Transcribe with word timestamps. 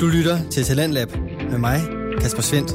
Du 0.00 0.06
lytter 0.06 0.50
til 0.50 0.64
Talentlab 0.64 1.08
med 1.50 1.58
mig, 1.58 1.80
Kasper 2.20 2.42
Svendt. 2.42 2.70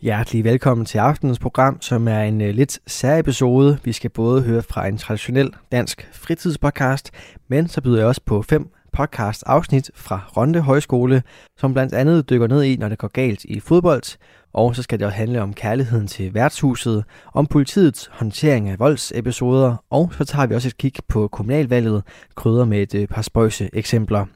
Hjertelig 0.00 0.44
velkommen 0.44 0.84
til 0.86 0.98
aftenens 0.98 1.38
program, 1.38 1.80
som 1.80 2.08
er 2.08 2.20
en 2.20 2.40
øh, 2.40 2.54
lidt 2.54 2.78
særlig 2.86 3.20
episode. 3.20 3.78
Vi 3.84 3.92
skal 3.92 4.10
både 4.10 4.42
høre 4.42 4.62
fra 4.62 4.86
en 4.86 4.98
traditionel 4.98 5.50
dansk 5.72 6.08
fritidspodcast, 6.12 7.10
men 7.48 7.68
så 7.68 7.80
byder 7.80 7.98
jeg 7.98 8.06
også 8.06 8.20
på 8.26 8.42
fem 8.42 8.70
podcast 8.98 9.42
afsnit 9.46 9.90
fra 9.94 10.20
Ronde 10.36 10.60
Højskole, 10.60 11.22
som 11.56 11.72
blandt 11.72 11.94
andet 11.94 12.30
dykker 12.30 12.46
ned 12.46 12.62
i, 12.62 12.76
når 12.76 12.88
det 12.88 12.98
går 12.98 13.08
galt 13.08 13.44
i 13.44 13.60
fodbold, 13.60 14.18
og 14.52 14.76
så 14.76 14.82
skal 14.82 14.98
det 14.98 15.06
også 15.06 15.16
handle 15.16 15.42
om 15.42 15.54
kærligheden 15.54 16.06
til 16.06 16.34
værtshuset, 16.34 17.04
om 17.34 17.46
politiets 17.46 18.10
håndtering 18.12 18.68
af 18.68 18.78
voldsepisoder, 18.78 19.76
og 19.90 20.12
så 20.12 20.24
tager 20.24 20.46
vi 20.46 20.54
også 20.54 20.68
et 20.68 20.76
kig 20.76 20.92
på 21.08 21.28
kommunalvalget, 21.28 22.02
krydder 22.34 22.64
med 22.64 22.82
et 22.82 22.94
øh, 22.94 23.08
par 23.08 23.22
spøjse 23.22 23.70
eksempler. 23.72 24.26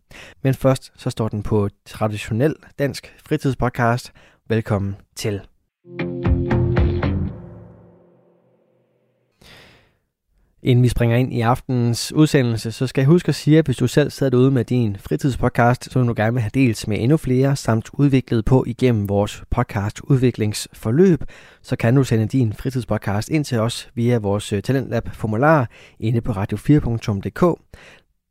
Men 0.43 0.55
først 0.55 0.93
så 0.97 1.11
står 1.11 1.29
den 1.29 1.43
på 1.43 1.69
traditionel 1.87 2.55
dansk 2.79 3.15
fritidspodcast. 3.27 4.13
Velkommen 4.49 4.97
til. 5.17 5.52
Inden 10.65 10.83
vi 10.83 10.89
springer 10.89 11.17
ind 11.17 11.35
i 11.35 11.41
aftenens 11.41 12.13
udsendelse, 12.13 12.73
så 12.73 12.87
skal 12.87 13.03
jeg 13.03 13.07
huske 13.07 13.29
at 13.29 13.35
sige, 13.35 13.59
at 13.59 13.65
hvis 13.65 13.77
du 13.77 13.87
selv 13.87 14.11
sidder 14.11 14.31
derude 14.31 14.51
med 14.51 14.65
din 14.65 14.97
fritidspodcast, 15.01 15.93
så 15.93 16.03
du 16.03 16.15
gerne 16.17 16.33
vil 16.33 16.43
have 16.43 16.51
delt 16.55 16.89
med 16.89 17.01
endnu 17.01 17.17
flere, 17.17 17.57
samt 17.57 17.91
udviklet 17.93 18.45
på 18.45 18.65
igennem 18.67 19.09
vores 19.09 19.43
podcast 19.51 20.01
udviklingsforløb, 20.01 21.25
så 21.63 21.77
kan 21.77 21.95
du 21.95 22.05
sende 22.05 22.27
din 22.27 22.53
fritidspodcast 22.53 23.29
ind 23.29 23.45
til 23.45 23.59
os 23.59 23.89
via 23.95 24.19
vores 24.19 24.53
øh, 24.53 24.63
Talentlab 24.63 25.09
formular 25.13 25.69
inde 26.01 26.21
på 26.21 26.33
radio4.dk. 26.33 27.61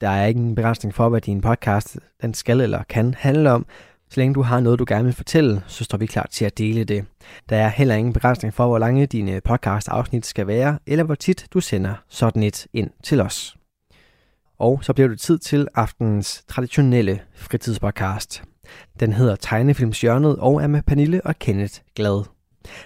Der 0.02 0.09
er 0.09 0.27
ingen 0.27 0.55
begrænsning 0.55 0.93
for, 0.93 1.09
hvad 1.09 1.21
din 1.21 1.41
podcast 1.41 1.99
den 2.21 2.34
skal 2.34 2.62
eller 2.62 2.84
kan 2.90 3.15
handle 3.18 3.52
om, 3.52 3.65
så 4.12 4.20
længe 4.20 4.34
du 4.34 4.41
har 4.41 4.59
noget, 4.59 4.79
du 4.79 4.85
gerne 4.87 5.04
vil 5.04 5.13
fortælle, 5.13 5.63
så 5.67 5.84
står 5.84 5.98
vi 5.98 6.05
klar 6.05 6.27
til 6.31 6.45
at 6.45 6.57
dele 6.57 6.84
det. 6.84 7.05
Der 7.49 7.57
er 7.57 7.70
heller 7.70 7.95
ingen 7.95 8.13
begrænsning 8.13 8.53
for, 8.53 8.68
hvor 8.68 8.79
lange 8.79 9.05
dine 9.05 9.41
podcast-afsnit 9.41 10.26
skal 10.26 10.48
være, 10.48 10.79
eller 10.87 11.03
hvor 11.03 11.15
tit 11.15 11.48
du 11.53 11.59
sender 11.59 11.93
sådan 12.09 12.43
et 12.43 12.68
ind 12.73 12.90
til 13.03 13.21
os. 13.21 13.55
Og 14.59 14.84
så 14.84 14.93
bliver 14.93 15.07
det 15.07 15.20
tid 15.20 15.40
til 15.40 15.68
aftenens 15.76 16.43
traditionelle 16.48 17.20
fritidspodcast. 17.35 18.43
Den 18.99 19.13
hedder 19.13 19.35
Tegnefilmsjørnet 19.35 20.35
og 20.35 20.63
er 20.63 20.68
med 20.68 20.81
Pernille 20.81 21.21
og 21.25 21.40
Kenneth 21.40 21.79
Glad. 21.96 22.40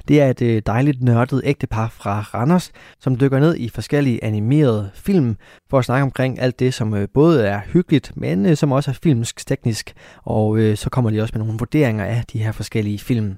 Det 0.08 0.22
er 0.22 0.30
et 0.30 0.42
øh, 0.42 0.62
dejligt 0.66 1.04
nørdet 1.04 1.42
ægtepar 1.44 1.88
fra 1.88 2.22
Randers, 2.34 2.72
som 3.00 3.18
dykker 3.18 3.40
ned 3.40 3.56
i 3.56 3.70
forskellige 3.70 4.24
animerede 4.24 4.92
film 4.94 5.38
for 5.70 5.80
at 5.80 5.86
snakke 5.86 6.04
omkring 6.04 6.40
alt 6.40 6.60
det, 6.60 6.74
som 6.74 6.94
øh, 6.94 7.08
både 7.14 7.48
er 7.48 7.62
hyggeligt, 7.74 8.12
men 8.16 8.46
øh, 8.46 8.58
som 8.58 8.72
også 8.72 8.92
er 8.92 8.96
filmsk 9.04 9.48
teknisk, 9.48 9.94
og 10.24 10.60
så 10.76 10.90
kommer 10.90 11.12
de 11.12 11.22
også 11.22 11.32
med 11.36 11.46
nogle 11.46 11.60
vurderinger 11.60 12.06
af 12.06 12.24
de 12.34 12.40
her 12.40 12.52
forskellige 12.52 13.00
film. 13.00 13.38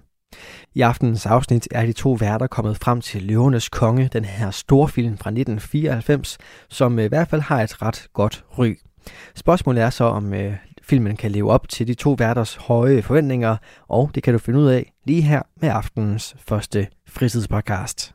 I 0.75 0.81
aftenens 0.81 1.25
afsnit 1.25 1.67
er 1.71 1.85
de 1.85 1.93
to 1.93 2.11
værter 2.11 2.47
kommet 2.47 2.77
frem 2.77 3.01
til 3.01 3.23
Løvernes 3.23 3.69
Konge, 3.69 4.09
den 4.13 4.25
her 4.25 4.51
storfilm 4.51 5.17
fra 5.17 5.29
1994, 5.29 6.37
som 6.69 6.99
i 6.99 7.05
hvert 7.05 7.27
fald 7.27 7.41
har 7.41 7.61
et 7.61 7.81
ret 7.81 8.07
godt 8.13 8.45
ry. 8.57 8.77
Spørgsmålet 9.35 9.83
er 9.83 9.89
så, 9.89 10.03
om 10.03 10.33
filmen 10.89 11.15
kan 11.15 11.31
leve 11.31 11.51
op 11.51 11.69
til 11.69 11.87
de 11.87 11.93
to 11.93 12.15
værters 12.17 12.55
høje 12.55 13.01
forventninger, 13.01 13.57
og 13.87 14.11
det 14.15 14.23
kan 14.23 14.33
du 14.33 14.39
finde 14.39 14.59
ud 14.59 14.67
af 14.67 14.93
lige 15.05 15.21
her 15.21 15.41
med 15.61 15.69
aftenens 15.69 16.35
første 16.47 16.87
fritidspodcast. 17.07 18.13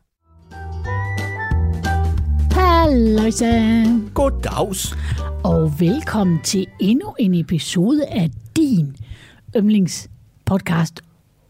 Halløjsa. 2.53 3.85
Goddags. 4.15 4.97
Og 5.45 5.81
velkommen 5.81 6.41
til 6.45 6.67
endnu 6.81 7.15
en 7.19 7.35
episode 7.35 8.07
af 8.07 8.31
din 8.57 8.97
yndlingspodcast 9.57 11.01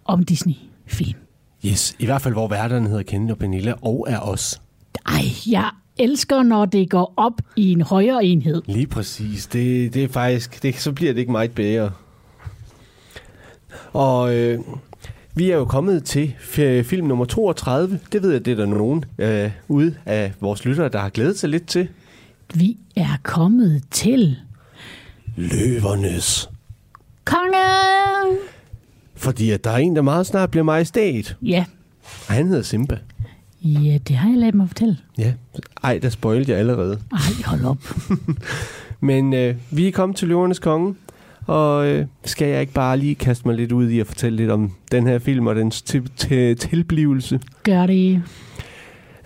om 0.04 0.22
Disney-film. 0.22 1.18
Yes, 1.66 1.96
i 1.98 2.04
hvert 2.04 2.22
fald 2.22 2.34
hvor 2.34 2.48
værterne 2.48 2.88
hedder 2.88 3.02
Kenneth 3.02 3.32
og 3.32 3.38
Pernille 3.38 3.74
og 3.74 4.06
er 4.08 4.18
os. 4.18 4.60
Ej, 5.06 5.22
jeg 5.50 5.70
elsker, 5.98 6.42
når 6.42 6.64
det 6.64 6.90
går 6.90 7.14
op 7.16 7.40
i 7.56 7.72
en 7.72 7.80
højere 7.80 8.24
enhed. 8.24 8.62
Lige 8.66 8.86
præcis. 8.86 9.46
Det, 9.46 9.94
det 9.94 10.04
er 10.04 10.08
faktisk, 10.08 10.62
det, 10.62 10.74
så 10.76 10.92
bliver 10.92 11.12
det 11.12 11.20
ikke 11.20 11.32
meget 11.32 11.52
bedre. 11.52 11.90
Og 13.92 14.34
øh, 14.36 14.58
vi 15.34 15.50
er 15.50 15.56
jo 15.56 15.64
kommet 15.64 16.04
til 16.04 16.34
film 16.84 17.06
nummer 17.06 17.24
32. 17.24 18.00
Det 18.12 18.22
ved 18.22 18.32
jeg, 18.32 18.44
det 18.44 18.50
er 18.50 18.56
der 18.56 18.66
nogen 18.66 19.04
øh, 19.18 19.50
ude 19.68 19.94
af 20.06 20.32
vores 20.40 20.64
lyttere, 20.64 20.88
der 20.88 20.98
har 20.98 21.08
glædet 21.08 21.38
sig 21.38 21.48
lidt 21.50 21.66
til. 21.66 21.88
Vi 22.54 22.76
er 22.96 23.16
kommet 23.22 23.82
til... 23.90 24.36
Løvernes. 25.36 26.50
Konge! 27.24 28.38
Fordi 29.14 29.50
at 29.50 29.64
der 29.64 29.70
er 29.70 29.76
en, 29.76 29.96
der 29.96 30.02
meget 30.02 30.26
snart 30.26 30.50
bliver 30.50 30.64
majestæt. 30.64 31.36
Ja. 31.42 31.64
Og 32.28 32.34
han 32.34 32.46
hedder 32.46 32.62
Simba. 32.62 32.98
Ja, 33.64 33.98
det 34.08 34.16
har 34.16 34.28
jeg 34.28 34.38
ladet 34.38 34.54
mig 34.54 34.68
fortælle. 34.68 34.96
Ja. 35.18 35.32
Ej, 35.84 35.98
der 36.02 36.08
spoilede 36.08 36.50
jeg 36.50 36.58
allerede. 36.58 36.98
Ej, 37.12 37.18
hold 37.44 37.64
op. 37.64 37.78
Men 39.00 39.34
øh, 39.34 39.54
vi 39.70 39.88
er 39.88 39.92
kommet 39.92 40.16
til 40.16 40.28
Løvernes 40.28 40.58
Konge, 40.58 40.94
og 41.46 41.86
øh, 41.86 42.06
skal 42.24 42.48
jeg 42.48 42.60
ikke 42.60 42.72
bare 42.72 42.96
lige 42.96 43.14
kaste 43.14 43.48
mig 43.48 43.56
lidt 43.56 43.72
ud 43.72 43.88
i 43.88 44.00
at 44.00 44.06
fortælle 44.06 44.36
lidt 44.36 44.50
om 44.50 44.72
den 44.92 45.06
her 45.06 45.18
film 45.18 45.46
og 45.46 45.54
dens 45.56 45.82
tilblivelse? 46.58 47.40
Gør 47.62 47.86
det. 47.86 48.22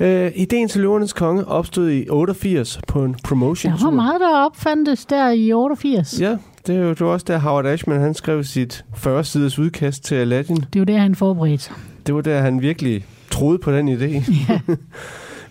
Øh, 0.01 0.33
ideen 0.35 0.69
til 0.69 0.81
Løvernes 0.81 1.13
Konge 1.13 1.45
opstod 1.45 1.91
i 1.91 2.09
88 2.09 2.81
på 2.89 3.05
en 3.05 3.17
promotion 3.25 3.73
Der 3.73 3.85
var 3.85 3.91
meget, 3.91 4.21
der 4.21 4.45
opfandtes 4.45 5.07
der 5.07 5.31
i 5.31 5.53
88. 5.53 6.21
Ja, 6.21 6.37
det 6.67 6.77
er 6.77 6.81
jo 6.81 6.89
det 6.89 7.01
var 7.01 7.07
også 7.07 7.25
der 7.29 7.39
Howard 7.39 7.67
Ashman 7.67 8.01
han 8.01 8.15
skrev 8.15 8.45
sit 8.45 8.85
40-siders 8.95 9.59
udkast 9.59 10.05
til 10.05 10.15
Aladdin. 10.15 10.65
Det 10.73 10.79
var 10.79 10.85
der, 10.85 10.99
han 10.99 11.15
forberedte. 11.15 11.71
Det 12.07 12.15
var 12.15 12.21
der, 12.21 12.41
han 12.41 12.63
virkelig 12.63 13.05
troede 13.31 13.59
på 13.59 13.73
den 13.73 13.89
idé. 13.89 14.33
Ja. 14.49 14.61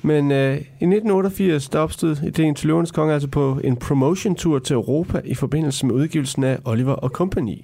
Men 0.01 0.31
øh, 0.31 0.53
i 0.55 0.57
1988, 0.57 1.69
der 1.69 1.79
opstod 1.79 2.17
ideen 2.23 2.55
til 2.55 2.67
Løvernes 2.67 2.91
Konge 2.91 3.13
altså 3.13 3.27
på 3.27 3.59
en 3.63 3.75
promotion-tur 3.75 4.59
til 4.59 4.73
Europa 4.73 5.21
i 5.25 5.35
forbindelse 5.35 5.85
med 5.85 5.95
udgivelsen 5.95 6.43
af 6.43 6.57
Oliver 6.65 6.93
og 6.93 7.09
Company. 7.09 7.61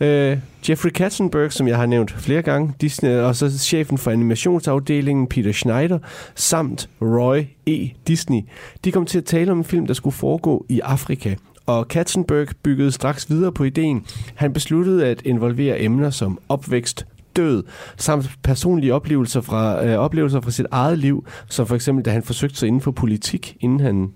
Øh, 0.00 0.38
Jeffrey 0.68 0.90
Katzenberg, 0.90 1.52
som 1.52 1.68
jeg 1.68 1.76
har 1.76 1.86
nævnt 1.86 2.10
flere 2.10 2.42
gange, 2.42 2.72
Disney, 2.80 3.10
og 3.10 3.36
så 3.36 3.58
chefen 3.58 3.98
for 3.98 4.10
animationsafdelingen, 4.10 5.26
Peter 5.26 5.52
Schneider, 5.52 5.98
samt 6.34 6.88
Roy 7.02 7.42
E. 7.66 7.90
Disney, 8.06 8.40
de 8.84 8.92
kom 8.92 9.06
til 9.06 9.18
at 9.18 9.24
tale 9.24 9.52
om 9.52 9.58
en 9.58 9.64
film, 9.64 9.86
der 9.86 9.94
skulle 9.94 10.14
foregå 10.14 10.66
i 10.68 10.80
Afrika. 10.80 11.34
Og 11.66 11.88
Katzenberg 11.88 12.48
byggede 12.62 12.92
straks 12.92 13.30
videre 13.30 13.52
på 13.52 13.64
ideen. 13.64 14.04
Han 14.34 14.52
besluttede 14.52 15.06
at 15.06 15.22
involvere 15.24 15.80
emner 15.80 16.10
som 16.10 16.38
opvækst, 16.48 17.06
død, 17.36 17.62
samt 17.96 18.30
personlige 18.42 18.94
oplevelser 18.94 19.40
fra, 19.40 19.86
øh, 19.86 19.98
oplevelser 19.98 20.40
fra 20.40 20.50
sit 20.50 20.66
eget 20.70 20.98
liv, 20.98 21.26
som 21.48 21.66
for 21.66 21.74
eksempel, 21.74 22.04
da 22.04 22.10
han 22.10 22.22
forsøgte 22.22 22.56
sig 22.56 22.66
inden 22.66 22.80
for 22.80 22.90
politik, 22.90 23.56
inden 23.60 23.80
han 23.80 24.08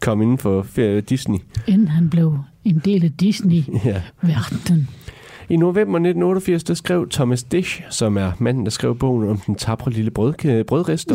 kom 0.00 0.22
inden 0.22 0.38
for 0.38 0.66
Disney. 1.08 1.38
Inden 1.66 1.88
han 1.88 2.10
blev 2.10 2.38
en 2.64 2.82
del 2.84 3.04
af 3.04 3.12
Disney-verdenen. 3.12 4.88
I 5.48 5.56
november 5.56 5.98
1988, 5.98 6.64
der 6.64 6.74
skrev 6.74 7.08
Thomas 7.10 7.42
Dish, 7.42 7.82
som 7.90 8.16
er 8.16 8.32
manden, 8.38 8.64
der 8.64 8.70
skrev 8.70 8.98
bogen 8.98 9.28
om 9.28 9.38
den 9.38 9.54
tabre 9.54 9.90
lille 9.90 10.10
brød, 10.10 10.64
brødrester. 10.64 11.14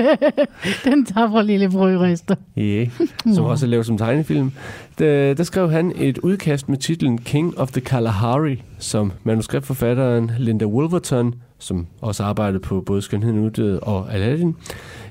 den 0.90 1.04
tabre 1.04 1.46
lille 1.46 1.70
brødrester. 1.70 2.34
Ja, 2.56 2.62
yeah, 2.62 2.88
som 3.34 3.44
også 3.44 3.66
er 3.66 3.70
lavet 3.70 3.86
som 3.86 3.98
tegnefilm. 3.98 4.52
Der, 4.98 5.34
der 5.34 5.42
skrev 5.42 5.70
han 5.70 5.92
et 5.96 6.18
udkast 6.18 6.68
med 6.68 6.78
titlen 6.78 7.18
King 7.18 7.58
of 7.58 7.72
the 7.72 7.80
Kalahari, 7.80 8.62
som 8.78 9.12
manuskriptforfatteren 9.24 10.30
Linda 10.38 10.64
Wolverton, 10.64 11.34
som 11.58 11.86
også 12.00 12.22
arbejdede 12.24 12.60
på 12.60 12.80
både 12.80 13.02
Skønheden 13.02 13.38
Uddød 13.38 13.78
og 13.82 14.14
Aladdin, 14.14 14.56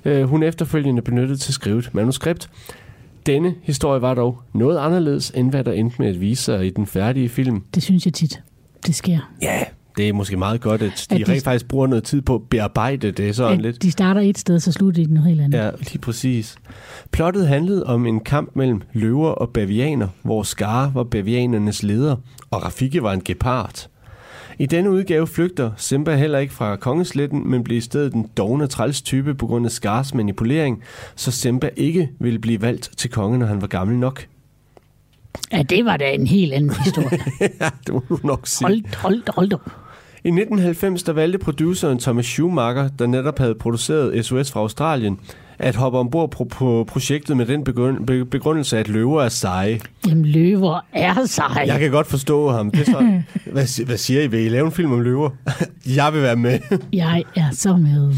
øh, 0.06 0.24
hun 0.24 0.44
efterfølgende 0.44 1.02
benyttede 1.02 1.38
til 1.38 1.50
at 1.50 1.54
skrive 1.54 1.80
et 1.80 1.90
manuskript. 1.94 2.50
Denne 3.26 3.56
historie 3.62 4.02
var 4.02 4.14
dog 4.14 4.42
noget 4.54 4.78
anderledes, 4.78 5.32
end 5.36 5.50
hvad 5.50 5.64
der 5.64 5.72
endte 5.72 5.96
med 6.00 6.08
at 6.08 6.22
vise 6.22 6.44
sig 6.44 6.66
i 6.66 6.70
den 6.70 6.86
færdige 6.86 7.30
film. 7.30 7.64
Det 7.76 7.84
synes 7.84 8.06
jeg 8.06 8.14
tit, 8.14 8.42
det 8.86 8.96
sker. 8.96 9.20
Ja, 9.42 9.64
det 9.98 10.10
er 10.10 10.14
måske 10.14 10.38
meget 10.38 10.62
godt, 10.62 10.82
at 10.82 11.08
de, 11.10 11.16
at 11.16 11.28
de 11.28 11.32
rent 11.32 11.44
faktisk 11.44 11.68
bruger 11.68 11.88
noget 11.88 12.04
tid 12.04 12.22
på 12.22 12.36
at 12.36 12.42
bearbejde 12.50 13.12
det 13.12 13.36
sådan 13.36 13.54
at 13.58 13.62
lidt. 13.62 13.84
De 13.84 13.92
starter 13.92 14.22
et 14.22 14.38
sted, 14.38 14.60
så 14.60 14.72
slutter 14.72 15.04
de 15.04 15.14
noget 15.14 15.30
helt 15.30 15.42
andet. 15.42 15.58
Ja, 15.58 15.70
lige 15.80 16.00
præcis. 16.00 16.56
Plottet 17.12 17.48
handlede 17.48 17.86
om 17.86 18.06
en 18.06 18.20
kamp 18.20 18.56
mellem 18.56 18.82
løver 18.94 19.30
og 19.30 19.50
bavianer, 19.50 20.08
hvor 20.24 20.44
Skar 20.44 20.92
var 20.94 21.04
bavianernes 21.04 21.84
leder, 21.84 22.16
og 22.52 22.66
Rafiki 22.66 23.02
var 23.02 23.14
en 23.14 23.22
gepard. 23.26 23.88
I 24.62 24.66
denne 24.66 24.92
udgave 24.92 25.28
flygter 25.28 25.72
Simba 25.78 26.16
heller 26.16 26.40
ikke 26.40 26.54
fra 26.54 26.76
kongesletten, 26.76 27.50
men 27.50 27.64
bliver 27.64 27.78
i 27.78 27.82
stedet 27.82 28.14
den 28.14 28.30
dogne 28.38 28.68
træls 28.68 29.02
type 29.02 29.36
på 29.36 29.48
grund 29.48 29.66
af 29.66 29.72
Skars 29.72 30.14
manipulering, 30.14 30.84
så 31.16 31.32
Simba 31.32 31.70
ikke 31.76 32.10
ville 32.20 32.40
blive 32.40 32.62
valgt 32.62 32.92
til 32.98 33.10
konge, 33.10 33.40
når 33.40 33.46
han 33.46 33.62
var 33.62 33.68
gammel 33.68 33.98
nok. 33.98 34.26
Ja, 35.52 35.64
det 35.64 35.86
var 35.86 35.98
da 35.98 36.12
en 36.12 36.28
helt 36.28 36.54
anden 36.54 36.72
historie. 36.86 37.20
ja, 37.62 37.70
det 37.88 37.94
må 37.94 38.04
du 38.10 38.20
nok 38.24 38.48
sige. 38.48 38.68
Hold, 38.68 38.96
hold, 38.96 39.24
hold 39.36 39.54
op. 39.54 39.72
I 40.24 40.28
1990 40.28 41.04
der 41.04 41.14
valgte 41.14 41.40
produceren 41.40 42.00
Thomas 42.00 42.26
Schumacher, 42.26 42.90
der 43.00 43.08
netop 43.08 43.40
havde 43.40 43.56
produceret 43.56 44.26
SOS 44.26 44.52
fra 44.52 44.60
Australien, 44.60 45.20
at 45.62 45.76
hoppe 45.76 45.98
ombord 46.00 46.32
på, 46.32 46.44
på 46.44 46.84
projektet 46.88 47.38
med 47.38 47.46
den 47.46 47.64
begrund, 47.64 48.08
be- 48.08 48.26
begrundelse, 48.26 48.78
at 48.78 48.88
løver 48.88 49.22
er 49.24 49.30
seje. 49.30 49.80
Jamen, 50.08 50.26
løver 50.26 50.86
er 50.94 51.26
seje. 51.26 51.68
Jeg 51.68 51.80
kan 51.80 51.92
godt 51.92 52.08
forstå 52.08 52.50
ham. 52.50 52.72
Det 52.72 52.80
er 52.80 52.86
så, 52.86 53.22
hvad, 53.54 53.86
hvad 53.86 53.98
siger 53.98 54.22
I? 54.22 54.28
Vil 54.28 54.40
I 54.46 54.50
lave 54.50 54.66
en 54.66 54.72
film 54.72 54.92
om 54.92 55.02
løver? 55.02 55.30
Jeg 55.96 56.14
vil 56.14 56.22
være 56.22 56.36
med. 56.36 56.60
Jeg 56.94 57.24
er 57.36 57.52
så 57.52 57.78
med. 57.78 58.14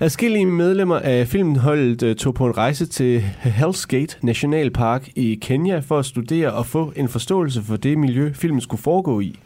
Adskillige 0.00 0.46
medlemmer 0.46 0.98
af 0.98 1.28
filmholdet 1.28 2.02
øh, 2.02 2.16
tog 2.16 2.34
på 2.34 2.46
en 2.46 2.56
rejse 2.56 2.86
til 2.86 3.24
Hell's 3.44 3.84
Gate 3.88 4.16
National 4.22 4.70
Park 4.70 5.08
i 5.16 5.38
Kenya 5.42 5.78
for 5.78 5.98
at 5.98 6.06
studere 6.06 6.52
og 6.52 6.66
få 6.66 6.92
en 6.96 7.08
forståelse 7.08 7.62
for 7.62 7.76
det 7.76 7.98
miljø, 7.98 8.32
filmen 8.32 8.60
skulle 8.60 8.82
foregå 8.82 9.20
i. 9.20 9.38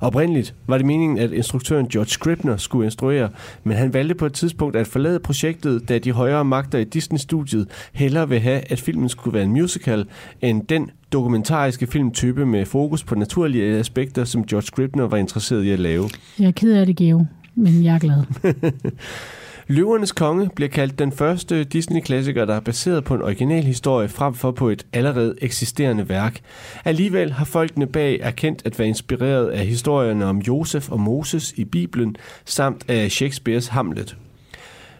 Oprindeligt 0.00 0.54
var 0.66 0.76
det 0.76 0.86
meningen, 0.86 1.18
at 1.18 1.32
instruktøren 1.32 1.88
George 1.88 2.08
Scribner 2.08 2.56
skulle 2.56 2.84
instruere, 2.84 3.28
men 3.64 3.76
han 3.76 3.94
valgte 3.94 4.14
på 4.14 4.26
et 4.26 4.32
tidspunkt 4.32 4.76
at 4.76 4.86
forlade 4.86 5.20
projektet, 5.20 5.88
da 5.88 5.98
de 5.98 6.12
højere 6.12 6.44
magter 6.44 6.78
i 6.78 6.84
Disney-studiet 6.84 7.68
hellere 7.92 8.28
vil 8.28 8.40
have, 8.40 8.72
at 8.72 8.80
filmen 8.80 9.08
skulle 9.08 9.34
være 9.34 9.44
en 9.44 9.52
musical, 9.52 10.06
end 10.40 10.66
den 10.66 10.90
dokumentariske 11.12 11.86
filmtype 11.86 12.46
med 12.46 12.66
fokus 12.66 13.04
på 13.04 13.14
naturlige 13.14 13.78
aspekter, 13.78 14.24
som 14.24 14.44
George 14.44 14.66
Scribner 14.66 15.06
var 15.06 15.16
interesseret 15.16 15.64
i 15.64 15.70
at 15.70 15.80
lave. 15.80 16.08
Jeg 16.38 16.46
er 16.46 16.50
ked 16.50 16.72
af 16.72 16.86
det, 16.86 16.96
Geo, 16.96 17.26
men 17.54 17.84
jeg 17.84 17.94
er 17.94 17.98
glad. 17.98 18.24
Løvernes 19.70 20.12
Konge 20.12 20.50
bliver 20.56 20.68
kaldt 20.68 20.98
den 20.98 21.12
første 21.12 21.64
Disney-klassiker, 21.64 22.44
der 22.44 22.54
er 22.54 22.60
baseret 22.60 23.04
på 23.04 23.14
en 23.14 23.22
original 23.22 23.64
historie 23.64 24.08
frem 24.08 24.34
for 24.34 24.50
på 24.50 24.68
et 24.68 24.86
allerede 24.92 25.34
eksisterende 25.40 26.08
værk. 26.08 26.40
Alligevel 26.84 27.32
har 27.32 27.44
folkene 27.44 27.86
bag 27.86 28.18
erkendt 28.22 28.62
at 28.64 28.78
være 28.78 28.88
inspireret 28.88 29.48
af 29.48 29.66
historierne 29.66 30.24
om 30.24 30.38
Josef 30.38 30.90
og 30.90 31.00
Moses 31.00 31.52
i 31.56 31.64
Bibelen, 31.64 32.16
samt 32.44 32.90
af 32.90 33.10
Shakespeares 33.10 33.68
Hamlet. 33.68 34.16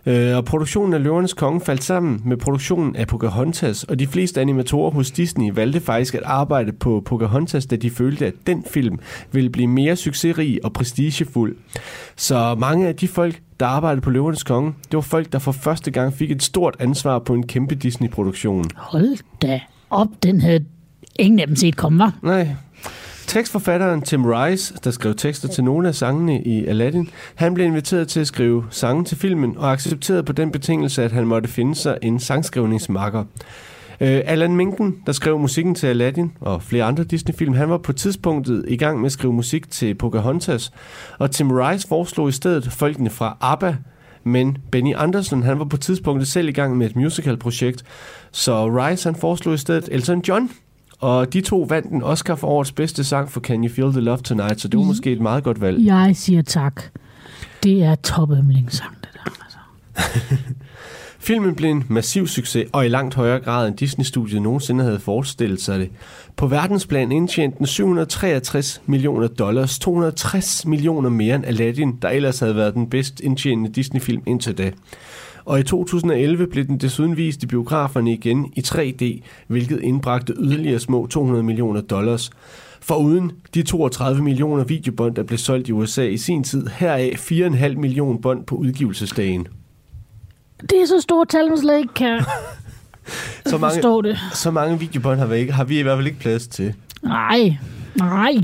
Øh, 0.07 0.37
og 0.37 0.45
produktionen 0.45 0.95
af 0.95 1.03
Løvernes 1.03 1.35
Konge 1.35 1.61
faldt 1.61 1.85
sammen 1.85 2.23
med 2.25 2.37
produktionen 2.37 2.97
af 2.97 3.07
Pocahontas, 3.07 3.85
og 3.85 3.99
de 3.99 4.07
fleste 4.07 4.41
animatorer 4.41 4.91
hos 4.91 5.11
Disney 5.11 5.53
valgte 5.55 5.81
faktisk 5.81 6.15
at 6.15 6.23
arbejde 6.25 6.73
på 6.73 7.03
Pocahontas, 7.05 7.67
da 7.67 7.77
de 7.77 7.91
følte, 7.91 8.27
at 8.27 8.35
den 8.47 8.65
film 8.71 8.99
ville 9.33 9.51
blive 9.51 9.69
mere 9.69 9.97
succesrig 9.97 10.65
og 10.65 10.73
prestigefuld. 10.73 11.57
Så 12.17 12.57
mange 12.59 12.89
af 12.89 12.97
de 12.97 13.09
folk, 13.09 13.41
der 13.61 13.67
arbejdede 13.67 14.01
på 14.01 14.11
Løvernes 14.11 14.43
Konge, 14.43 14.75
det 14.85 14.95
var 14.95 15.01
folk, 15.01 15.33
der 15.33 15.39
for 15.39 15.53
første 15.53 15.91
gang 15.91 16.13
fik 16.13 16.31
et 16.31 16.43
stort 16.43 16.77
ansvar 16.79 17.19
på 17.19 17.35
en 17.35 17.47
kæmpe 17.47 17.75
Disney-produktion. 17.75 18.65
Hold 18.77 19.19
da 19.43 19.61
op, 19.91 20.09
den 20.23 20.41
havde 20.41 20.65
ingen 21.19 21.41
af 21.41 21.47
dem 21.47 21.57
set 21.57 21.77
komme, 21.77 21.99
var. 21.99 22.19
Nej. 22.23 22.49
Tekstforfatteren 23.27 24.03
Tim 24.03 24.25
Rice, 24.25 24.75
der 24.85 24.91
skrev 24.91 25.15
tekster 25.15 25.49
til 25.49 25.65
nogle 25.65 25.89
af 25.89 25.95
sangene 25.95 26.43
i 26.43 26.67
Aladdin, 26.67 27.11
han 27.35 27.55
blev 27.55 27.67
inviteret 27.67 28.09
til 28.09 28.21
at 28.21 28.27
skrive 28.27 28.65
sange 28.71 29.05
til 29.05 29.17
filmen 29.17 29.57
og 29.57 29.73
accepterede 29.73 30.23
på 30.23 30.33
den 30.33 30.53
betingelse, 30.53 31.03
at 31.05 31.13
han 31.13 31.27
måtte 31.27 31.49
finde 31.49 31.75
sig 31.75 31.99
en 32.03 32.21
sangskrivningsmakker. 32.21 33.25
Øh, 34.01 34.21
Alan 34.25 34.57
Menken, 34.57 34.97
der 35.07 35.13
skrev 35.13 35.39
musikken 35.39 35.75
til 35.75 35.87
Aladdin 35.87 36.33
og 36.41 36.63
flere 36.63 36.85
andre 36.85 37.05
Disney-film, 37.05 37.55
han 37.55 37.71
var 37.71 37.79
på 37.79 37.93
tidspunktet 37.93 38.65
i 38.69 38.77
gang 38.77 38.99
med 39.01 39.07
at 39.07 39.13
skrive 39.13 39.33
musik 39.33 39.71
til 39.71 39.95
Pocahontas, 39.95 40.73
og 41.19 41.31
Tim 41.31 41.51
Rice 41.51 41.89
foreslog 41.89 42.29
i 42.29 42.33
stedet 42.33 42.73
folkene 42.73 43.11
fra 43.11 43.37
ABBA, 43.41 43.77
men 44.25 44.59
Benny 44.71 44.95
Anderson, 44.97 45.43
han 45.43 45.59
var 45.59 45.65
på 45.65 45.77
tidspunktet 45.77 46.29
selv 46.29 46.49
i 46.49 46.53
gang 46.53 46.77
med 46.77 46.87
et 46.87 46.97
musical-projekt, 46.97 47.85
så 48.33 48.67
Rice 48.67 49.09
han 49.09 49.21
foreslog 49.21 49.55
i 49.55 49.59
stedet 49.59 49.89
Elton 49.93 50.23
John, 50.29 50.51
og 51.01 51.33
de 51.33 51.41
to 51.41 51.67
vandt 51.69 51.93
en 51.93 52.03
Oscar 52.03 52.35
for 52.35 52.49
årets 52.49 52.73
bedste 52.73 53.05
sang 53.05 53.31
for 53.31 53.41
Can 53.41 53.65
You 53.65 53.73
Feel 53.75 53.93
the 53.93 54.01
Love 54.01 54.19
Tonight, 54.19 54.61
så 54.61 54.69
det 54.69 54.79
var 54.79 54.85
måske 54.85 55.13
et 55.13 55.21
meget 55.21 55.45
godt 55.45 55.61
valg. 55.61 55.87
Jeg 55.87 56.17
siger 56.17 56.43
tak. 56.43 56.83
Det 57.63 57.85
er 57.85 57.95
topømlingssang, 57.95 58.97
det 59.01 59.09
der. 59.15 59.31
Altså. 59.45 59.59
Filmen 61.29 61.55
blev 61.55 61.71
en 61.71 61.85
massiv 61.89 62.27
succes, 62.27 62.69
og 62.73 62.87
i 62.87 62.89
langt 62.89 63.15
højere 63.15 63.41
grad 63.41 63.69
end 63.69 63.77
Disney-studiet 63.77 64.43
nogensinde 64.43 64.85
havde 64.85 64.99
forestillet 64.99 65.61
sig 65.61 65.79
det. 65.79 65.91
På 66.37 66.47
verdensplan 66.47 67.13
indtjente 67.13 67.59
den 67.59 67.67
763 67.67 68.83
millioner 68.87 69.27
dollars, 69.29 69.79
260 69.79 70.67
millioner 70.67 71.11
mere 71.11 71.35
end 71.35 71.47
Aladdin, 71.47 71.99
der 72.03 72.09
ellers 72.09 72.41
havde 72.41 72.57
været 72.57 72.75
den 72.75 72.91
bedst 72.91 73.21
indtjenende 73.21 73.71
Disney-film 73.73 74.23
indtil 74.27 74.59
da. 74.59 74.73
Og 75.45 75.61
i 75.61 75.63
2011 75.63 76.47
blev 76.47 76.67
den 76.67 76.79
desuden 76.79 77.17
vist 77.17 77.43
i 77.43 77.47
biograferne 77.47 78.13
igen 78.13 78.53
i 78.57 78.61
3D, 78.61 79.21
hvilket 79.47 79.81
indbragte 79.81 80.35
yderligere 80.39 80.79
små 80.79 81.07
200 81.07 81.43
millioner 81.43 81.81
dollars. 81.81 82.31
Foruden 82.81 83.33
de 83.55 83.63
32 83.63 84.23
millioner 84.23 84.65
videobånd, 84.65 85.15
der 85.15 85.23
blev 85.23 85.39
solgt 85.39 85.69
i 85.69 85.73
USA 85.73 86.05
i 86.05 86.17
sin 86.17 86.45
tid, 86.45 86.67
heraf 86.67 87.31
4,5 87.33 87.77
millioner 87.77 88.19
bånd 88.19 88.45
på 88.45 88.57
udgivelsesdagen. 88.57 89.49
Det 90.61 90.83
er 90.83 90.87
så 90.87 91.01
stort 91.01 91.29
tal, 91.29 91.49
man 91.49 91.59
slet 91.59 91.79
ikke 91.79 91.95
kan 91.95 92.25
Så 93.47 93.59
mange, 93.59 93.75
forstå 93.75 94.03
det. 94.03 94.19
så 94.33 94.51
mange 94.51 94.79
videobånd 94.79 95.19
har 95.19 95.27
vi, 95.27 95.37
ikke, 95.37 95.53
har 95.53 95.65
vi 95.65 95.79
i 95.79 95.83
hvert 95.83 95.97
fald 95.99 96.07
ikke 96.07 96.19
plads 96.19 96.49
til. 96.49 96.75
Nej, 97.03 97.57
nej. 97.97 98.35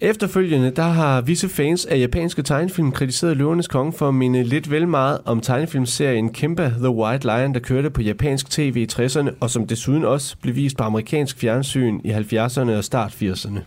Efterfølgende, 0.00 0.70
der 0.70 0.82
har 0.82 1.20
visse 1.20 1.48
fans 1.48 1.84
af 1.86 1.98
japanske 1.98 2.42
tegnefilm 2.42 2.92
kritiseret 2.92 3.36
Løvernes 3.36 3.68
Konge 3.68 3.92
for 3.92 4.08
at 4.08 4.14
minde 4.14 4.42
lidt 4.44 4.70
vel 4.70 4.88
meget 4.88 5.18
om 5.24 5.40
tegnefilmserien 5.40 6.32
Kimba 6.32 6.68
The 6.68 6.90
White 6.90 7.26
Lion, 7.26 7.54
der 7.54 7.60
kørte 7.60 7.90
på 7.90 8.02
japansk 8.02 8.50
tv 8.50 8.76
i 8.76 8.92
60'erne, 8.92 9.30
og 9.40 9.50
som 9.50 9.66
desuden 9.66 10.04
også 10.04 10.36
blev 10.42 10.54
vist 10.54 10.76
på 10.76 10.84
amerikansk 10.84 11.38
fjernsyn 11.38 12.00
i 12.04 12.10
70'erne 12.12 12.70
og 12.70 12.84
start 12.84 13.10
80'erne. 13.22 13.58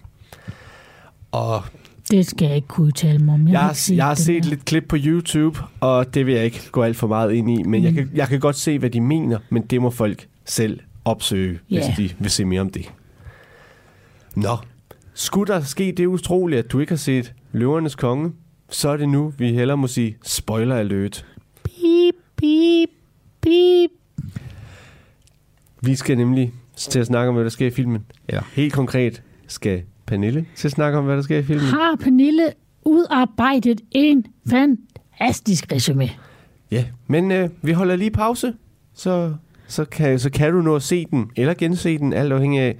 Og 1.32 1.64
Det 2.12 2.26
skal 2.28 2.46
jeg 2.48 2.56
ikke 2.56 2.68
kunne 2.68 2.88
udtale 2.88 3.20
mig 3.20 3.34
om. 3.34 3.46
Jeg, 3.48 3.54
jeg, 3.54 3.62
har 3.62 3.74
set 3.74 3.96
jeg 3.98 4.06
har 4.06 4.14
set 4.16 4.44
der. 4.44 4.50
lidt 4.50 4.66
klip 4.66 4.86
på 4.90 4.96
YouTube, 5.00 5.60
og 5.80 6.14
det 6.14 6.26
vil 6.26 6.34
jeg 6.36 6.46
ikke 6.46 6.62
gå 6.72 6.84
alt 6.84 6.98
for 6.98 7.08
meget 7.08 7.32
ind 7.34 7.60
i, 7.60 7.64
men 7.64 7.84
jeg, 7.84 7.94
kan, 7.94 8.10
jeg 8.14 8.28
kan 8.28 8.40
godt 8.40 8.56
se, 8.56 8.80
hvad 8.80 8.90
de 8.90 9.02
mener, 9.02 9.40
men 9.50 9.64
det 9.66 9.82
må 9.82 9.90
folk 9.90 10.28
selv 10.46 10.80
opsøge, 11.06 11.60
Ja. 11.70 11.76
hvis 11.98 12.10
de 12.10 12.16
vil 12.20 12.32
se 12.32 12.46
mere 12.46 12.62
om 12.62 12.70
det. 12.70 12.92
Nå, 14.36 14.58
skulle 15.14 15.54
der 15.54 15.62
ske 15.62 15.94
det 15.98 16.06
utrolige, 16.06 16.60
at 16.60 16.72
du 16.72 16.80
ikke 16.80 16.92
har 16.92 16.98
set 16.98 17.34
Løvernes 17.52 17.96
Konge, 17.96 18.32
så 18.70 18.90
er 18.90 18.98
det 18.98 19.10
nu, 19.10 19.34
vi 19.38 19.54
hellere 19.54 19.78
må 19.78 19.88
sige 19.88 20.18
spoiler 20.24 20.76
alert. 20.76 21.26
Beep, 21.64 22.16
beep, 22.36 22.90
beep. 23.42 23.90
Vi 25.82 25.96
skal 25.96 26.18
nemlig 26.18 26.54
til 26.76 27.00
at 27.00 27.06
snakke 27.06 27.30
om, 27.30 27.36
hvad 27.36 27.44
der 27.44 27.50
sker 27.50 27.68
i 27.68 27.72
filmen. 27.72 28.06
Eller 28.28 28.44
helt 28.54 28.74
konkret 28.74 29.22
skal 29.48 29.82
Pernille 30.10 30.46
til 30.56 30.68
at 30.68 30.72
snakke 30.72 30.98
om, 30.98 31.06
hvad 31.06 31.16
der 31.16 31.22
sker 31.22 31.38
i 31.38 31.44
filmen. 31.44 31.66
Har 31.66 31.96
Pernille 31.96 32.54
udarbejdet 32.86 33.82
en 33.92 34.26
fantastisk 34.50 35.72
resume? 35.72 36.10
Ja, 36.72 36.86
men 37.08 37.32
øh, 37.32 37.50
vi 37.62 37.72
holder 37.72 37.96
lige 37.96 38.12
pause, 38.12 38.54
så, 38.94 39.34
så, 39.68 39.86
kan, 39.86 40.20
så 40.20 40.30
kan 40.30 40.54
du 40.54 40.62
nå 40.62 40.76
at 40.76 40.84
se 40.84 41.06
den, 41.06 41.32
eller 41.36 41.54
gense 41.54 41.98
den, 41.98 42.14
alt 42.14 42.34
afhængig 42.34 42.62
af. 42.62 42.78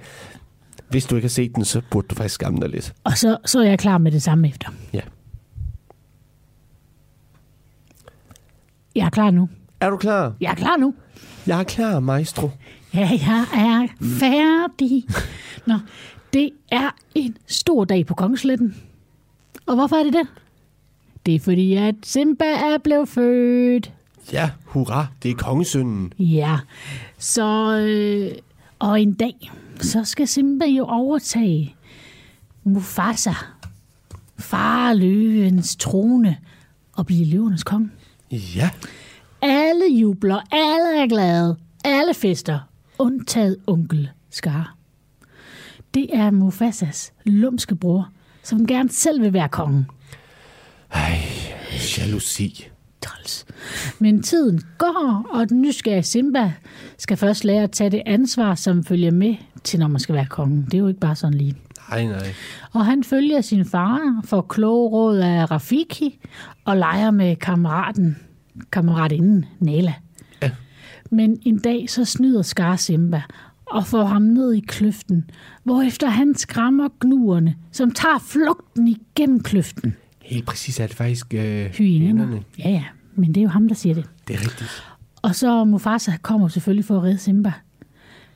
Hvis 0.90 1.06
du 1.06 1.14
ikke 1.16 1.24
har 1.24 1.30
set 1.30 1.54
den, 1.54 1.64
så 1.64 1.82
burde 1.90 2.08
du 2.08 2.14
faktisk 2.14 2.34
skamme 2.34 2.60
dig 2.60 2.68
lidt. 2.68 2.92
Og 3.04 3.18
så, 3.18 3.36
så 3.44 3.60
er 3.60 3.64
jeg 3.64 3.78
klar 3.78 3.98
med 3.98 4.12
det 4.12 4.22
samme 4.22 4.48
efter. 4.48 4.68
Ja. 4.92 5.00
Jeg 8.94 9.06
er 9.06 9.10
klar 9.10 9.30
nu. 9.30 9.48
Er 9.80 9.90
du 9.90 9.96
klar? 9.96 10.34
Jeg 10.40 10.50
er 10.50 10.54
klar 10.54 10.76
nu. 10.76 10.94
Jeg 11.46 11.60
er 11.60 11.64
klar, 11.64 12.00
maestro. 12.00 12.50
Ja, 12.94 13.08
jeg 13.10 13.44
er 13.54 13.86
færdig. 14.20 15.04
Nå, 15.66 15.74
det 16.32 16.50
er 16.70 16.90
en 17.14 17.36
stor 17.46 17.84
dag 17.84 18.06
på 18.06 18.14
Kongesletten. 18.14 18.76
Og 19.66 19.74
hvorfor 19.74 19.96
er 19.96 20.04
det 20.04 20.12
det? 20.12 20.26
Det 21.26 21.34
er 21.34 21.40
fordi, 21.40 21.74
at 21.74 21.94
Simba 22.02 22.44
er 22.44 22.78
blevet 22.78 23.08
født. 23.08 23.92
Ja, 24.32 24.50
hurra, 24.64 25.06
det 25.22 25.30
er 25.30 25.34
kongesønnen. 25.34 26.12
Ja, 26.18 26.58
så... 27.18 27.76
Øh, 27.78 28.32
og 28.78 29.00
en 29.00 29.12
dag, 29.12 29.50
så 29.80 30.04
skal 30.04 30.28
Simba 30.28 30.64
jo 30.64 30.84
overtage 30.84 31.74
Mufasa, 32.64 33.32
far 34.38 34.92
løvens 34.92 35.76
trone, 35.76 36.36
og 36.92 37.06
blive 37.06 37.26
løvernes 37.26 37.64
konge. 37.64 37.90
Ja, 38.30 38.70
Alle 39.42 39.84
jubler, 40.00 40.40
alle 40.52 41.02
er 41.02 41.06
glade, 41.08 41.56
alle 41.84 42.14
fester, 42.14 42.58
undtaget 42.98 43.56
onkel 43.66 44.10
Scar. 44.30 44.76
Det 45.94 46.06
er 46.12 46.30
Mufasas 46.30 47.12
lumske 47.24 47.74
bror, 47.76 48.08
som 48.42 48.66
gerne 48.66 48.88
selv 48.90 49.22
vil 49.22 49.32
være 49.32 49.48
kongen. 49.48 49.86
ej, 50.92 51.18
jalousi. 51.98 52.66
Træls. 53.00 53.46
Men 53.98 54.22
tiden 54.22 54.62
går, 54.78 55.26
og 55.30 55.48
den 55.48 55.62
nysgerrige 55.62 56.02
Simba 56.02 56.52
skal 56.98 57.16
først 57.16 57.44
lære 57.44 57.62
at 57.62 57.70
tage 57.70 57.90
det 57.90 58.02
ansvar, 58.06 58.54
som 58.54 58.84
følger 58.84 59.10
med 59.10 59.34
til, 59.64 59.80
når 59.80 59.88
man 59.88 60.00
skal 60.00 60.14
være 60.14 60.26
kongen. 60.26 60.64
Det 60.64 60.74
er 60.74 60.78
jo 60.78 60.88
ikke 60.88 61.00
bare 61.00 61.16
sådan 61.16 61.34
lige. 61.38 61.56
Nej, 61.90 62.04
nej. 62.04 62.34
Og 62.72 62.86
han 62.86 63.04
følger 63.04 63.40
sin 63.40 63.64
far, 63.64 64.20
får 64.24 64.40
kloge 64.40 64.88
råd 64.88 65.18
af 65.18 65.50
Rafiki, 65.50 66.18
og 66.64 66.76
leger 66.76 67.10
med 67.10 67.36
kammeraten, 67.36 68.16
kammeratinden 68.72 69.44
Nala. 69.58 69.94
Ja. 70.42 70.50
Men 71.10 71.38
en 71.42 71.58
dag 71.58 71.90
så 71.90 72.04
snyder 72.04 72.42
Scar 72.42 72.76
Simba 72.76 73.22
og 73.70 73.86
får 73.86 74.04
ham 74.04 74.22
ned 74.22 74.52
i 74.54 74.60
kløften, 74.60 75.30
hvorefter 75.64 76.08
han 76.08 76.34
skræmmer 76.34 76.88
gnuerne, 77.00 77.54
som 77.72 77.90
tager 77.90 78.18
flugten 78.18 78.88
igennem 78.88 79.40
kløften. 79.42 79.96
Helt 80.22 80.46
præcis 80.46 80.80
er 80.80 80.86
det 80.86 80.96
faktisk 80.96 81.34
øh, 81.34 81.66
Hyænerne. 81.66 82.42
Ja, 82.58 82.70
ja, 82.70 82.84
men 83.14 83.28
det 83.28 83.36
er 83.40 83.42
jo 83.42 83.48
ham, 83.48 83.68
der 83.68 83.74
siger 83.74 83.94
det. 83.94 84.04
Det 84.28 84.36
er 84.36 84.40
rigtigt. 84.40 84.82
Og 85.22 85.34
så 85.34 85.64
Mufasa 85.64 86.12
kommer 86.22 86.48
selvfølgelig 86.48 86.84
for 86.84 86.96
at 86.96 87.02
redde 87.02 87.18
Simba, 87.18 87.52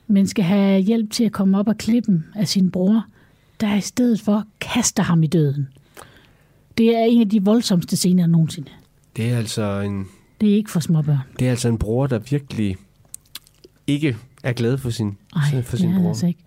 men 0.07 0.27
skal 0.27 0.43
have 0.45 0.81
hjælp 0.81 1.11
til 1.11 1.23
at 1.23 1.31
komme 1.31 1.59
op 1.59 1.67
af 1.67 1.77
klippen 1.77 2.25
af 2.35 2.47
sin 2.47 2.71
bror, 2.71 3.05
der 3.61 3.75
i 3.75 3.81
stedet 3.81 4.21
for 4.21 4.43
kaster 4.61 5.03
ham 5.03 5.23
i 5.23 5.27
døden. 5.27 5.67
Det 6.77 6.95
er 6.97 7.03
en 7.03 7.21
af 7.21 7.29
de 7.29 7.43
voldsomste 7.43 7.97
scener 7.97 8.27
nogensinde. 8.27 8.69
Det 9.15 9.31
er 9.31 9.37
altså 9.37 9.79
en, 9.79 10.05
Det 10.41 10.51
er 10.51 10.55
ikke 10.55 10.71
for 10.71 10.79
småbørn. 10.79 11.17
det 11.39 11.47
er 11.47 11.51
altså 11.51 11.69
en 11.69 11.77
bror, 11.77 12.07
der 12.07 12.19
virkelig 12.19 12.75
ikke 13.87 14.17
er 14.49 14.53
glad 14.53 14.77
for 14.77 14.89
sin, 14.89 15.17
Ej, 15.35 15.61
for 15.61 15.77
sin 15.77 15.93
bror. 15.95 16.07
altså 16.07 16.27
ikke. 16.27 16.43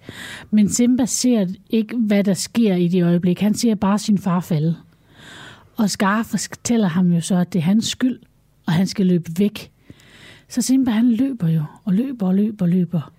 Men 0.51 0.69
Simba 0.69 1.07
ser 1.07 1.47
ikke, 1.71 1.97
hvad 1.97 2.25
der 2.25 2.35
sker 2.35 2.75
i 2.75 2.89
det 2.89 3.05
øjeblik. 3.05 3.41
Han 3.41 3.55
ser 3.55 3.75
bare 3.75 3.99
sin 3.99 4.19
far 4.19 4.41
falde. 4.41 4.77
Og 5.77 5.91
Scar 5.91 6.23
fortæller 6.23 6.89
ham 6.89 7.13
jo 7.13 7.21
så, 7.21 7.35
at 7.37 7.53
det 7.53 7.59
er 7.59 7.63
hans 7.63 7.87
skyld, 7.87 8.19
og 8.67 8.73
han 8.73 8.87
skal 8.87 9.07
løbe 9.07 9.31
væk. 9.39 9.71
Så 10.49 10.63
Simba 10.63 10.91
han 10.91 11.13
løber 11.13 11.49
jo, 11.49 11.63
og 11.85 11.93
løber 11.95 12.27
og 12.27 12.35
løber 12.35 12.65
og 12.65 12.69
løber. 12.69 13.13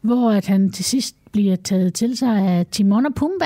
Hvor 0.00 0.30
at 0.30 0.46
han 0.46 0.70
til 0.72 0.84
sidst 0.84 1.16
bliver 1.32 1.56
taget 1.56 1.94
til 1.94 2.16
sig 2.16 2.38
af 2.38 2.66
Timon 2.66 3.06
og 3.06 3.14
Pumba. 3.14 3.44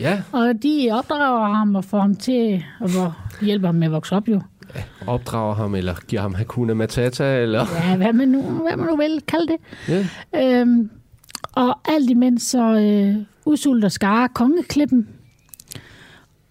Ja, 0.00 0.22
Og 0.32 0.54
de 0.62 0.88
opdrager 0.92 1.54
ham 1.54 1.74
og 1.74 1.84
får 1.84 2.00
ham 2.00 2.14
til, 2.16 2.64
hvor 2.80 3.16
hjælper 3.42 3.68
ham 3.68 3.74
med 3.74 3.86
at 3.86 3.92
vokse 3.92 4.16
op 4.16 4.28
jo. 4.28 4.40
Opdrager 5.06 5.54
ham, 5.54 5.74
eller 5.74 5.94
giver 6.08 6.22
ham 6.22 6.34
Hakuna 6.34 6.74
Matata, 6.74 7.42
eller... 7.42 7.66
Ja, 7.84 7.96
hvad 7.96 8.12
man 8.12 8.28
nu, 8.28 8.42
hvad 8.42 8.76
man 8.76 8.86
nu 8.86 8.96
vil 8.96 9.22
kalde 9.28 9.46
det. 9.52 9.58
Ja. 10.34 10.60
Øhm, 10.60 10.90
og 11.52 11.80
alt 11.84 12.10
imens 12.10 12.42
så 12.42 12.78
øh, 12.78 13.24
udsulter 13.46 13.88
Skare 13.88 14.28
kongeklippen. 14.28 15.08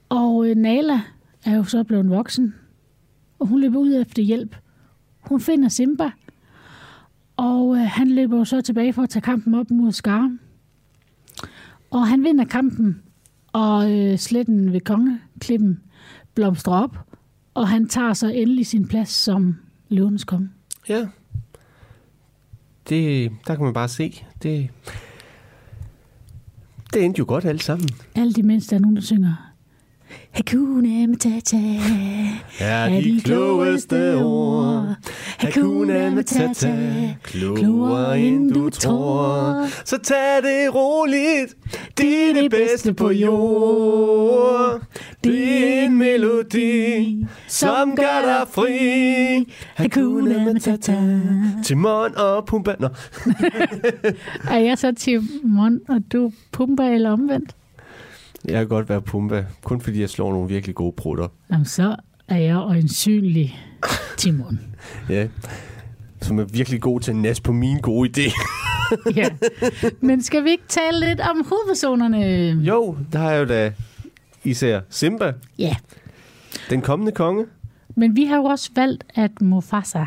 Og 0.09 0.49
øh, 0.49 0.55
Nala 0.55 1.01
er 1.45 1.55
jo 1.55 1.63
så 1.63 1.83
blevet 1.83 2.09
voksen. 2.09 2.55
Og 3.39 3.47
hun 3.47 3.61
løber 3.61 3.79
ud 3.79 4.01
efter 4.01 4.23
hjælp. 4.23 4.55
Hun 5.19 5.41
finder 5.41 5.69
Simba. 5.69 6.11
Og 7.37 7.75
øh, 7.75 7.81
han 7.81 8.11
løber 8.11 8.37
jo 8.37 8.45
så 8.45 8.61
tilbage 8.61 8.93
for 8.93 9.01
at 9.01 9.09
tage 9.09 9.21
kampen 9.21 9.55
op 9.55 9.71
mod 9.71 9.91
Skare. 9.91 10.37
Og 11.91 12.07
han 12.07 12.23
vinder 12.23 12.45
kampen. 12.45 13.01
Og 13.53 13.91
øh, 13.91 14.17
sletten 14.17 14.73
ved 14.73 14.81
kongeklippen 14.81 15.79
blomstrer 16.35 16.73
op. 16.73 16.97
Og 17.55 17.67
han 17.67 17.87
tager 17.87 18.13
så 18.13 18.27
endelig 18.27 18.67
sin 18.67 18.87
plads 18.87 19.09
som 19.09 19.57
løvens 19.89 20.23
konge. 20.23 20.49
Ja. 20.89 21.07
Det, 22.89 23.31
der 23.47 23.55
kan 23.55 23.63
man 23.63 23.73
bare 23.73 23.87
se. 23.87 24.25
Det, 24.43 24.69
det 26.93 27.05
endte 27.05 27.19
jo 27.19 27.25
godt 27.27 27.45
alt 27.45 27.63
sammen. 27.63 27.89
Alt 28.15 28.37
imens 28.37 28.67
der 28.67 28.75
er 28.75 28.79
nogen, 28.79 28.95
der 28.95 29.01
synger 29.01 29.54
Hakuna 30.35 31.07
Matata 31.07 31.57
Er 32.59 32.89
de 32.89 33.21
klogeste 33.23 34.15
ord. 34.23 34.95
Hakuna 35.37 36.09
Matata, 36.09 36.75
klogere 37.23 38.19
end 38.19 38.51
du 38.51 38.69
tror. 38.69 39.65
Så 39.85 39.97
tag 39.97 40.43
det 40.43 40.75
roligt, 40.75 41.55
det 41.97 42.29
er 42.29 42.41
det 42.41 42.51
bedste 42.51 42.93
på 42.93 43.11
jord. 43.11 44.81
Det 45.23 45.77
er 45.79 45.85
en 45.85 45.97
melodi, 45.97 47.25
som 47.47 47.95
gør 47.95 48.21
dig 48.25 48.47
fri. 48.53 49.53
Hakuna 49.75 50.53
Matata. 50.53 51.19
Timon 51.63 52.17
og 52.17 52.45
Pumba. 52.45 52.75
Nå, 52.79 52.87
Er 54.51 54.57
jeg 54.59 54.77
så 54.77 54.91
Timon, 54.91 55.79
og 55.87 56.01
du 56.13 56.31
Pumba 56.51 56.89
eller 56.93 57.11
omvendt? 57.11 57.55
Jeg 58.47 58.57
kan 58.57 58.67
godt 58.67 58.89
være 58.89 59.01
Pumba, 59.01 59.45
kun 59.63 59.81
fordi 59.81 60.01
jeg 60.01 60.09
slår 60.09 60.31
nogle 60.31 60.47
virkelig 60.49 60.75
gode 60.75 60.93
prutter. 60.97 61.27
Jamen, 61.51 61.65
så 61.65 61.95
er 62.27 62.37
jeg 62.37 62.55
øjensynlig 62.57 63.59
Timon. 64.17 64.59
Ja. 65.09 65.27
Som 66.21 66.39
er 66.39 66.43
virkelig 66.43 66.81
god 66.81 66.99
til 66.99 67.11
at 67.11 67.17
nas 67.17 67.39
på 67.41 67.51
mine 67.51 67.79
gode 67.81 68.09
idéer. 68.09 68.41
Ja. 69.15 69.29
Men 70.01 70.23
skal 70.23 70.43
vi 70.43 70.49
ikke 70.49 70.63
tale 70.67 70.99
lidt 70.99 71.19
om 71.19 71.45
hovedpersonerne? 71.49 72.17
Jo, 72.63 72.97
der 73.11 73.19
har 73.19 73.31
jeg 73.31 73.39
jo 73.39 73.45
da 73.45 73.71
især 74.43 74.81
Simba, 74.89 75.33
Ja. 75.57 75.75
den 76.69 76.81
kommende 76.81 77.11
konge. 77.11 77.45
Men 77.95 78.15
vi 78.15 78.25
har 78.25 78.35
jo 78.35 78.43
også 78.43 78.69
valgt, 78.75 79.03
at 79.15 79.41
Mufasa 79.41 80.05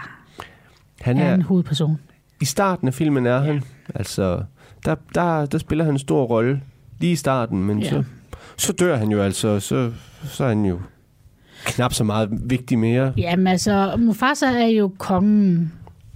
Han 1.01 1.17
er 1.19 1.25
er, 1.25 1.35
en 1.35 1.43
hovedperson. 1.43 1.99
I 2.41 2.45
starten 2.45 2.89
af 2.89 2.95
filmen 2.95 3.27
er 3.27 3.39
han. 3.41 3.63
Altså, 3.95 4.43
der, 4.85 4.95
der, 5.15 5.47
der 5.47 5.59
spiller 5.59 5.85
han 5.85 5.95
en 5.95 5.99
stor 5.99 6.25
rolle. 6.25 6.63
Lige 6.99 7.13
i 7.13 7.17
starten, 7.17 7.65
men 7.65 7.79
Ja. 7.79 7.89
så, 7.91 8.05
så 8.59 8.73
dør 8.73 8.97
han 8.97 9.11
jo 9.11 9.23
altså. 9.23 9.61
Så, 9.61 9.93
så 10.25 10.45
er 10.45 10.49
han 10.49 10.65
jo 10.65 10.81
knap 11.65 11.93
så 11.93 12.05
meget 12.05 12.29
vigtig 12.45 12.79
mere. 12.79 13.13
Jamen 13.17 13.47
altså, 13.47 13.97
Mufasa 13.99 14.47
er 14.47 14.67
jo 14.67 14.93
kongen, 14.99 15.73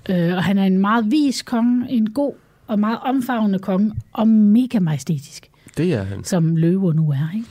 øh, 0.09 0.35
og 0.37 0.45
han 0.45 0.59
er 0.59 0.65
en 0.65 0.79
meget 0.79 1.11
vis 1.11 1.43
konge, 1.43 1.91
en 1.91 2.11
god 2.13 2.33
og 2.67 2.79
meget 2.79 2.99
omfavnende 3.03 3.59
konge, 3.59 3.93
og 4.13 4.29
mega 4.29 4.79
majestætisk, 4.79 5.49
Det 5.77 5.95
er 5.95 6.03
han. 6.03 6.25
som 6.25 6.57
løver 6.57 6.93
nu 6.93 7.11
er, 7.11 7.29
ikke? 7.35 7.47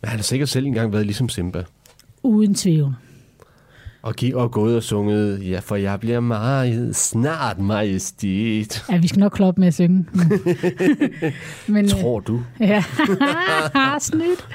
Men 0.00 0.08
han 0.08 0.18
har 0.18 0.22
sikkert 0.22 0.48
selv 0.48 0.66
engang 0.66 0.92
været 0.92 1.06
ligesom 1.06 1.28
Simba. 1.28 1.62
Uden 2.22 2.54
tvivl. 2.54 2.94
Og, 4.02 4.14
gi- 4.14 4.34
og 4.34 4.50
gået 4.50 4.76
og 4.76 4.82
sunget, 4.82 5.48
ja, 5.50 5.58
for 5.58 5.76
jeg 5.76 6.00
bliver 6.00 6.20
meget 6.20 6.96
snart 6.96 7.58
majestæt. 7.60 8.84
Ja, 8.90 8.96
vi 8.98 9.08
skal 9.08 9.20
nok 9.20 9.32
kloppe 9.32 9.60
med 9.60 9.68
at 9.68 9.74
synge. 9.74 10.06
Men, 11.66 11.84
øh, 11.84 11.90
Tror 11.90 12.20
du? 12.20 12.40
Ja, 12.60 12.84
snydt. 14.00 14.46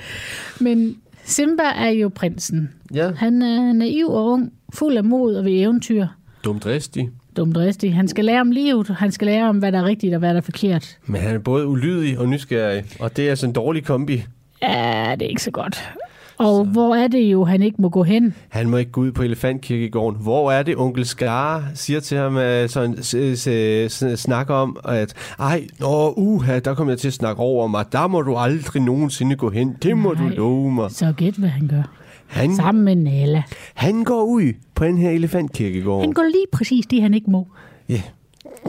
Men 0.60 0.96
Simba 1.24 1.64
er 1.64 1.90
jo 1.90 2.10
prinsen. 2.16 2.70
Ja. 2.94 3.12
Han 3.16 3.42
er 3.42 3.74
naiv 3.74 4.08
og 4.08 4.26
ung, 4.26 4.52
fuld 4.74 4.98
af 4.98 5.04
mod 5.04 5.36
og 5.36 5.46
ved 5.46 5.62
eventyr. 5.62 6.08
Dumdristig. 6.46 7.10
Dumdristig. 7.38 7.96
Han 7.96 8.08
skal 8.08 8.26
lære 8.26 8.42
om 8.42 8.52
livet, 8.52 8.88
han 8.88 9.12
skal 9.12 9.26
lære 9.26 9.50
om, 9.50 9.58
hvad 9.58 9.72
der 9.72 9.80
er 9.80 9.86
rigtigt 9.86 10.14
og 10.14 10.20
hvad 10.20 10.30
der 10.30 10.38
er 10.38 10.42
forkert. 10.42 10.98
Men 11.06 11.22
han 11.22 11.36
er 11.36 11.40
både 11.40 11.68
ulydig 11.68 12.20
og 12.20 12.28
nysgerrig. 12.30 12.84
Og 13.00 13.18
det 13.18 13.26
er 13.26 13.30
altså 13.30 13.46
en 13.46 13.54
dårlig 13.54 13.86
kombi. 13.86 14.24
Ja, 14.62 15.16
det 15.20 15.26
er 15.26 15.30
ikke 15.30 15.44
så 15.44 15.52
godt. 15.52 15.90
Og 16.38 16.66
så. 16.66 16.72
hvor 16.72 16.96
er 16.96 17.08
det 17.08 17.20
jo, 17.20 17.44
han 17.44 17.62
ikke 17.62 17.82
må 17.82 17.90
gå 17.90 18.04
hen? 18.04 18.34
Han 18.50 18.70
må 18.70 18.78
ikke 18.78 18.92
gå 18.92 19.02
ud 19.02 19.12
på 19.12 19.24
elefantkirkegården. 19.24 20.22
Hvor 20.22 20.52
er 20.52 20.64
det, 20.64 20.78
onkel 20.78 21.06
Skar 21.06 21.64
siger 21.74 22.00
til 22.00 22.18
ham, 22.18 22.38
at 22.38 22.72
sådan, 22.72 23.04
s- 23.04 23.40
s- 23.40 23.94
s- 23.94 24.20
snakker 24.20 24.54
om, 24.54 24.78
at 24.86 25.14
ej, 25.40 25.68
nå, 25.80 26.14
uha, 26.18 26.60
der 26.60 26.74
kommer 26.76 26.92
jeg 26.94 27.00
til 27.00 27.08
at 27.08 27.14
snakke 27.14 27.42
over 27.42 27.68
mig. 27.68 27.86
Der 27.92 28.08
må 28.08 28.22
du 28.22 28.36
aldrig 28.36 28.82
nogensinde 28.82 29.36
gå 29.36 29.50
hen. 29.50 29.76
Det 29.84 29.98
må 29.98 30.14
Nej. 30.14 30.24
du 30.24 30.28
love 30.30 30.72
mig. 30.72 30.92
Så 30.92 31.14
gæt, 31.18 31.34
hvad 31.34 31.50
han 31.50 31.68
gør. 31.68 31.84
Han, 32.28 32.56
Sammen 32.56 32.84
med 32.84 32.96
Nala. 32.96 33.44
han 33.74 34.04
går 34.04 34.24
ud 34.24 34.54
på 34.76 34.86
den 34.86 34.98
her 34.98 35.10
elefantkirkegård. 35.10 36.02
Han 36.02 36.12
går 36.14 36.24
lige 36.24 36.46
præcis 36.52 36.86
det, 36.86 37.02
han 37.02 37.14
ikke 37.14 37.32
må. 37.32 37.48
Ja, 37.90 38.02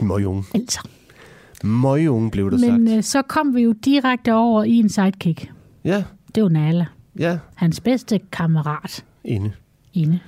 møgunge. 0.01 0.43
Altså. 0.53 0.79
Møgunge 1.63 2.31
blev 2.31 2.51
der 2.51 2.57
Men 2.57 2.87
sagt. 2.87 2.97
øh, 2.97 3.03
så 3.03 3.21
kom 3.21 3.55
vi 3.55 3.61
jo 3.61 3.71
direkte 3.85 4.33
over 4.33 4.63
i 4.63 4.75
en 4.75 4.89
sidekick. 4.89 5.51
Ja, 5.85 6.03
Det 6.35 6.43
var 6.43 6.49
Nala. 6.49 6.85
Ja, 7.19 7.37
Hans 7.55 7.79
bedste 7.79 8.19
kammerat. 8.31 9.05
inde. 9.23 9.51
Inde. 9.93 10.19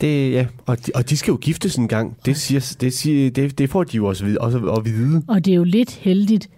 Det, 0.00 0.32
ja, 0.32 0.46
og 0.66 0.86
de, 0.86 0.92
og 0.94 1.10
de 1.10 1.16
skal 1.16 1.30
jo 1.32 1.36
giftes 1.36 1.76
en 1.76 1.88
gang. 1.88 2.16
Det, 2.24 2.36
siger, 2.36 2.76
det, 2.80 2.92
siger, 2.92 3.30
det, 3.30 3.58
det 3.58 3.70
får 3.70 3.84
de 3.84 3.96
jo 3.96 4.06
også, 4.06 4.24
vid- 4.24 4.36
også 4.38 4.58
at 4.58 4.84
vide. 4.84 5.22
Og 5.28 5.44
det 5.44 5.50
er 5.50 5.54
jo 5.56 5.64
lidt 5.64 5.90
heldigt, 5.94 6.50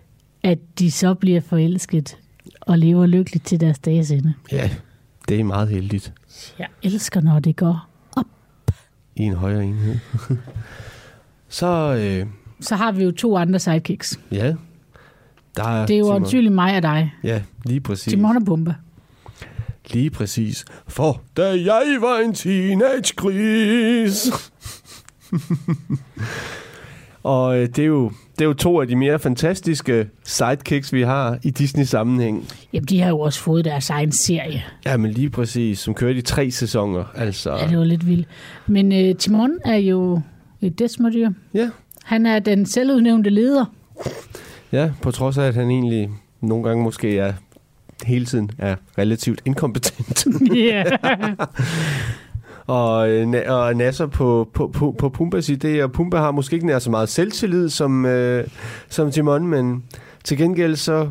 at 0.42 0.59
de 0.78 0.90
så 0.90 1.14
bliver 1.14 1.40
forelsket 1.40 2.16
og 2.61 2.78
lever 2.78 3.07
lykkeligt 3.07 3.47
til 3.47 3.61
deres 3.61 3.78
dages 3.78 4.11
ende. 4.11 4.35
Ja, 4.52 4.71
det 5.28 5.40
er 5.40 5.45
meget 5.45 5.68
heldigt. 5.68 6.12
Jeg 6.59 6.66
elsker, 6.83 7.21
når 7.21 7.38
det 7.38 7.57
går 7.57 7.88
op. 8.16 8.26
I 9.16 9.23
en 9.23 9.35
højere 9.35 9.64
enhed. 9.64 9.97
Så, 11.49 11.95
øh, 11.95 12.26
Så 12.61 12.76
har 12.76 12.92
vi 12.92 13.04
jo 13.04 13.11
to 13.11 13.37
andre 13.37 13.59
sidekicks. 13.59 14.21
ja. 14.33 14.54
Der 15.58 15.68
er 15.68 15.86
Det 15.86 15.94
er 15.94 15.98
jo 15.98 16.12
ansynligt 16.12 16.54
mig 16.54 16.76
og 16.76 16.82
dig. 16.82 17.14
Ja, 17.24 17.42
lige 17.64 17.80
præcis. 17.80 18.12
Timon 18.12 18.36
og 18.36 18.42
Pumba. 18.44 18.74
Lige 19.92 20.10
præcis. 20.10 20.64
For 20.88 21.20
da 21.36 21.42
jeg 21.48 21.82
var 22.00 22.18
en 22.24 22.32
teenage-gris. 22.34 24.30
Og 27.22 27.58
øh, 27.58 27.66
det 27.68 27.78
er, 27.78 27.86
jo, 27.86 28.12
det 28.38 28.40
er 28.44 28.48
jo 28.48 28.52
to 28.54 28.80
af 28.80 28.86
de 28.88 28.96
mere 28.96 29.18
fantastiske 29.18 30.08
sidekicks, 30.24 30.92
vi 30.92 31.02
har 31.02 31.38
i 31.42 31.50
Disney-sammenhæng. 31.50 32.48
Jamen, 32.72 32.86
de 32.86 33.00
har 33.00 33.08
jo 33.08 33.20
også 33.20 33.40
fået 33.40 33.64
deres 33.64 33.90
egen 33.90 34.12
serie. 34.12 34.64
Ja, 34.86 34.96
men 34.96 35.10
lige 35.10 35.30
præcis, 35.30 35.78
som 35.78 35.94
kører 35.94 36.12
de 36.14 36.20
tre 36.20 36.50
sæsoner. 36.50 37.04
Altså, 37.14 37.56
Ja, 37.56 37.66
det 37.66 37.78
var 37.78 37.84
lidt 37.84 38.06
vildt. 38.06 38.28
Men 38.66 39.10
uh, 39.10 39.16
Timon 39.16 39.50
er 39.64 39.76
jo 39.76 40.20
et 40.60 40.78
desmodyr. 40.78 41.30
ja, 41.54 41.70
Han 42.04 42.26
er 42.26 42.38
den 42.38 42.66
selvudnævnte 42.66 43.30
leder. 43.30 43.64
Ja, 44.72 44.90
på 45.02 45.10
trods 45.10 45.38
af, 45.38 45.44
at 45.44 45.54
han 45.54 45.70
egentlig 45.70 46.10
nogle 46.40 46.64
gange 46.64 46.82
måske 46.82 47.18
er 47.18 47.32
hele 48.06 48.26
tiden 48.26 48.50
er 48.58 48.76
relativt 48.98 49.42
inkompetent. 49.44 50.26
Ja. 50.56 50.84
og, 52.66 53.10
øh, 53.10 53.34
og 53.46 53.76
nasser 53.76 54.06
på, 54.06 54.48
på, 54.54 54.70
på, 54.75 54.94
på 54.98 55.08
Pumbas 55.08 55.50
idéer. 55.50 55.87
Pumba 55.87 56.16
har 56.16 56.30
måske 56.30 56.54
ikke 56.54 56.66
nær 56.66 56.78
så 56.78 56.90
meget 56.90 57.08
selvtillid 57.08 57.68
som, 57.68 58.06
øh, 58.06 58.46
som 58.88 59.10
Timon, 59.10 59.46
men 59.46 59.84
til 60.25 60.38
gengæld 60.38 60.76
så 60.76 61.08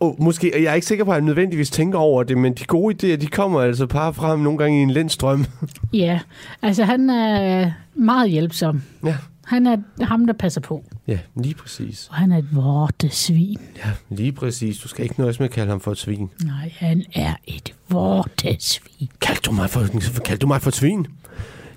og 0.00 0.16
måske, 0.18 0.62
jeg 0.62 0.70
er 0.70 0.74
ikke 0.74 0.86
sikker 0.86 1.04
på, 1.04 1.10
at 1.10 1.14
han 1.14 1.24
nødvendigvis 1.24 1.70
tænker 1.70 1.98
over 1.98 2.22
det, 2.22 2.38
men 2.38 2.54
de 2.54 2.64
gode 2.64 2.94
idéer, 2.94 3.16
de 3.16 3.26
kommer 3.26 3.60
altså 3.60 3.86
bare 3.86 4.14
frem 4.14 4.40
nogle 4.40 4.58
gange 4.58 4.78
i 4.78 4.82
en 4.82 4.90
lindstrøm. 4.90 5.44
Ja, 5.92 6.20
altså 6.62 6.84
han 6.84 7.10
er 7.10 7.70
meget 7.94 8.30
hjælpsom. 8.30 8.82
Ja. 9.04 9.16
Han 9.46 9.66
er 9.66 9.76
ham, 10.04 10.26
der 10.26 10.32
passer 10.32 10.60
på. 10.60 10.84
Ja, 11.06 11.18
lige 11.36 11.54
præcis. 11.54 12.06
Og 12.10 12.14
han 12.16 12.32
er 12.32 12.38
et 12.38 12.54
vortesvin. 12.56 13.58
Ja, 13.76 13.90
lige 14.10 14.32
præcis. 14.32 14.78
Du 14.78 14.88
skal 14.88 15.04
ikke 15.04 15.20
nøjes 15.20 15.38
med 15.40 15.48
at 15.48 15.52
kalde 15.54 15.70
ham 15.70 15.80
for 15.80 15.92
et 15.92 15.98
svin. 15.98 16.30
Nej, 16.44 16.72
han 16.76 17.04
er 17.14 17.34
et 17.46 17.74
vortesvin. 17.88 19.08
Kald 19.20 19.38
du 19.42 19.52
mig 19.52 19.70
for, 19.70 19.86
kald 20.24 20.38
du 20.38 20.46
mig 20.46 20.62
for 20.62 20.68
et 20.68 20.74
svin? 20.74 21.06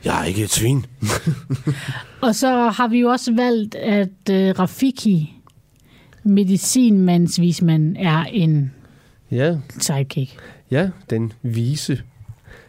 Jeg 0.06 0.22
er 0.22 0.24
ikke 0.26 0.44
et 0.44 0.50
svin. 0.52 0.86
Og 2.22 2.36
så 2.36 2.70
har 2.70 2.88
vi 2.88 3.00
jo 3.00 3.08
også 3.10 3.34
valgt, 3.34 3.76
at 3.76 4.10
uh, 4.30 4.36
Rafiki, 4.60 5.34
medicinmandsvismand, 6.24 7.96
er 8.00 8.24
en 8.24 8.72
Ja, 9.32 9.56
sidekick. 9.80 10.38
ja, 10.72 10.90
den 11.10 11.34
vise 11.42 12.02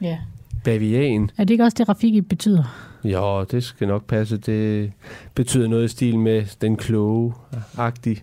Ja. 0.00 0.18
bavian. 0.64 1.30
Er 1.38 1.44
det 1.44 1.50
ikke 1.50 1.64
også 1.64 1.74
det, 1.78 1.88
Rafiki 1.88 2.20
betyder? 2.20 2.89
Jo, 3.04 3.44
det 3.44 3.64
skal 3.64 3.88
nok 3.88 4.06
passe. 4.06 4.36
Det 4.36 4.92
betyder 5.34 5.68
noget 5.68 5.84
i 5.84 5.88
stil 5.88 6.18
med 6.18 6.46
den 6.60 6.76
kloge-agtig. 6.76 8.22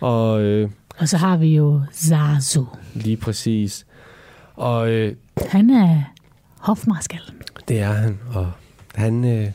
Og 0.00 0.40
øh, 0.42 0.70
Og 0.98 1.08
så 1.08 1.16
har 1.16 1.36
vi 1.36 1.56
jo 1.56 1.82
Zazu. 1.92 2.64
lige 2.94 3.16
præcis. 3.16 3.86
Og 4.54 4.90
øh, 4.90 5.14
Han 5.48 5.70
er 5.70 6.02
hofmarskal. 6.60 7.20
det 7.68 7.80
er 7.80 7.92
han. 7.92 8.18
Og 8.34 8.50
han... 8.94 9.24
Øh, 9.24 9.46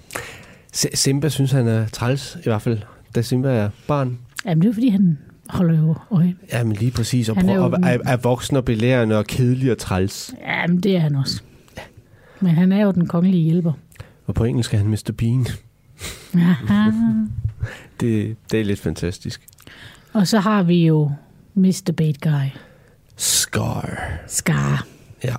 Simba 0.93 1.29
synes, 1.29 1.51
han 1.51 1.67
er 1.67 1.87
træls, 1.87 2.37
i 2.39 2.43
hvert 2.43 2.61
fald, 2.61 2.79
da 3.15 3.21
Simba 3.21 3.49
er 3.55 3.69
barn. 3.87 4.19
Jamen, 4.45 4.61
det 4.61 4.69
er 4.69 4.73
fordi, 4.73 4.89
han 4.89 5.17
holder 5.49 5.79
jo 5.79 5.95
øje. 6.11 6.35
Jamen 6.53 6.73
lige 6.75 6.91
præcis. 6.91 7.29
Og 7.29 7.35
Han 7.35 7.49
er 7.49 7.55
jo 7.55 7.63
og 7.63 7.71
er, 7.83 7.97
er 8.05 8.17
voksen 8.17 8.57
og 8.57 8.65
belærende 8.65 9.17
og 9.17 9.25
kedelig 9.25 9.71
og 9.71 9.77
træls. 9.77 10.33
Jamen, 10.47 10.79
det 10.81 10.95
er 10.95 10.99
han 10.99 11.15
også. 11.15 11.41
Men 12.43 12.51
han 12.55 12.71
er 12.71 12.81
jo 12.85 12.91
den 12.91 13.07
kongelige 13.07 13.43
hjælper. 13.43 13.73
Og 14.25 14.35
på 14.35 14.43
engelsk 14.43 14.73
er 14.73 14.77
han 14.77 14.87
Mr. 14.87 15.11
Bean. 15.17 15.45
Det, 17.99 18.35
det 18.51 18.59
er 18.61 18.65
lidt 18.65 18.79
fantastisk. 18.79 19.47
Og 20.13 20.27
så 20.27 20.39
har 20.39 20.63
vi 20.63 20.85
jo 20.87 21.11
Mr. 21.53 21.93
Bait 21.97 22.21
Guy. 22.21 22.47
Scar. 23.15 23.99
Scar. 24.27 24.85
Ja. 25.23 25.35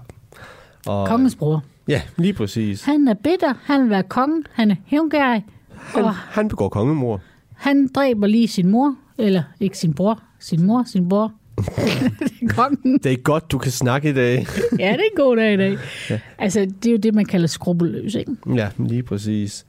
Og, 0.87 1.09
Kongens 1.09 1.37
bror. 1.37 1.65
Ja, 1.89 2.03
lige 2.17 2.33
præcis. 2.33 2.85
Han 2.85 3.09
er 3.09 3.15
bitter, 3.15 3.55
han 3.63 3.83
vil 3.83 3.91
være 3.91 4.03
konge, 4.03 4.43
han 4.53 4.71
er 4.71 4.75
hævngærig, 4.87 5.45
Han, 5.77 6.05
og 6.05 6.15
han 6.15 6.49
begår 6.49 6.69
kongemor. 6.69 7.21
han 7.55 7.89
dræber 7.95 8.27
lige 8.27 8.49
sin 8.49 8.69
mor, 8.69 8.95
eller 9.19 9.43
ikke 9.61 9.79
sin 9.79 9.95
bror, 9.95 10.23
sin 10.39 10.67
mor, 10.67 10.85
sin 10.87 11.09
bror. 11.09 11.33
det 11.59 12.59
er. 12.59 12.99
Det 13.03 13.13
er 13.13 13.17
godt, 13.17 13.53
du 13.53 13.59
kan 13.59 13.73
snakke 13.73 14.11
i 14.11 14.13
dag. 14.13 14.47
Ja, 14.79 14.93
det 14.93 15.01
er 15.01 15.05
en 15.13 15.17
god 15.17 15.37
dag 15.37 15.55
i 15.55 15.57
dag. 15.57 15.79
Ja. 16.11 16.19
Altså, 16.39 16.61
det 16.61 16.87
er 16.87 16.91
jo 16.93 16.97
det, 16.99 17.15
man 17.15 17.25
kalder 17.25 17.47
skrupelløs, 17.47 18.15
ikke? 18.15 18.33
Ja, 18.55 18.69
lige 18.79 19.03
præcis. 19.03 19.67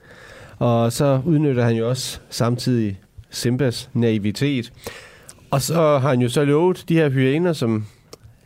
Og 0.58 0.92
så 0.92 1.20
udnytter 1.24 1.64
han 1.64 1.76
jo 1.76 1.88
også 1.88 2.20
samtidig 2.30 3.00
Simbas 3.30 3.90
naivitet. 3.94 4.72
Og 5.50 5.62
så 5.62 5.74
har 5.74 6.08
han 6.08 6.20
jo 6.20 6.28
så 6.28 6.44
lovet 6.44 6.84
de 6.88 6.94
her 6.94 7.08
hyæner, 7.10 7.52
som 7.52 7.84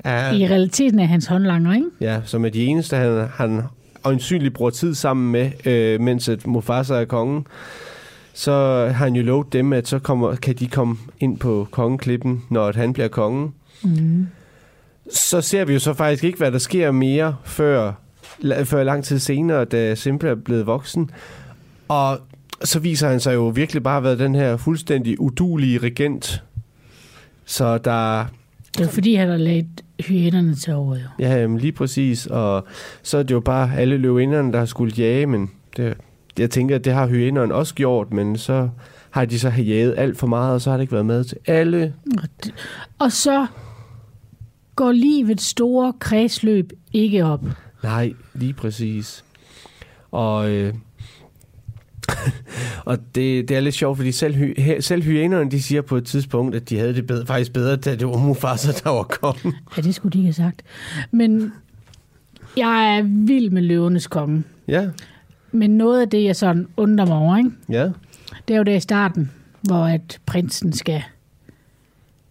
er, 0.05 0.33
I 0.33 0.47
realiteten 0.47 0.99
er 1.01 1.05
hans 1.05 1.27
håndlanger, 1.27 1.75
ikke? 1.75 1.87
ja, 2.01 2.21
som 2.25 2.45
er 2.45 2.49
de 2.49 2.65
eneste, 2.65 2.97
han, 2.97 3.29
han 3.35 3.63
øjensynligt 4.05 4.55
bruger 4.55 4.71
tid 4.71 4.95
sammen 4.95 5.33
med, 5.33 5.51
øh, 5.67 6.01
mens 6.01 6.29
at 6.29 6.47
Mufasa 6.47 6.95
er 6.95 7.05
kongen. 7.05 7.47
Så 8.35 8.53
har 8.87 9.05
han 9.05 9.15
jo 9.15 9.23
lovet 9.23 9.53
dem, 9.53 9.73
at 9.73 9.89
så 9.89 9.99
kommer, 9.99 10.35
kan 10.35 10.55
de 10.55 10.67
komme 10.69 10.97
ind 11.21 11.39
på 11.39 11.69
kongeklippen, 11.71 12.43
når 12.51 12.73
han 12.73 12.93
bliver 12.93 13.09
konge. 13.09 13.51
Mm. 13.83 14.27
Så 15.13 15.41
ser 15.41 15.65
vi 15.65 15.73
jo 15.73 15.79
så 15.79 15.95
faktisk 15.95 16.25
ikke, 16.25 16.39
hvad 16.39 16.53
der 16.53 16.59
sker 16.59 16.91
mere 16.91 17.37
før, 17.45 17.93
før 18.65 18.85
lang 18.85 19.05
tid 19.05 19.19
senere, 19.19 19.65
da 19.65 19.95
Simba 19.95 20.29
er 20.29 20.35
blevet 20.35 20.67
voksen. 20.67 21.11
Og 21.89 22.19
så 22.65 22.79
viser 22.79 23.09
han 23.09 23.21
sig 23.21 23.35
jo 23.35 23.49
virkelig 23.49 23.83
bare 23.83 23.97
at 23.97 24.05
være 24.05 24.19
den 24.19 24.35
her 24.35 24.57
fuldstændig 24.57 25.21
udulige 25.21 25.79
regent. 25.79 26.43
Så 27.45 27.79
der, 27.79 28.25
Det 28.79 28.87
er 28.87 28.91
fordi, 28.91 29.15
han 29.15 29.29
har 29.29 29.37
lagt 29.37 29.85
hyænerne 30.01 30.55
til 30.55 30.75
over, 30.75 30.97
jo. 30.97 31.03
ja, 31.19 31.41
jamen, 31.41 31.59
lige 31.59 31.73
præcis. 31.73 32.27
Og 32.27 32.67
så 33.03 33.19
er 33.19 33.23
det 33.23 33.35
jo 33.35 33.41
bare 33.41 33.77
alle 33.77 33.97
løvinderne, 33.97 34.53
der 34.53 34.59
har 34.59 34.67
skulle 34.67 34.93
jage, 34.99 35.27
men 35.27 35.51
det, 35.77 35.95
jeg 36.39 36.51
tænker, 36.51 36.75
at 36.75 36.85
det 36.85 36.93
har 36.93 37.07
hyænerne 37.07 37.55
også 37.55 37.75
gjort, 37.75 38.13
men 38.13 38.39
så 38.39 38.69
har 39.11 39.25
de 39.25 39.39
så 39.39 39.49
jaget 39.49 39.95
alt 39.97 40.19
for 40.19 40.27
meget, 40.27 40.55
og 40.55 40.61
så 40.61 40.71
har 40.71 40.77
det 40.77 40.83
ikke 40.83 40.93
været 40.93 41.07
med 41.07 41.25
til 41.25 41.39
alle. 41.47 41.95
Og, 42.99 43.13
så 43.13 43.47
går 44.77 44.93
livets 44.93 45.45
store 45.45 45.93
kredsløb 45.99 46.73
ikke 46.93 47.25
op. 47.25 47.45
Nej, 47.83 48.13
lige 48.35 48.53
præcis. 48.53 49.25
Og, 50.11 50.51
øh, 50.51 50.75
og 52.85 52.99
det, 53.15 53.49
det 53.49 53.57
er 53.57 53.61
lidt 53.61 53.75
sjovt, 53.75 53.97
fordi 53.97 54.13
selv, 54.13 54.35
hy, 54.35 54.81
selv 54.81 55.03
hyænerne, 55.03 55.51
de 55.51 55.63
siger 55.63 55.83
på 55.83 55.97
et 55.97 56.05
tidspunkt, 56.05 56.55
at 56.55 56.71
de 56.71 56.79
havde 56.79 56.95
det 56.95 57.07
bedre, 57.07 57.27
faktisk 57.27 57.53
bedre, 57.53 57.77
da 57.77 57.95
det 57.97 58.07
var 58.07 58.19
Mufasa, 58.19 58.73
der 58.85 58.91
var 58.91 59.03
kongen. 59.03 59.55
Ja, 59.77 59.83
det 59.83 59.95
skulle 59.95 60.13
de 60.13 60.19
ikke 60.19 60.27
have 60.27 60.33
sagt. 60.33 60.63
Men 61.11 61.53
jeg 62.57 62.99
er 62.99 63.03
vild 63.03 63.51
med 63.51 63.63
løvenes 63.63 64.07
konge. 64.07 64.45
Ja, 64.69 64.89
Men 65.53 65.71
noget 65.71 66.01
af 66.01 66.09
det, 66.09 66.25
jeg 66.25 66.37
sådan 66.37 66.69
undrer 66.77 67.07
mig 67.07 67.17
over, 67.17 67.37
ikke? 67.37 67.51
ja, 67.69 67.91
det 68.49 68.55
er 68.55 68.59
jo 68.59 68.63
der 68.63 68.75
i 68.75 68.81
starten, 68.81 69.31
hvor 69.63 69.85
at 69.85 70.19
prinsen 70.27 70.73
skal 70.73 71.03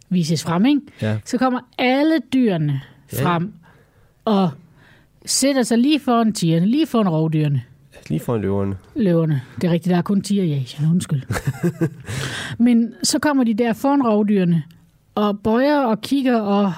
vises 0.09 0.43
frem, 0.43 0.65
ikke? 0.65 0.81
ja. 1.01 1.17
Så 1.25 1.37
kommer 1.37 1.59
alle 1.77 2.19
dyrene 2.33 2.81
Ja. 3.13 3.25
frem 3.25 3.53
og 4.25 4.49
sætter 5.25 5.63
sig 5.63 5.77
lige 5.77 5.99
foran 5.99 6.33
tigerne, 6.33 6.65
lige 6.65 6.87
foran 6.87 7.09
rovdyrene. 7.09 7.61
Lige 8.09 8.19
foran 8.19 8.41
løverne. 8.41 8.75
Løverne. 8.95 9.41
Det 9.61 9.67
er 9.67 9.71
rigtigt, 9.71 9.91
der 9.91 9.97
er 9.97 10.01
kun 10.01 10.21
tiger 10.21 10.43
i 10.43 10.53
Asien, 10.53 10.89
undskyld. 10.91 11.21
Men 12.65 12.93
så 13.03 13.19
kommer 13.19 13.43
de 13.43 13.53
der 13.53 13.73
foran 13.73 14.01
rovdyrene 14.07 14.63
og 15.15 15.39
bøjer 15.39 15.79
og 15.79 16.01
kigger 16.01 16.39
og... 16.41 16.73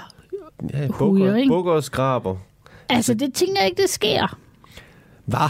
Ja, 0.73 0.87
bukker, 0.99 1.35
ikke? 1.35 1.49
bukker 1.49 1.71
og 1.71 1.83
skraber. 1.83 2.35
Altså, 2.89 3.13
det 3.13 3.33
tænker 3.33 3.55
jeg 3.61 3.69
ikke, 3.69 3.81
det 3.81 3.89
sker. 3.89 4.37
Hvad? 5.25 5.49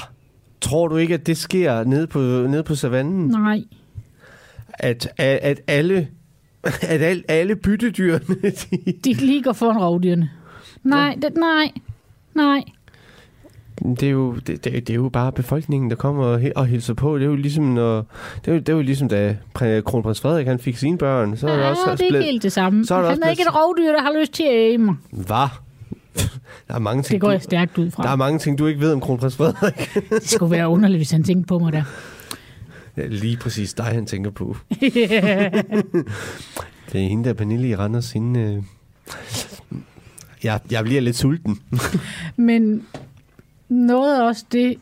Tror 0.62 0.88
du 0.88 0.98
ikke, 0.98 1.14
at 1.14 1.28
det 1.28 1.38
sker 1.38 1.84
nede 1.84 2.08
på, 2.08 2.20
nede 2.20 2.64
på 2.64 2.76
savannen? 2.76 3.28
Nej. 3.28 3.64
At, 4.70 5.10
at, 5.18 5.40
at 5.42 5.62
alle, 5.68 6.08
at 6.82 7.02
al, 7.02 7.24
alle 7.28 7.56
byttedyrene, 7.56 8.26
de, 8.42 8.94
De 9.04 9.14
lige 9.14 9.44
går 9.44 9.54
foran 9.54 9.78
rovdyrene. 9.82 10.30
Nej, 10.84 11.18
det, 11.22 11.36
nej, 11.38 11.72
nej. 12.36 12.64
Det 13.84 14.04
er, 14.04 14.10
jo, 14.10 14.36
det, 14.36 14.48
det, 14.48 14.74
det 14.74 14.90
er 14.90 14.96
jo 14.96 15.10
bare 15.10 15.32
befolkningen, 15.32 15.90
der 15.90 15.96
kommer 15.96 16.26
og, 16.26 16.42
og 16.56 16.66
hilser 16.68 16.94
på. 16.94 17.18
Det 17.18 17.24
er 17.24 17.30
jo 17.30 17.36
ligesom, 17.36 17.64
når, 17.64 17.96
det 18.46 18.52
er 18.52 18.54
jo, 18.54 18.60
det 18.60 18.70
er 18.70 18.74
jo 18.74 18.82
ligesom 18.82 19.10
da 19.10 19.38
kronprins 19.86 20.22
Frederik 20.22 20.48
han 20.48 20.60
fik 20.60 20.78
sine 20.78 20.98
børn. 20.98 21.38
Så 21.38 21.48
er 21.48 21.56
der 21.56 21.64
Ja, 21.64 21.70
også 21.70 21.82
det 21.92 22.02
er 22.02 22.06
ikke 22.06 22.22
helt 22.32 22.44
det 22.44 22.52
samme. 22.52 22.86
så 22.86 22.96
er 22.96 22.98
der 23.02 23.10
Han 23.10 23.12
også 23.18 23.26
er 23.26 23.30
ikke 23.30 23.42
et 23.42 23.56
rovdyr, 23.56 23.92
der 23.92 24.02
har 24.02 24.20
lyst 24.20 24.34
til 24.34 24.44
at 24.44 24.80
mig. 24.80 24.96
Hvad? 25.12 25.48
Der 26.68 26.76
er 26.76 26.80
mange 26.80 27.04
ting, 27.04 27.12
Det 27.14 27.22
går 27.22 27.28
du, 27.28 27.32
jeg 27.32 27.42
stærkt 27.42 27.78
ud 27.78 27.92
fra. 27.92 28.04
der 28.04 28.10
er 28.10 28.16
mange 28.16 28.40
ting, 28.40 28.58
du 28.58 28.66
ikke 28.68 28.80
ved 28.80 28.94
om 28.94 29.02
kronprins 29.02 29.36
Frederik. 29.36 29.94
Det 30.10 30.30
skulle 30.30 30.52
være 30.52 30.68
underligt, 30.70 31.00
hvis 31.00 31.12
han 31.12 31.24
tænkte 31.24 31.48
på 31.48 31.60
mig 31.60 31.74
der. 31.74 31.84
Ja, 32.98 33.08
lige 33.08 33.38
præcis 33.38 33.74
dig, 33.74 33.86
han 33.86 34.06
tænker 34.06 34.30
på. 34.32 34.58
Det 36.92 37.04
er 37.04 37.08
hende 37.10 37.24
der, 37.24 37.34
Pernille 37.34 37.68
i 37.70 37.76
Randers. 37.76 38.12
Hende, 38.12 38.40
øh... 38.40 38.64
jeg, 40.44 40.60
jeg 40.72 40.84
bliver 40.84 41.02
lidt 41.02 41.16
sulten. 41.18 41.60
Men 42.36 42.84
noget 43.70 44.24
også 44.24 44.46
det, 44.52 44.76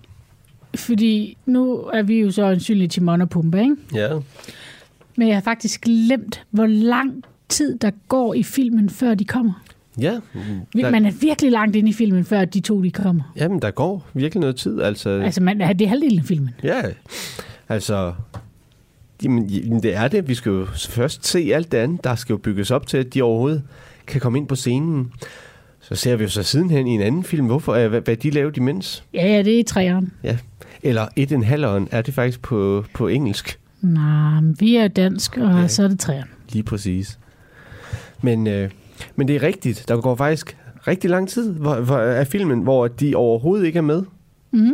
fordi 0.75 1.37
nu 1.45 1.75
er 1.77 2.01
vi 2.03 2.19
jo 2.19 2.31
så 2.31 2.45
ansynligt 2.45 2.91
Timon 2.91 3.21
og 3.21 3.29
Pumba, 3.29 3.61
ikke? 3.61 3.75
Ja. 3.93 4.19
Men 5.17 5.27
jeg 5.27 5.35
har 5.35 5.41
faktisk 5.41 5.81
glemt, 5.81 6.43
hvor 6.51 6.65
lang 6.65 7.23
tid 7.49 7.77
der 7.77 7.91
går 8.07 8.33
i 8.33 8.43
filmen, 8.43 8.89
før 8.89 9.13
de 9.15 9.25
kommer. 9.25 9.53
Ja, 10.01 10.19
der, 10.75 10.91
Man 10.91 11.05
er 11.05 11.11
virkelig 11.21 11.51
langt 11.51 11.75
inde 11.75 11.89
i 11.89 11.93
filmen, 11.93 12.25
før 12.25 12.45
de 12.45 12.59
to 12.59 12.83
de 12.83 12.91
kommer. 12.91 13.33
jamen, 13.35 13.61
der 13.61 13.71
går 13.71 14.07
virkelig 14.13 14.41
noget 14.41 14.55
tid. 14.55 14.81
Altså, 14.81 15.09
Altså, 15.09 15.43
man, 15.43 15.59
det 15.59 15.81
er 15.81 15.87
halvdelen 15.87 16.19
af 16.19 16.25
filmen. 16.25 16.49
Ja, 16.63 16.81
altså... 17.69 18.13
Jamen, 19.23 19.45
jamen, 19.45 19.83
det 19.83 19.95
er 19.95 20.07
det. 20.07 20.27
Vi 20.27 20.35
skal 20.35 20.49
jo 20.49 20.65
først 20.89 21.27
se 21.27 21.51
alt 21.53 21.71
det 21.71 21.77
andet. 21.77 22.03
Der 22.03 22.15
skal 22.15 22.33
jo 22.33 22.37
bygges 22.37 22.71
op 22.71 22.87
til, 22.87 22.97
at 22.97 23.13
de 23.13 23.21
overhovedet 23.21 23.63
kan 24.07 24.21
komme 24.21 24.37
ind 24.39 24.47
på 24.47 24.55
scenen. 24.55 25.11
Så 25.81 25.95
ser 25.95 26.15
vi 26.15 26.23
jo 26.23 26.29
så 26.29 26.43
sidenhen 26.43 26.87
i 26.87 26.91
en 26.91 27.01
anden 27.01 27.23
film, 27.23 27.45
hvorfor, 27.45 27.73
øh, 27.73 27.89
hvad, 27.89 28.01
hvad 28.01 28.15
de 28.15 28.29
lavede 28.29 28.53
imens. 28.57 29.03
Ja, 29.13 29.27
ja, 29.27 29.37
det 29.41 29.55
er 29.55 29.59
i 29.59 29.63
træeren. 29.63 30.11
Ja. 30.23 30.37
Eller 30.83 31.07
et 31.15 31.31
en 31.31 31.43
halveren 31.43 31.87
er 31.91 32.01
det 32.01 32.13
faktisk 32.13 32.41
på, 32.41 32.85
på 32.93 33.07
engelsk. 33.07 33.59
Nej, 33.81 34.41
vi 34.59 34.75
er 34.75 34.87
dansk, 34.87 35.37
og 35.37 35.61
ja. 35.61 35.67
så 35.67 35.83
er 35.83 35.87
det 35.87 35.99
træeren. 35.99 36.27
Lige 36.51 36.63
præcis. 36.63 37.19
Men, 38.21 38.47
øh, 38.47 38.69
men 39.19 39.27
det 39.27 39.35
er 39.35 39.43
rigtigt. 39.43 39.85
Der 39.87 40.01
går 40.01 40.15
faktisk 40.15 40.57
rigtig 40.87 41.09
lang 41.09 41.29
tid 41.29 41.53
hvor, 41.53 41.75
hvor, 41.75 41.97
af 41.97 42.27
filmen, 42.27 42.59
hvor 42.59 42.87
de 42.87 43.15
overhovedet 43.15 43.65
ikke 43.65 43.77
er 43.77 43.81
med. 43.81 44.03
Mm. 44.51 44.73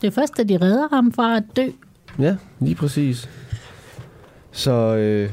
Det 0.00 0.06
er 0.06 0.10
først, 0.10 0.36
da 0.36 0.42
de 0.42 0.56
redder 0.56 0.88
ham 0.94 1.12
fra 1.12 1.36
at 1.36 1.42
dø. 1.56 1.66
Ja, 2.18 2.36
lige 2.60 2.74
præcis. 2.74 3.28
Så 4.52 4.96
øh, 4.96 5.30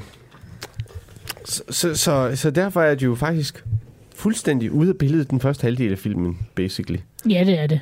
Så, 1.45 1.63
så, 1.69 1.95
så, 1.95 2.31
så 2.35 2.51
derfor 2.51 2.81
er 2.81 2.95
det 2.95 3.05
jo 3.05 3.15
faktisk 3.15 3.65
fuldstændig 4.15 4.71
ude 4.71 4.89
af 4.89 4.95
billedet 4.97 5.31
den 5.31 5.39
første 5.39 5.63
halvdel 5.63 5.91
af 5.91 5.97
filmen, 5.99 6.37
basically. 6.55 6.99
Ja, 7.29 7.43
det 7.45 7.59
er 7.59 7.67
det. 7.67 7.79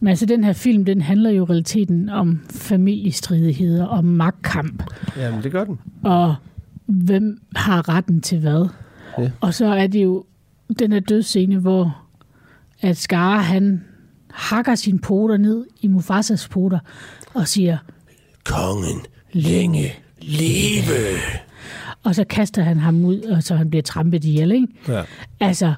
Men 0.00 0.08
altså, 0.08 0.26
den 0.26 0.44
her 0.44 0.52
film, 0.52 0.84
den 0.84 1.00
handler 1.00 1.30
jo 1.30 1.42
i 1.44 1.46
realiteten 1.46 2.08
om 2.08 2.40
familiestridigheder 2.50 3.86
og 3.86 4.04
magtkamp. 4.04 4.82
Jamen, 5.16 5.42
det 5.42 5.52
gør 5.52 5.64
den. 5.64 5.78
og 6.04 6.34
hvem 6.86 7.40
har 7.56 7.88
retten 7.88 8.20
til 8.20 8.38
hvad. 8.40 8.68
Og 9.40 9.54
så 9.54 9.66
er 9.66 9.86
det 9.86 10.02
jo 10.04 10.24
den 10.78 10.92
her 10.92 11.00
dødsscene, 11.00 11.58
hvor 11.58 11.96
at 12.80 12.96
Skar, 12.96 13.38
han 13.38 13.84
hakker 14.30 14.74
sine 14.74 14.98
poter 14.98 15.36
ned 15.36 15.66
i 15.80 15.88
Mufasas 15.88 16.48
poter 16.48 16.78
og 17.34 17.48
siger, 17.48 17.78
Kongen, 18.44 19.00
længe 19.32 19.92
leve! 20.22 21.18
og 22.02 22.14
så 22.14 22.24
kaster 22.24 22.62
han 22.62 22.76
ham 22.78 23.04
ud, 23.04 23.20
og 23.20 23.42
så 23.42 23.54
han 23.54 23.70
bliver 23.70 23.82
trampet 23.82 24.24
ihjel, 24.24 24.52
ikke? 24.52 24.66
Ja. 24.88 25.02
Altså, 25.40 25.74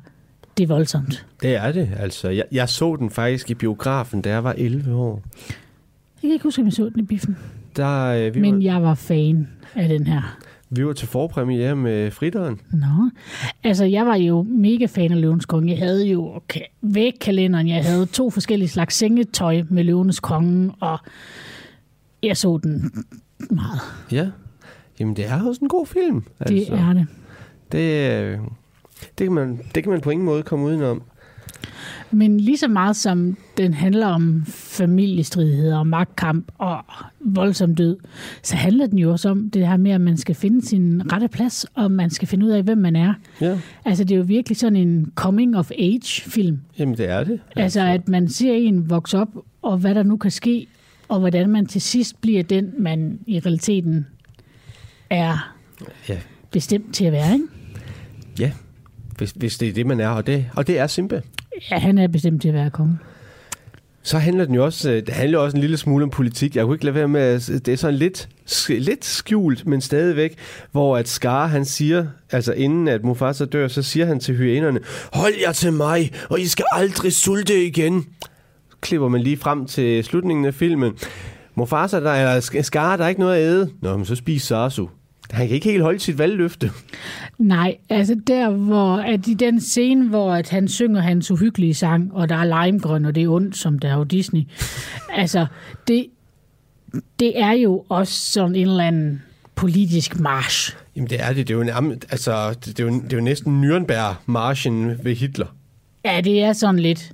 det 0.57 0.64
er 0.64 0.68
voldsomt. 0.68 1.27
Det 1.42 1.55
er 1.57 1.73
det, 1.73 1.88
altså. 1.97 2.29
Jeg, 2.29 2.45
jeg 2.53 2.68
så 2.68 2.97
den 2.97 3.11
faktisk 3.11 3.51
i 3.51 3.55
biografen, 3.55 4.23
da 4.23 4.31
jeg 4.31 4.45
var 4.45 4.55
11 4.59 4.95
år. 4.95 5.23
Jeg 6.23 6.29
kan 6.29 6.31
ikke 6.31 6.42
huske, 6.42 6.61
om 6.62 6.66
jeg 6.66 6.73
så 6.73 6.88
den 6.88 7.01
i 7.01 7.03
biffen, 7.03 7.37
Der, 7.77 8.05
øh, 8.07 8.35
vi, 8.35 8.40
men 8.40 8.55
var, 8.55 8.61
jeg 8.61 8.83
var 8.83 8.95
fan 8.95 9.49
af 9.75 9.88
den 9.88 10.07
her. 10.07 10.38
Vi 10.76 10.87
var 10.87 10.92
til 10.92 11.08
forpremiere 11.08 11.76
med 11.76 12.11
Fritteren. 12.11 12.61
Nå, 12.70 13.11
altså 13.64 13.85
jeg 13.85 14.06
var 14.06 14.16
jo 14.16 14.42
mega 14.42 14.87
fan 14.87 15.12
af 15.12 15.20
Løvens 15.20 15.46
Konge. 15.46 15.72
Jeg 15.72 15.78
havde 15.78 16.06
jo 16.08 16.35
okay, 16.35 16.61
vægkalenderen, 16.82 17.68
jeg 17.68 17.85
havde 17.85 18.06
to 18.06 18.30
forskellige 18.30 18.68
slags 18.68 18.94
sengetøj 18.94 19.62
med 19.70 19.85
Løvenes 19.85 20.20
Konge, 20.20 20.72
og 20.80 20.98
jeg 22.22 22.37
så 22.37 22.58
den 22.62 23.04
meget. 23.50 23.80
Ja. 24.12 24.30
Jamen, 25.00 25.16
det 25.16 25.26
er 25.26 25.42
også 25.42 25.61
en 25.62 25.68
god 25.68 25.87
film. 25.87 26.20
Det 26.38 26.50
altså. 26.50 26.74
er 26.74 26.92
det. 26.92 27.06
Det, 27.72 28.11
øh, 28.22 28.38
det, 29.18 29.26
kan 29.26 29.32
man, 29.32 29.61
det 29.74 29.82
kan 29.82 29.92
man 29.92 30.00
på 30.00 30.11
ingen 30.11 30.24
måde 30.24 30.42
komme 30.42 30.66
udenom. 30.66 31.02
Men 32.10 32.40
lige 32.40 32.56
så 32.58 32.68
meget 32.68 32.96
som 32.96 33.36
den 33.56 33.74
handler 33.74 34.06
om 34.06 34.44
familiestridigheder 34.46 35.78
og 35.78 35.86
magtkamp 35.86 36.52
og 36.58 36.78
voldsom 37.20 37.74
død, 37.74 37.96
så 38.42 38.56
handler 38.56 38.86
den 38.86 38.98
jo 38.98 39.10
også 39.12 39.28
om 39.28 39.50
det 39.50 39.68
her 39.68 39.76
med, 39.76 39.90
at 39.90 40.00
man 40.00 40.16
skal 40.16 40.34
finde 40.34 40.66
sin 40.66 41.12
rette 41.12 41.28
plads, 41.28 41.66
og 41.74 41.90
man 41.90 42.10
skal 42.10 42.28
finde 42.28 42.46
ud 42.46 42.50
af, 42.50 42.62
hvem 42.62 42.78
man 42.78 42.96
er. 42.96 43.14
Ja. 43.40 43.58
Altså 43.84 44.04
det 44.04 44.14
er 44.14 44.18
jo 44.18 44.24
virkelig 44.24 44.56
sådan 44.58 44.76
en 44.76 45.12
coming-of-age-film. 45.14 46.58
Jamen, 46.78 46.96
det 46.96 47.08
er 47.08 47.24
det. 47.24 47.40
Altså 47.56 47.80
at 47.80 48.08
man 48.08 48.28
ser 48.28 48.52
en 48.52 48.90
vokse 48.90 49.18
op, 49.18 49.28
og 49.62 49.78
hvad 49.78 49.94
der 49.94 50.02
nu 50.02 50.16
kan 50.16 50.30
ske, 50.30 50.66
og 51.08 51.20
hvordan 51.20 51.50
man 51.50 51.66
til 51.66 51.80
sidst 51.80 52.20
bliver 52.20 52.42
den, 52.42 52.70
man 52.78 53.18
i 53.26 53.38
realiteten 53.38 54.06
er 55.10 55.54
Ja. 56.08 56.18
bestemt 56.50 56.94
til 56.94 57.04
at 57.04 57.12
være. 57.12 57.32
Ikke? 57.34 57.46
Ja, 58.38 58.52
hvis, 59.18 59.30
hvis 59.30 59.58
det 59.58 59.68
er 59.68 59.72
det, 59.72 59.86
man 59.86 60.00
er. 60.00 60.08
Og 60.08 60.26
det, 60.26 60.46
og 60.56 60.66
det 60.66 60.78
er 60.78 60.86
Simba. 60.86 61.20
Ja, 61.70 61.78
han 61.78 61.98
er 61.98 62.08
bestemt 62.08 62.42
til 62.42 62.48
at 62.48 62.54
være 62.54 62.70
konge. 62.70 62.98
Så 64.02 64.18
handler 64.18 64.44
den 64.44 64.54
jo 64.54 64.64
også, 64.64 64.90
øh, 64.90 64.96
det 64.96 65.08
handler 65.08 65.38
også 65.38 65.56
en 65.56 65.60
lille 65.60 65.76
smule 65.76 66.04
om 66.04 66.10
politik. 66.10 66.56
Jeg 66.56 66.64
kunne 66.64 66.74
ikke 66.74 66.84
lade 66.84 66.94
være 66.94 67.08
med, 67.08 67.20
at 67.20 67.66
det 67.66 67.68
er 67.68 67.76
sådan 67.76 67.94
lidt, 67.98 68.28
lidt 68.68 69.04
skjult, 69.04 69.66
men 69.66 69.80
stadigvæk, 69.80 70.38
hvor 70.72 70.96
at 70.96 71.08
Scar, 71.08 71.46
han 71.46 71.64
siger, 71.64 72.06
altså 72.30 72.52
inden 72.52 72.88
at 72.88 73.04
Mufasa 73.04 73.44
dør, 73.44 73.68
så 73.68 73.82
siger 73.82 74.06
han 74.06 74.20
til 74.20 74.34
hyænerne, 74.34 74.80
hold 75.12 75.32
jer 75.40 75.52
til 75.52 75.72
mig, 75.72 76.12
og 76.30 76.40
I 76.40 76.46
skal 76.46 76.64
aldrig 76.72 77.12
sulte 77.12 77.66
igen. 77.66 78.06
Så 78.70 78.76
klipper 78.80 79.08
man 79.08 79.20
lige 79.20 79.36
frem 79.36 79.66
til 79.66 80.04
slutningen 80.04 80.44
af 80.44 80.54
filmen. 80.54 80.92
Mufasa, 81.54 82.00
der 82.00 82.10
er 82.10 82.40
Scar, 82.40 82.96
der 82.96 83.04
er 83.04 83.08
ikke 83.08 83.20
noget 83.20 83.36
at 83.36 83.42
æde. 83.42 83.70
Nå, 83.80 83.96
men 83.96 84.06
så 84.06 84.14
spis 84.14 84.42
Sasu. 84.42 84.86
Han 85.33 85.47
kan 85.47 85.55
ikke 85.55 85.71
helt 85.71 85.83
holde 85.83 85.99
sit 85.99 86.18
valgløfte. 86.18 86.71
Nej, 87.38 87.77
altså 87.88 88.16
der, 88.27 88.51
hvor 88.51 88.97
at 88.97 89.27
i 89.27 89.35
den 89.35 89.61
scene, 89.61 90.09
hvor 90.09 90.33
at 90.33 90.49
han 90.49 90.68
synger 90.68 91.01
hans 91.01 91.31
uhyggelige 91.31 91.75
sang, 91.75 92.12
og 92.14 92.29
der 92.29 92.37
er 92.37 92.64
limegrøn, 92.64 93.05
og 93.05 93.14
det 93.14 93.23
er 93.23 93.29
ondt, 93.29 93.57
som 93.57 93.79
der 93.79 93.88
er 93.88 93.97
jo 93.97 94.05
Disney. 94.05 94.42
altså, 95.23 95.47
det, 95.88 96.07
det 97.21 97.40
er 97.40 97.53
jo 97.53 97.85
også 97.88 98.33
sådan 98.33 98.55
en 98.55 98.68
eller 98.68 98.85
anden 98.85 99.23
politisk 99.55 100.21
march. 100.21 100.77
Jamen 100.97 101.11
det 101.11 101.21
er 101.21 101.29
det. 101.33 101.49
Det 101.49 101.55
er 101.55 101.59
jo, 101.59 101.64
nærmest, 101.64 102.07
altså, 102.11 102.55
det, 102.64 102.81
er 102.81 102.85
jo, 102.85 102.90
det 102.90 103.12
er 103.12 103.16
jo 103.16 103.23
næsten 103.23 103.64
Nürnberg-marchen 103.64 105.05
ved 105.05 105.16
Hitler. 105.16 105.47
Ja, 106.05 106.21
det 106.21 106.42
er 106.42 106.53
sådan 106.53 106.81
lidt. 106.81 107.12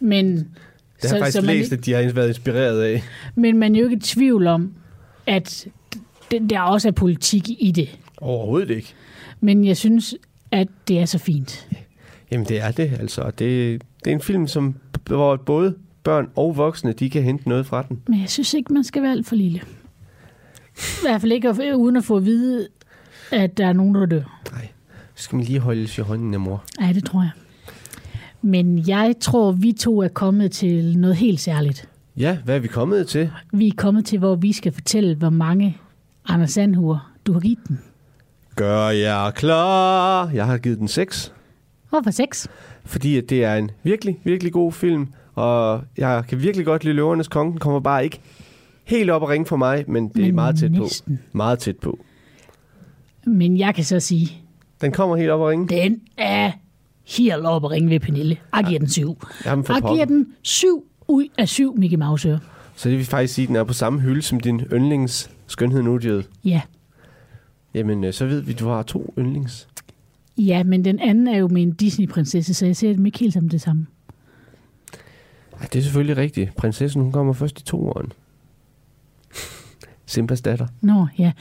Men, 0.00 0.36
Det 0.36 1.10
har 1.10 1.16
jeg 1.16 1.24
faktisk 1.24 1.46
man, 1.46 1.56
læst, 1.56 1.72
at 1.72 1.84
de 1.84 1.92
har 1.92 2.12
været 2.12 2.28
inspireret 2.28 2.82
af. 2.82 3.02
men 3.34 3.58
man 3.58 3.74
er 3.76 3.80
jo 3.80 3.84
ikke 3.84 3.96
i 3.96 4.00
tvivl 4.00 4.46
om, 4.46 4.74
at 5.26 5.66
det, 6.30 6.50
der 6.50 6.60
også 6.60 6.88
er 6.88 6.92
politik 6.92 7.48
i 7.48 7.70
det. 7.70 7.98
Overhovedet 8.16 8.70
ikke. 8.70 8.94
Men 9.40 9.64
jeg 9.64 9.76
synes, 9.76 10.14
at 10.50 10.68
det 10.88 10.98
er 10.98 11.04
så 11.04 11.18
fint. 11.18 11.68
Jamen 12.30 12.46
det 12.46 12.60
er 12.60 12.70
det, 12.70 12.92
altså. 13.00 13.22
Det, 13.22 13.82
det 14.04 14.10
er 14.10 14.14
en 14.14 14.20
film, 14.20 14.46
som, 14.46 14.74
hvor 15.06 15.36
både 15.36 15.74
børn 16.04 16.28
og 16.36 16.56
voksne, 16.56 16.92
de 16.92 17.10
kan 17.10 17.22
hente 17.22 17.48
noget 17.48 17.66
fra 17.66 17.82
den. 17.88 18.02
Men 18.06 18.20
jeg 18.20 18.28
synes 18.28 18.54
ikke, 18.54 18.72
man 18.72 18.84
skal 18.84 19.02
være 19.02 19.12
alt 19.12 19.26
for 19.26 19.36
lille. 19.36 19.60
I 20.76 21.02
hvert 21.02 21.20
fald 21.20 21.32
ikke 21.32 21.76
uden 21.76 21.96
at 21.96 22.04
få 22.04 22.16
at 22.16 22.24
vide, 22.24 22.68
at 23.32 23.58
der 23.58 23.66
er 23.66 23.72
nogen, 23.72 23.94
der 23.94 24.06
dør. 24.06 24.40
Nej, 24.52 24.68
så 25.14 25.24
skal 25.24 25.36
man 25.36 25.44
lige 25.44 25.58
holde 25.58 25.88
sig 25.88 26.02
i 26.02 26.04
hånden 26.04 26.34
af 26.34 26.40
mor. 26.40 26.64
Ja, 26.80 26.92
det 26.92 27.04
tror 27.04 27.22
jeg. 27.22 27.30
Men 28.42 28.88
jeg 28.88 29.14
tror, 29.20 29.52
vi 29.52 29.72
to 29.72 30.02
er 30.02 30.08
kommet 30.08 30.52
til 30.52 30.98
noget 30.98 31.16
helt 31.16 31.40
særligt. 31.40 31.88
Ja, 32.16 32.38
hvad 32.44 32.56
er 32.56 32.60
vi 32.60 32.68
kommet 32.68 33.08
til? 33.08 33.30
Vi 33.52 33.68
er 33.68 33.72
kommet 33.76 34.04
til, 34.04 34.18
hvor 34.18 34.34
vi 34.34 34.52
skal 34.52 34.72
fortælle, 34.72 35.14
hvor 35.14 35.30
mange 35.30 35.76
Anders 36.28 36.50
Sandhuer 36.50 37.12
du 37.26 37.32
har 37.32 37.40
givet 37.40 37.58
den. 37.68 37.80
Gør 38.56 38.88
jer 38.88 39.30
klar. 39.30 40.30
Jeg 40.34 40.46
har 40.46 40.58
givet 40.58 40.78
den 40.78 40.88
6, 40.88 41.32
Hvorfor 41.90 42.10
seks? 42.10 42.48
fordi 42.84 43.18
at 43.18 43.30
det 43.30 43.44
er 43.44 43.54
en 43.56 43.70
virkelig, 43.82 44.18
virkelig 44.24 44.52
god 44.52 44.72
film. 44.72 45.06
Og 45.34 45.82
jeg 45.98 46.24
kan 46.28 46.42
virkelig 46.42 46.66
godt 46.66 46.84
lide 46.84 46.94
Løvernes 46.94 47.28
Konge. 47.28 47.50
Den 47.52 47.58
kommer 47.60 47.80
bare 47.80 48.04
ikke 48.04 48.20
helt 48.84 49.10
op 49.10 49.22
og 49.22 49.28
ringe 49.28 49.46
for 49.46 49.56
mig, 49.56 49.84
men 49.88 50.08
det 50.08 50.16
er 50.22 50.26
Men 50.26 50.34
meget 50.34 50.58
tæt 50.58 50.72
på. 50.76 50.82
næsten. 50.82 51.18
Meget 51.32 51.58
tæt 51.58 51.76
på. 51.76 51.98
Men 53.26 53.58
jeg 53.58 53.74
kan 53.74 53.84
så 53.84 54.00
sige, 54.00 54.32
Den 54.80 54.92
kommer 54.92 55.16
helt 55.16 55.30
op 55.30 55.40
og 55.40 55.48
ringe. 55.48 55.68
den 55.68 56.00
er 56.18 56.50
helt 57.16 57.32
op 57.46 57.64
og 57.64 57.70
ringe 57.70 57.90
ved 57.90 58.00
Pernille. 58.00 58.36
Jeg 58.56 58.64
giver 58.64 58.78
den 58.78 58.88
syv. 58.88 59.16
Jamen 59.46 59.64
for 59.64 59.72
Jeg 59.74 59.82
giver 59.94 60.04
den 60.04 60.26
syv 60.42 60.84
ud 61.08 61.28
af 61.38 61.48
syv 61.48 61.76
Mickey 61.78 61.96
Mouse. 61.98 62.40
Så 62.82 62.88
det 62.88 62.98
vil 62.98 63.06
faktisk 63.06 63.34
sige, 63.34 63.42
at 63.42 63.48
den 63.48 63.56
er 63.56 63.64
på 63.64 63.72
samme 63.72 64.00
hylde 64.00 64.22
som 64.22 64.40
din 64.40 64.60
yndlings 64.60 65.30
skønhed 65.46 65.82
nu, 65.82 66.00
Ja. 66.44 66.60
Jamen, 67.74 68.04
øh, 68.04 68.12
så 68.12 68.26
ved 68.26 68.40
vi, 68.40 68.52
at 68.52 68.58
du 68.58 68.68
har 68.68 68.82
to 68.82 69.14
yndlings. 69.18 69.68
ja, 70.38 70.62
men 70.62 70.84
den 70.84 70.98
anden 70.98 71.28
er 71.28 71.38
jo 71.38 71.48
med 71.48 71.62
en 71.62 71.72
Disney-prinsesse, 71.72 72.54
så 72.54 72.66
jeg 72.66 72.76
ser 72.76 72.92
dem 72.92 73.06
ikke 73.06 73.18
helt 73.18 73.34
som 73.34 73.48
det 73.48 73.60
samme. 73.60 73.86
Ja, 75.60 75.66
det 75.72 75.78
er 75.78 75.82
selvfølgelig 75.82 76.16
rigtigt. 76.16 76.56
Prinsessen, 76.56 77.02
hun 77.02 77.12
kommer 77.12 77.32
først 77.32 77.60
i 77.60 77.64
toeren. 77.64 78.12
Simpas 80.06 80.40
datter. 80.40 80.66
Nå, 80.80 81.06
ja. 81.18 81.32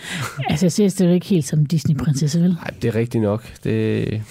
Altså, 0.49 0.65
jeg 0.65 0.71
ser 0.71 0.89
det 0.89 1.05
jo 1.11 1.13
ikke 1.13 1.25
helt 1.25 1.45
som 1.45 1.65
Disney-prinsesse, 1.65 2.41
vel? 2.41 2.53
Nej, 2.53 2.69
det 2.81 2.87
er 2.87 2.95
rigtigt 2.95 3.21
nok. 3.21 3.63
Det, 3.63 4.07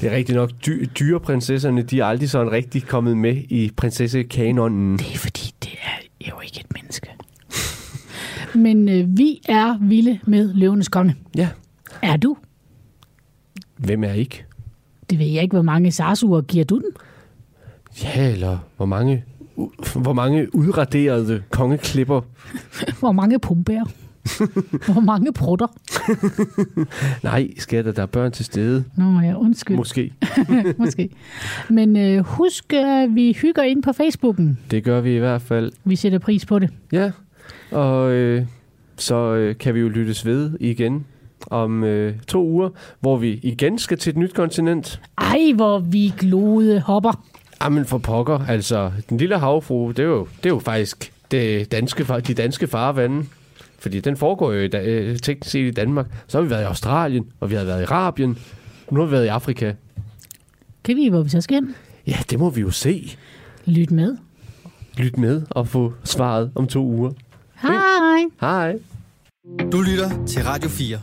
det 0.00 0.12
er 0.12 0.16
rigtigt 0.16 0.36
nok. 0.36 0.50
Dy, 0.66 0.88
dyreprinsesserne, 0.98 1.82
de 1.82 2.00
er 2.00 2.04
aldrig 2.04 2.30
sådan 2.30 2.52
rigtig 2.52 2.82
kommet 2.86 3.16
med 3.16 3.36
i 3.48 3.70
prinsessekanonen. 3.76 4.98
Det 4.98 5.14
er 5.14 5.18
fordi, 5.18 5.54
det 5.64 5.70
er 6.20 6.30
jo 6.30 6.40
ikke 6.40 6.60
et 6.60 6.66
menneske. 6.74 7.08
Men 8.64 8.88
øh, 8.88 9.18
vi 9.18 9.40
er 9.48 9.78
vilde 9.80 10.18
med 10.26 10.54
løvenes 10.54 10.88
konge. 10.88 11.16
Ja, 11.36 11.48
Er 12.02 12.16
du? 12.16 12.36
hvem 13.76 14.04
er 14.04 14.12
ikke? 14.12 14.44
Det 15.10 15.18
ved 15.18 15.26
jeg 15.26 15.42
ikke, 15.42 15.56
hvor 15.56 15.62
mange 15.62 15.92
sarsuer 15.92 16.40
giver 16.40 16.64
du 16.64 16.76
den? 16.76 16.90
Ja, 18.02 18.32
eller 18.32 18.58
hvor 18.76 18.86
mange, 18.86 19.24
u- 19.58 19.98
hvor 20.00 20.12
mange 20.12 20.54
udraderede 20.54 21.42
kongeklipper. 21.50 22.20
Hvor 23.00 23.12
mange 23.12 23.38
pumpær? 23.38 23.90
hvor 24.92 25.00
mange 25.00 25.32
prutter? 25.32 25.66
Nej, 27.28 27.48
skatter, 27.58 27.92
der 27.92 28.02
er 28.02 28.06
børn 28.06 28.32
til 28.32 28.44
stede. 28.44 28.84
Nå 28.96 29.20
ja, 29.20 29.34
undskyld. 29.38 29.76
Måske. 29.76 30.12
Måske. 30.78 31.10
Men 31.68 31.96
øh, 31.96 32.24
husk, 32.24 32.72
at 32.72 33.14
vi 33.14 33.32
hygger 33.32 33.62
ind 33.62 33.82
på 33.82 33.92
Facebooken. 33.92 34.58
Det 34.70 34.84
gør 34.84 35.00
vi 35.00 35.16
i 35.16 35.18
hvert 35.18 35.42
fald. 35.42 35.72
Vi 35.84 35.96
sætter 35.96 36.18
pris 36.18 36.46
på 36.46 36.58
det. 36.58 36.70
Ja, 36.92 37.10
og 37.70 38.12
øh, 38.12 38.46
så 38.96 39.34
øh, 39.34 39.58
kan 39.58 39.74
vi 39.74 39.80
jo 39.80 39.88
lyttes 39.88 40.26
ved 40.26 40.50
igen 40.60 41.06
om 41.50 41.84
øh, 41.84 42.14
to 42.28 42.44
uger, 42.46 42.68
hvor 43.00 43.16
vi 43.16 43.40
igen 43.42 43.78
skal 43.78 43.98
til 43.98 44.10
et 44.10 44.16
nyt 44.16 44.34
kontinent. 44.34 45.00
Ej, 45.18 45.52
hvor 45.54 45.78
vi 45.78 46.12
glode 46.18 46.80
hopper. 46.80 47.24
Jamen 47.64 47.84
for 47.84 47.98
pokker, 47.98 48.38
altså 48.48 48.92
den 49.08 49.18
lille 49.18 49.38
havfru, 49.38 49.88
det 49.88 49.98
er 49.98 50.02
jo, 50.04 50.28
det 50.36 50.46
er 50.46 50.54
jo 50.54 50.58
faktisk 50.58 51.12
det 51.30 51.72
danske, 51.72 52.04
de 52.26 52.34
danske 52.34 52.66
farvande. 52.66 53.24
Fordi 53.86 54.00
den 54.00 54.16
foregår 54.16 54.52
jo 54.52 54.60
i, 54.60 54.68
da- 54.68 54.82
øh, 54.84 55.18
teknisk 55.18 55.50
set 55.50 55.66
i 55.66 55.70
Danmark. 55.70 56.06
Så 56.26 56.38
har 56.38 56.42
vi 56.44 56.50
været 56.50 56.62
i 56.62 56.64
Australien, 56.64 57.26
og 57.40 57.50
vi 57.50 57.54
har 57.54 57.64
været 57.64 57.80
i 57.80 57.84
Arabien. 57.84 58.38
Nu 58.90 59.00
har 59.00 59.06
vi 59.06 59.12
været 59.12 59.24
i 59.24 59.28
Afrika. 59.28 59.72
Kan 60.84 60.96
vi, 60.96 61.08
hvor 61.08 61.22
vi 61.22 61.28
så 61.28 61.40
skal 61.40 61.54
hen? 61.54 61.74
Ja, 62.06 62.16
det 62.30 62.38
må 62.38 62.50
vi 62.50 62.60
jo 62.60 62.70
se. 62.70 63.16
Lyt 63.66 63.90
med. 63.90 64.16
Lyt 64.96 65.18
med 65.18 65.42
og 65.50 65.68
få 65.68 65.92
svaret 66.04 66.50
om 66.54 66.66
to 66.66 66.84
uger. 66.84 67.10
Hej. 67.62 68.24
Hej. 68.40 68.78
Du 69.72 69.80
lytter 69.82 70.26
til 70.26 70.42
Radio 70.44 70.68
4. 70.70 70.98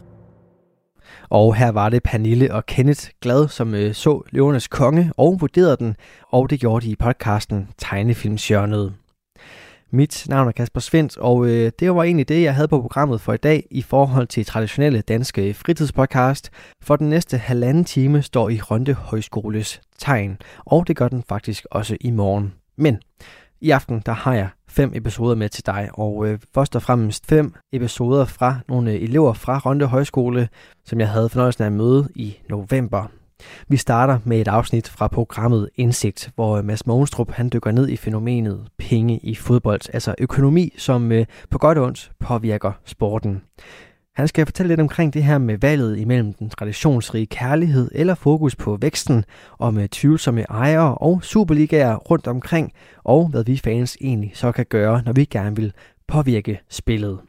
Og 1.30 1.56
her 1.56 1.70
var 1.72 1.90
det 1.90 2.04
Pernille 2.04 2.54
og 2.54 2.66
Kenneth 2.66 3.08
Glad, 3.22 3.48
som 3.48 3.76
øh, 3.76 3.94
så 3.94 4.22
Løvernes 4.32 4.68
Konge 4.68 5.12
og 5.18 5.38
vurderede 5.42 5.78
den, 5.80 5.96
og 6.32 6.50
det 6.50 6.60
gjorde 6.60 6.86
de 6.86 6.92
i 6.92 6.96
podcasten 6.96 7.68
Tegnefilmsjørnet. 7.78 8.94
Mit 9.96 10.26
navn 10.30 10.48
er 10.48 10.52
Kasper 10.52 10.80
Svendt, 10.80 11.18
og 11.18 11.48
øh, 11.48 11.72
det 11.80 11.96
var 11.96 12.04
egentlig 12.04 12.30
det, 12.30 12.44
jeg 12.44 12.56
havde 12.56 12.68
på 12.68 12.82
programmet 12.82 13.22
for 13.22 13.34
i 13.34 13.38
dag 13.38 13.68
i 13.72 13.82
forhold 13.82 14.28
til 14.28 14.46
traditionelle 14.46 15.02
danske 15.02 15.54
fritidspodcast. 15.54 16.52
For 16.82 16.96
den 16.96 17.10
næste 17.10 17.38
halvanden 17.38 17.86
time 17.86 18.22
står 18.22 18.50
i 18.50 18.60
Rønde 18.62 18.94
Højskoles 18.94 19.82
tegn, 20.00 20.38
og 20.60 20.88
det 20.88 20.96
gør 20.96 21.08
den 21.08 21.24
faktisk 21.30 21.66
også 21.72 21.98
i 22.02 22.12
morgen. 22.12 22.54
Men 22.78 22.98
i 23.62 23.70
aften, 23.70 24.02
der 24.06 24.12
har 24.12 24.34
jeg 24.34 24.50
fem 24.68 24.92
episoder 24.96 25.36
med 25.36 25.50
til 25.50 25.66
dig, 25.66 25.90
og 25.94 26.28
øh, 26.28 26.40
først 26.56 26.76
og 26.76 26.82
fremmest 26.82 27.26
fem 27.26 27.54
episoder 27.74 28.26
fra 28.26 28.60
nogle 28.68 29.00
elever 29.00 29.34
fra 29.34 29.58
Rønde 29.58 29.86
Højskole, 29.86 30.50
som 30.86 31.00
jeg 31.00 31.10
havde 31.10 31.30
fornøjelsen 31.30 31.64
af 31.64 31.68
at 31.68 31.74
møde 31.74 32.10
i 32.16 32.38
november. 32.50 33.08
Vi 33.68 33.78
starter 33.78 34.20
med 34.24 34.40
et 34.40 34.48
afsnit 34.48 34.90
fra 34.90 35.08
programmet 35.08 35.70
Indsigt, 35.76 36.32
hvor 36.36 36.58
øh, 36.58 36.66
Mads 36.66 36.86
Mogenstrup 36.86 37.32
han 37.32 37.50
dykker 37.54 37.72
ned 37.72 37.90
i 37.90 37.98
fænomenet 37.98 38.68
penge 38.78 39.18
i 39.18 39.36
fodbold, 39.36 39.82
altså 39.94 40.16
økonomi, 40.20 40.74
som 40.78 41.12
øh, 41.12 41.26
på 41.50 41.58
godt 41.58 41.78
og 41.78 41.86
ondt 41.86 42.12
påvirker 42.20 42.72
sporten. 42.86 43.42
Han 44.16 44.28
skal 44.28 44.46
fortælle 44.46 44.68
lidt 44.68 44.80
omkring 44.80 45.14
det 45.14 45.24
her 45.24 45.38
med 45.38 45.58
valget 45.58 46.00
imellem 46.00 46.34
den 46.34 46.50
traditionsrige 46.50 47.26
kærlighed 47.26 47.92
eller 47.94 48.16
fokus 48.16 48.56
på 48.56 48.78
væksten, 48.82 49.26
og 49.58 49.74
med 49.74 49.84
øh, 49.84 49.90
tvivlsomme 49.90 50.42
ejere 50.42 50.96
og 50.96 51.24
superligaer 51.24 51.96
rundt 51.96 52.28
omkring, 52.28 52.72
og 53.04 53.28
hvad 53.28 53.44
vi 53.44 53.58
fans 53.58 53.98
egentlig 54.02 54.32
så 54.34 54.52
kan 54.52 54.66
gøre, 54.70 55.02
når 55.06 55.14
vi 55.14 55.26
gerne 55.26 55.56
vil 55.56 55.74
påvirke 56.08 56.60
spillet. 56.70 57.20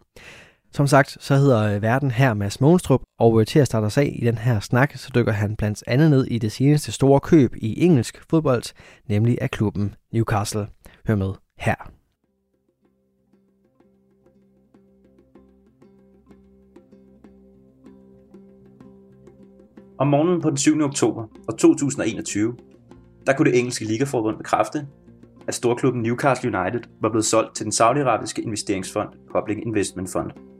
Som 0.74 0.86
sagt, 0.86 1.16
så 1.20 1.34
hedder 1.34 1.74
øh, 1.74 1.82
verden 1.82 2.10
her 2.10 2.34
Mads 2.34 2.60
Månstrup, 2.60 3.02
og 3.18 3.40
øh, 3.40 3.46
til 3.46 3.58
at 3.58 3.66
starte 3.66 3.84
os 3.84 3.98
af 3.98 4.16
i 4.22 4.24
den 4.24 4.38
her 4.38 4.60
snak, 4.60 4.96
så 4.96 5.10
dykker 5.14 5.32
han 5.32 5.56
blandt 5.56 5.84
andet 5.86 6.10
ned 6.10 6.26
i 6.26 6.38
det 6.38 6.52
seneste 6.52 6.92
store 6.92 7.20
køb 7.20 7.54
i 7.56 7.84
engelsk 7.84 8.24
fodbold, 8.30 8.62
nemlig 9.08 9.38
af 9.40 9.50
klubben 9.50 9.94
Newcastle. 10.12 10.66
Hør 11.08 11.14
med 11.14 11.32
her. 11.58 11.74
Om 19.98 20.06
morgenen 20.06 20.40
på 20.42 20.50
den 20.50 20.56
7. 20.56 20.80
oktober 20.82 21.22
år 21.22 21.56
2021, 21.56 22.56
der 23.26 23.32
kunne 23.32 23.50
det 23.50 23.58
engelske 23.58 23.84
ligaforbund 23.84 24.36
bekræfte, 24.36 24.86
at 25.46 25.54
storklubben 25.54 26.02
Newcastle 26.02 26.58
United 26.58 26.80
var 27.00 27.08
blevet 27.08 27.24
solgt 27.24 27.56
til 27.56 27.64
den 27.64 27.72
saudiarabiske 27.72 28.42
investeringsfond 28.42 29.08
Public 29.32 29.58
Investment 29.66 30.10
Fund. 30.12 30.53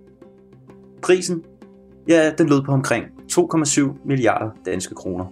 Prisen, 1.05 1.45
ja, 2.09 2.33
den 2.39 2.49
lød 2.49 2.63
på 2.63 2.73
omkring 2.73 3.05
2,7 3.33 3.83
milliarder 4.05 4.51
danske 4.67 4.95
kroner. 4.95 5.25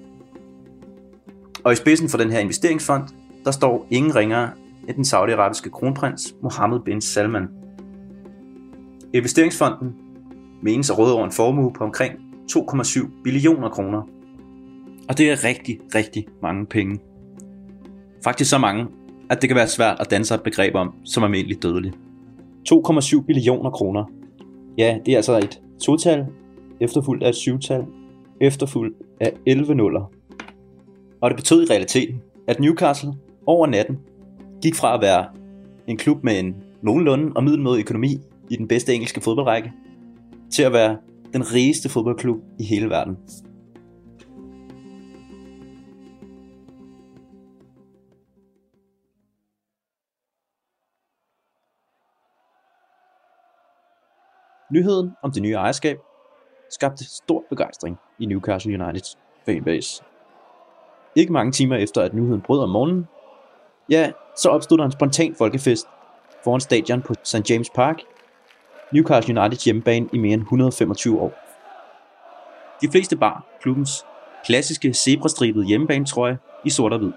Og 1.65 1.73
i 1.73 1.77
spidsen 1.77 2.09
for 2.09 2.19
den 2.19 2.31
her 2.31 2.39
investeringsfond, 2.39 3.03
der 3.45 3.51
står 3.51 3.87
ingen 3.91 4.17
ringere 4.17 4.51
end 4.89 4.97
den 4.97 5.05
saudiarabiske 5.05 5.71
kronprins 5.71 6.35
Mohammed 6.43 6.81
bin 6.81 7.01
Salman. 7.01 7.49
Investeringsfonden 9.15 9.95
menes 10.63 10.91
at 10.91 10.99
råde 10.99 11.15
over 11.15 11.25
en 11.25 11.33
formue 11.33 11.73
på 11.73 11.85
omkring 11.85 12.13
2,7 12.53 13.23
billioner 13.25 13.69
kroner. 13.69 14.03
Og 15.09 15.19
det 15.19 15.31
er 15.31 15.45
rigtig, 15.45 15.81
rigtig 15.95 16.27
mange 16.43 16.67
penge. 16.67 17.01
Faktisk 18.25 18.51
så 18.51 18.59
mange, 18.59 18.87
at 19.31 19.43
det 19.43 19.49
kan 19.49 19.57
være 19.57 19.69
svært 19.69 19.97
at 20.01 20.11
danse 20.11 20.35
et 20.35 20.43
begreb 20.43 20.75
om 20.75 20.95
som 21.05 21.25
almindelig 21.25 21.63
dødelig. 21.63 21.93
2,7 22.73 23.25
billioner 23.27 23.71
kroner. 23.71 24.05
Ja, 24.79 24.99
det 25.07 25.13
er 25.13 25.17
altså 25.17 25.39
et 25.39 25.62
total, 25.81 26.27
efterfulgt 26.81 27.25
af 27.25 27.29
et 27.29 27.35
syvtal, 27.35 27.85
efterfulgt 28.41 28.97
af 29.21 29.33
11 29.47 29.75
nuller. 29.75 30.11
Og 31.21 31.31
det 31.31 31.37
betød 31.37 31.63
i 31.63 31.73
realiteten, 31.73 32.23
at 32.49 32.61
Newcastle 32.61 33.13
over 33.47 33.67
natten 33.67 33.99
gik 34.63 34.75
fra 34.75 34.95
at 34.95 35.01
være 35.01 35.27
en 35.87 35.97
klub 35.97 36.25
med 36.25 36.39
en 36.39 36.57
nogenlunde 36.83 37.33
og 37.37 37.45
middelmåde 37.45 37.81
økonomi 37.81 38.21
i 38.51 38.57
den 38.57 38.69
bedste 38.69 38.95
engelske 38.95 39.21
fodboldrække, 39.21 39.73
til 40.51 40.63
at 40.63 40.73
være 40.73 40.97
den 41.33 41.53
rigeste 41.53 41.89
fodboldklub 41.89 42.39
i 42.59 42.65
hele 42.65 42.91
verden. 42.91 43.17
Nyheden 54.73 55.17
om 55.23 55.33
det 55.33 55.43
nye 55.43 55.53
ejerskab 55.53 55.99
skabte 56.71 57.05
stor 57.05 57.45
begejstring 57.49 57.99
i 58.19 58.27
Newcastle 58.27 58.83
Uniteds 58.83 59.19
fanbase. 59.47 60.03
Ikke 61.15 61.33
mange 61.33 61.53
timer 61.53 61.77
efter 61.77 62.03
at 62.03 62.15
nyheden 62.15 62.41
brød 62.41 62.63
om 62.63 62.69
morgenen, 62.69 63.09
ja, 63.91 64.13
så 64.37 64.49
opstod 64.49 64.79
der 64.79 64.85
en 64.85 64.93
spontan 64.93 65.35
folkefest 65.39 65.87
foran 66.45 66.61
stadion 66.61 67.03
på 67.03 67.15
St. 67.23 67.51
James 67.51 67.71
Park 67.75 67.97
Newcastle 68.93 69.41
Uniteds 69.41 69.65
hjemmebane 69.65 70.09
i 70.13 70.19
mere 70.19 70.33
end 70.33 70.43
125 70.43 71.21
år. 71.21 71.33
De 72.81 72.89
fleste 72.91 73.17
bar 73.17 73.45
klubbens 73.61 74.07
klassiske 74.45 74.95
zebrastribede 74.95 75.67
hjemmebanetrøje 75.67 76.39
i 76.65 76.71
sort 76.71 76.93
og 76.93 76.99
hvid. 76.99 77.13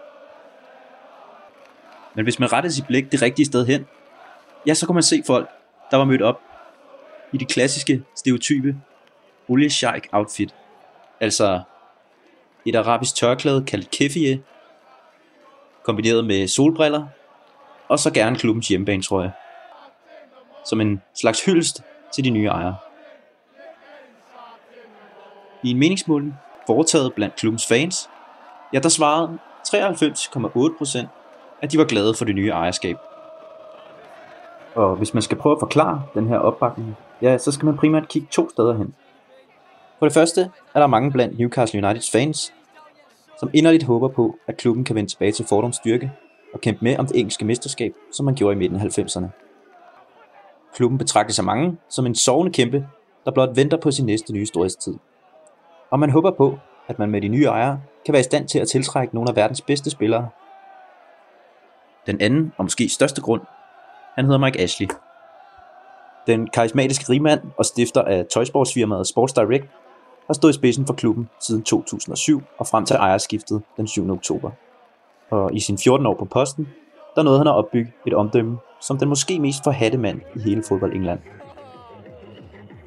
Men 2.16 2.26
hvis 2.26 2.40
man 2.40 2.54
rettede 2.54 2.74
sit 2.74 2.88
blik 2.88 3.12
det 3.12 3.22
rigtige 3.22 3.46
sted 3.46 3.66
hen, 3.66 3.86
ja, 4.68 4.74
så 4.74 4.86
kunne 4.86 4.94
man 4.94 5.04
se 5.04 5.24
folk, 5.26 5.50
der 5.92 5.98
var 5.98 6.06
mødt 6.06 6.22
op 6.22 6.40
i 7.36 7.38
det 7.38 7.48
klassiske, 7.48 8.04
stereotype 8.16 8.76
olie 9.48 9.70
sheik 9.70 10.08
outfit. 10.12 10.56
Altså 11.20 11.62
et 12.66 12.76
arabisk 12.76 13.16
tørklæde 13.16 13.64
kaldt 13.66 13.92
kefie, 13.92 14.44
kombineret 15.84 16.26
med 16.26 16.48
solbriller, 16.48 17.08
og 17.88 18.00
så 18.00 18.12
gerne 18.12 18.36
klubbens 18.36 18.68
hjemmebane, 18.68 19.04
tror 19.04 19.22
jeg. 19.22 19.32
som 20.66 20.82
en 20.82 21.02
slags 21.16 21.46
hyldest 21.46 21.82
til 22.14 22.24
de 22.24 22.30
nye 22.30 22.46
ejere. 22.46 22.76
I 25.64 25.72
en 25.72 25.78
meningsmåling 25.78 26.36
foretaget 26.68 27.14
blandt 27.14 27.36
klubbens 27.36 27.68
fans, 27.68 28.10
ja, 28.74 28.80
der 28.80 28.90
svarede 28.90 29.38
93,8% 29.68 31.08
at 31.62 31.72
de 31.72 31.78
var 31.78 31.86
glade 31.86 32.14
for 32.14 32.26
det 32.26 32.36
nye 32.36 32.50
ejerskab. 32.50 32.98
Og 34.76 34.96
hvis 34.96 35.14
man 35.14 35.24
skal 35.24 35.38
prøve 35.38 35.54
at 35.56 35.60
forklare 35.60 36.04
den 36.14 36.28
her 36.28 36.38
opbakning, 36.38 36.96
ja, 37.22 37.38
så 37.38 37.52
skal 37.52 37.66
man 37.66 37.78
primært 37.78 38.08
kigge 38.08 38.28
to 38.32 38.50
steder 38.50 38.78
hen. 38.78 38.96
For 40.00 40.06
det 40.06 40.14
første 40.14 40.52
er 40.74 40.80
der 40.80 40.88
mange 40.88 41.12
blandt 41.12 41.40
Newcastle 41.40 41.86
Uniteds 41.86 42.12
fans, 42.12 42.54
som 43.40 43.50
inderligt 43.54 43.84
håber 43.84 44.08
på, 44.08 44.36
at 44.48 44.58
klubben 44.58 44.84
kan 44.84 44.96
vende 44.96 45.12
tilbage 45.12 45.32
til 45.32 45.46
fordoms 45.46 45.76
styrke 45.76 46.12
og 46.54 46.62
kæmpe 46.62 46.80
med 46.84 46.98
om 46.98 47.06
det 47.06 47.20
engelske 47.20 47.46
mesterskab, 47.46 47.94
som 48.12 48.26
man 48.26 48.36
gjorde 48.36 48.56
i 48.56 48.58
midten 48.58 48.80
af 48.80 48.98
90'erne. 49.00 49.28
Klubben 50.76 50.98
betragtes 50.98 51.40
af 51.40 51.46
mange 51.46 51.78
som 51.90 52.06
en 52.06 52.16
sovende 52.16 52.54
kæmpe, 52.54 52.88
der 53.26 53.32
blot 53.32 53.56
venter 53.56 53.78
på 53.78 53.92
sin 53.92 54.06
næste 54.06 54.34
nye 54.34 54.46
storhedstid. 54.46 54.96
Og 55.90 56.00
man 56.00 56.10
håber 56.10 56.32
på, 56.32 56.60
at 56.88 57.00
man 57.00 57.12
med 57.12 57.22
de 57.22 57.28
nye 57.28 57.46
ejere 57.46 57.82
kan 58.06 58.12
være 58.12 58.20
i 58.20 58.24
stand 58.24 58.48
til 58.48 58.60
at 58.60 58.68
tiltrække 58.68 59.16
nogle 59.16 59.30
af 59.30 59.36
verdens 59.36 59.62
bedste 59.62 59.90
spillere. 59.90 60.30
Den 62.08 62.22
anden, 62.22 62.54
og 62.58 62.66
måske 62.66 62.90
største 62.90 63.22
grund, 63.22 63.42
han 64.16 64.26
hedder 64.26 64.40
Mike 64.40 64.60
Ashley. 64.60 64.88
Den 66.28 66.48
karismatiske 66.48 67.10
rigmand 67.10 67.42
og 67.58 67.66
stifter 67.66 68.02
af 68.02 68.26
tøjsportsfirmaet 68.26 69.08
Sports 69.08 69.34
Direct 69.34 69.66
har 70.28 70.34
stået 70.34 70.52
i 70.52 70.56
spidsen 70.56 70.88
for 70.88 70.94
klubben 70.94 71.30
siden 71.40 71.64
2007 71.64 72.42
og 72.58 72.68
frem 72.68 72.86
til 72.86 72.96
ejerskiftet 72.96 73.62
den 73.78 73.88
7. 73.88 74.12
oktober. 74.12 74.52
Og 75.30 75.54
i 75.54 75.60
sine 75.60 75.78
14 75.78 76.06
år 76.06 76.14
på 76.14 76.26
posten, 76.26 76.68
der 77.16 77.24
nåede 77.24 77.38
han 77.38 77.48
at 77.48 77.56
opbygge 77.56 77.94
et 78.08 78.14
omdømme, 78.14 78.58
som 78.82 78.98
den 78.98 79.10
måske 79.10 79.40
mest 79.40 79.64
forhatte 79.64 79.98
mand 79.98 80.22
i 80.36 80.40
hele 80.40 80.64
fodbold 80.68 80.94
England. 80.94 81.20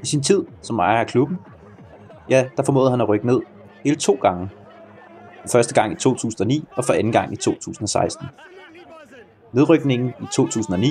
I 0.02 0.06
sin 0.06 0.22
tid 0.22 0.46
som 0.62 0.78
ejer 0.78 1.00
af 1.00 1.06
klubben, 1.06 1.38
ja, 2.30 2.48
der 2.56 2.62
formåede 2.62 2.90
han 2.90 3.00
at 3.00 3.08
rykke 3.08 3.26
ned 3.26 3.40
hele 3.84 3.96
to 3.96 4.18
gange. 4.22 4.48
Første 5.52 5.74
gang 5.74 5.92
i 5.92 5.96
2009 5.96 6.64
og 6.76 6.84
for 6.84 6.92
anden 6.92 7.12
gang 7.12 7.32
i 7.32 7.36
2016. 7.36 8.26
Nedrykningen 9.52 10.08
i 10.08 10.24
2009, 10.32 10.86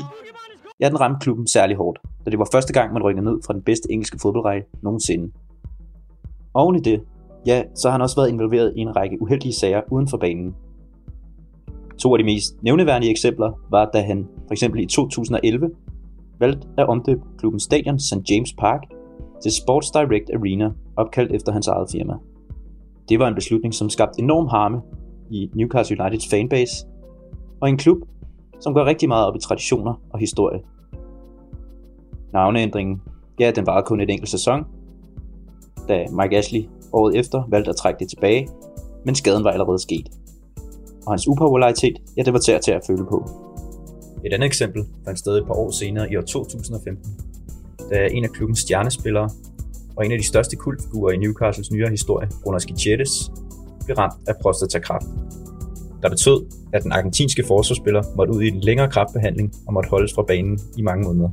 ja, 0.80 0.89
den 0.89 1.00
ramte 1.00 1.20
klubben 1.24 1.48
særlig 1.48 1.78
hårdt, 1.78 2.00
da 2.26 2.32
det 2.32 2.39
var 2.39 2.48
første 2.52 2.74
gang, 2.74 2.93
man 2.93 3.04
rykkede 3.04 3.26
ned 3.26 3.39
fra 3.46 3.54
den 3.54 3.62
bedste 3.62 3.91
engelske 3.91 4.20
fodboldrække 4.22 4.67
nogensinde. 4.82 5.32
Oven 6.54 6.76
i 6.76 6.80
det, 6.80 7.02
ja, 7.46 7.63
så 7.76 7.88
har 7.88 7.91
han 7.91 8.02
også 8.02 8.15
været 8.15 8.30
involveret 8.30 8.74
i 8.76 8.80
en 8.80 8.96
række 8.96 9.22
uheldige 9.22 9.54
sager 9.54 9.82
uden 9.91 10.08
for 10.08 10.17
banen, 10.17 10.56
To 11.98 12.13
af 12.13 12.17
de 12.17 12.24
mest 12.24 12.63
nævneværdige 12.63 13.12
eksempler 13.12 13.52
var, 13.70 13.89
da 13.93 14.02
han 14.02 14.28
for 14.48 14.52
eksempel 14.52 14.82
i 14.82 14.86
2011 14.86 15.70
valgte 16.39 16.67
at 16.78 16.89
omdøbe 16.89 17.22
klubbens 17.38 17.63
stadion 17.63 18.00
St. 18.00 18.32
James 18.32 18.54
Park 18.54 18.82
til 19.41 19.52
Sports 19.52 19.91
Direct 19.91 20.30
Arena, 20.36 20.72
opkaldt 20.96 21.32
efter 21.32 21.52
hans 21.52 21.67
eget 21.67 21.88
firma. 21.91 22.13
Det 23.10 23.20
var 23.20 23.28
en 23.28 23.36
beslutning, 23.36 23.74
som 23.74 23.89
skabte 23.89 24.22
enorm 24.22 24.48
harme 24.48 24.82
i 25.32 25.52
Newcastle 25.56 25.98
Uniteds 26.00 26.30
fanbase, 26.30 26.86
og 27.62 27.70
en 27.70 27.78
klub, 27.78 27.98
som 28.60 28.74
går 28.74 28.86
rigtig 28.86 29.10
meget 29.10 29.28
op 29.28 29.36
i 29.36 29.39
traditioner 29.39 29.93
og 30.10 30.20
historie. 30.20 30.60
Navneændringen, 32.34 33.02
ja, 33.39 33.52
den 33.52 33.65
varede 33.65 33.86
kun 33.86 34.02
et 34.02 34.10
enkelt 34.10 34.30
sæson, 34.30 34.65
da 35.88 36.06
Mike 36.12 36.38
Ashley 36.38 36.70
året 36.93 37.15
efter 37.15 37.43
valgte 37.50 37.70
at 37.70 37.76
trække 37.76 38.00
det 38.00 38.10
tilbage, 38.10 38.50
men 39.06 39.15
skaden 39.15 39.43
var 39.43 39.52
allerede 39.52 39.80
sket. 39.80 40.10
Og 41.06 41.12
hans 41.12 41.28
upopularitet, 41.28 42.02
ja, 42.17 42.22
det 42.22 42.34
var 42.34 42.39
til 42.39 42.52
at 42.52 42.70
at 42.70 42.82
føle 42.88 43.06
på. 43.06 43.30
Et 44.26 44.34
andet 44.34 44.46
eksempel 44.46 44.86
fandt 45.06 45.20
sted 45.20 45.38
et 45.38 45.46
par 45.46 45.54
år 45.54 45.72
senere 45.72 46.12
i 46.12 46.17
år 46.17 46.22
2015, 46.22 47.04
da 47.89 48.08
en 48.08 48.24
af 48.24 48.30
klubbens 48.30 48.60
stjernespillere 48.60 49.30
og 49.96 50.06
en 50.06 50.12
af 50.12 50.17
de 50.17 50.28
største 50.28 50.56
kultfigurer 50.56 51.13
i 51.13 51.17
Newcastles 51.17 51.72
nyere 51.72 51.89
historie, 51.89 52.30
Ronald 52.46 52.62
Skichetes, 52.62 53.32
blev 53.86 53.98
ramt 53.98 54.13
af 54.28 54.34
prostatakræft. 54.41 55.06
Der 56.02 56.10
betød, 56.10 56.46
at 56.74 56.84
den 56.84 56.92
argentinske 56.92 57.44
forsvarsspiller 57.48 58.04
måtte 58.16 58.34
ud 58.34 58.42
i 58.42 58.48
en 58.48 58.60
længere 58.60 58.90
kraftbehandling 58.90 59.54
og 59.68 59.74
måtte 59.74 59.90
holdes 59.90 60.14
fra 60.14 60.24
banen 60.24 60.60
i 60.78 60.82
mange 60.82 61.06
måneder. 61.06 61.30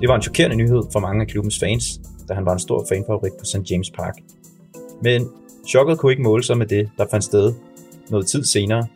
Det 0.00 0.08
var 0.08 0.16
en 0.16 0.22
chokerende 0.22 0.56
nyhed 0.56 0.82
for 0.92 1.00
mange 1.00 1.20
af 1.20 1.28
klubbens 1.28 1.58
fans, 1.58 2.00
da 2.28 2.34
han 2.34 2.46
var 2.46 2.52
en 2.52 2.58
stor 2.58 2.86
fanfavorit 2.88 3.32
på 3.38 3.44
St. 3.44 3.70
James 3.70 3.90
Park. 3.90 4.14
Men 5.02 5.28
chokket 5.68 5.98
kunne 5.98 6.12
ikke 6.12 6.22
måle 6.22 6.42
sig 6.42 6.58
med 6.58 6.66
det, 6.66 6.90
der 6.98 7.06
fandt 7.10 7.24
sted 7.24 7.54
noget 8.10 8.26
tid 8.26 8.44
senere, 8.44 8.86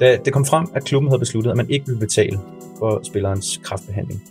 da 0.00 0.18
det 0.24 0.32
kom 0.32 0.44
frem, 0.44 0.66
at 0.74 0.84
klubben 0.84 1.10
havde 1.10 1.18
besluttet, 1.18 1.50
at 1.50 1.56
man 1.56 1.70
ikke 1.70 1.86
ville 1.86 2.00
betale 2.00 2.40
for 2.78 3.00
spillerens 3.02 3.60
kraftbehandling. 3.62 4.22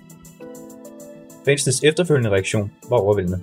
Fansens 1.46 1.84
efterfølgende 1.84 2.30
reaktion 2.30 2.72
var 2.90 2.98
overvældende. 2.98 3.42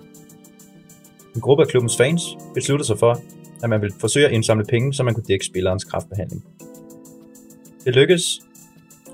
En 1.34 1.40
gruppe 1.40 1.62
af 1.62 1.68
klubbens 1.68 1.96
fans 1.96 2.22
besluttede 2.54 2.86
sig 2.86 2.98
for, 2.98 3.20
at 3.62 3.70
man 3.70 3.80
ville 3.80 3.96
forsøge 4.00 4.26
at 4.26 4.32
indsamle 4.32 4.64
penge, 4.64 4.94
så 4.94 5.02
man 5.02 5.14
kunne 5.14 5.24
dække 5.28 5.46
spillerens 5.46 5.84
kraftbehandling. 5.84 6.44
Det 7.84 7.94
lykkedes, 7.94 8.40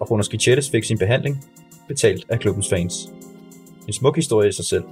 og 0.00 0.08
Jonas 0.10 0.28
Gichetes 0.28 0.70
fik 0.70 0.84
sin 0.84 0.98
behandling 0.98 1.44
betalt 1.88 2.24
af 2.28 2.40
klubbens 2.40 2.68
fans. 2.68 3.12
En 3.86 3.92
smuk 3.92 4.16
historie 4.16 4.48
i 4.48 4.52
sig 4.52 4.64
selv. 4.64 4.84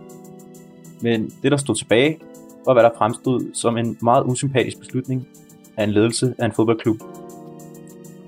Men 1.00 1.32
det, 1.42 1.52
der 1.52 1.56
stod 1.56 1.74
tilbage, 1.74 2.18
var 2.66 2.72
hvad 2.72 2.82
der 2.82 2.90
fremstod 2.98 3.50
som 3.54 3.76
en 3.76 3.98
meget 4.02 4.24
usympatisk 4.26 4.78
beslutning 4.78 5.28
af 5.76 5.84
en 5.84 5.90
ledelse 5.90 6.34
af 6.38 6.46
en 6.46 6.52
fodboldklub 6.52 6.96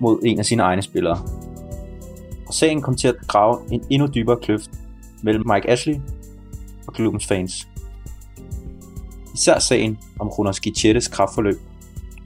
mod 0.01 0.21
en 0.25 0.39
af 0.39 0.45
sine 0.45 0.63
egne 0.63 0.83
spillere. 0.83 1.19
Og 2.47 2.55
sagen 2.55 2.83
kom 2.83 2.97
til 2.97 3.09
at 3.09 3.17
grave 3.27 3.61
en 3.73 3.85
endnu 3.91 4.09
dybere 4.15 4.37
kløft 4.43 4.71
mellem 5.23 5.45
Mike 5.47 5.71
Ashley 5.71 5.95
og 6.87 6.95
klubbens 6.95 7.27
fans. 7.27 7.69
Især 9.35 9.59
sagen 9.59 9.99
om 10.19 10.31
Jonas 10.39 10.61
Gichettes 10.61 11.09
kraftforløb 11.09 11.61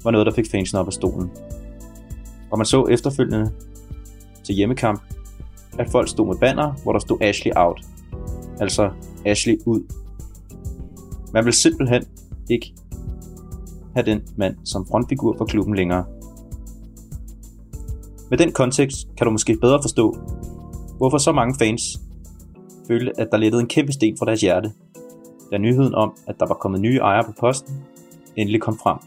var 0.04 0.10
noget, 0.10 0.26
der 0.26 0.32
fik 0.32 0.50
fansen 0.50 0.78
op 0.78 0.86
af 0.86 0.92
stolen. 0.92 1.30
Og 2.50 2.58
man 2.58 2.66
så 2.66 2.86
efterfølgende 2.86 3.52
til 4.44 4.54
hjemmekamp, 4.54 5.02
at 5.78 5.90
folk 5.90 6.08
stod 6.08 6.26
med 6.26 6.36
banner, 6.36 6.72
hvor 6.82 6.92
der 6.92 6.98
stod 6.98 7.18
Ashley 7.20 7.52
out. 7.56 7.80
Altså 8.60 8.90
Ashley 9.24 9.58
ud. 9.64 9.82
Man 11.32 11.44
vil 11.44 11.52
simpelthen 11.52 12.04
ikke 12.50 12.74
have 13.94 14.06
den 14.06 14.22
mand 14.36 14.56
som 14.64 14.86
frontfigur 14.86 15.34
for 15.38 15.44
klubben 15.44 15.74
længere. 15.74 16.04
Med 18.30 18.38
den 18.38 18.52
kontekst 18.52 19.08
kan 19.18 19.24
du 19.24 19.30
måske 19.30 19.58
bedre 19.60 19.82
forstå, 19.82 20.16
hvorfor 20.96 21.18
så 21.18 21.32
mange 21.32 21.54
fans 21.58 21.82
følte, 22.88 23.20
at 23.20 23.28
der 23.32 23.38
lettede 23.38 23.62
en 23.62 23.68
kæmpe 23.68 23.92
sten 23.92 24.16
fra 24.18 24.26
deres 24.26 24.40
hjerte, 24.40 24.72
da 25.50 25.58
nyheden 25.58 25.94
om, 25.94 26.16
at 26.26 26.40
der 26.40 26.46
var 26.46 26.54
kommet 26.54 26.80
nye 26.80 26.96
ejere 26.96 27.24
på 27.24 27.32
posten, 27.40 27.84
endelig 28.36 28.60
kom 28.60 28.78
frem. 28.78 28.98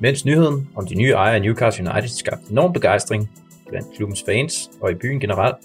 Mens 0.00 0.24
nyheden 0.24 0.68
om 0.74 0.86
de 0.86 0.94
nye 0.94 1.10
ejere 1.10 1.34
af 1.34 1.42
Newcastle 1.42 1.90
United 1.90 2.08
skabte 2.08 2.50
enorm 2.50 2.72
begejstring 2.72 3.30
blandt 3.68 3.96
klubbens 3.96 4.22
fans 4.26 4.70
og 4.80 4.90
i 4.90 4.94
byen 4.94 5.20
generelt, 5.20 5.56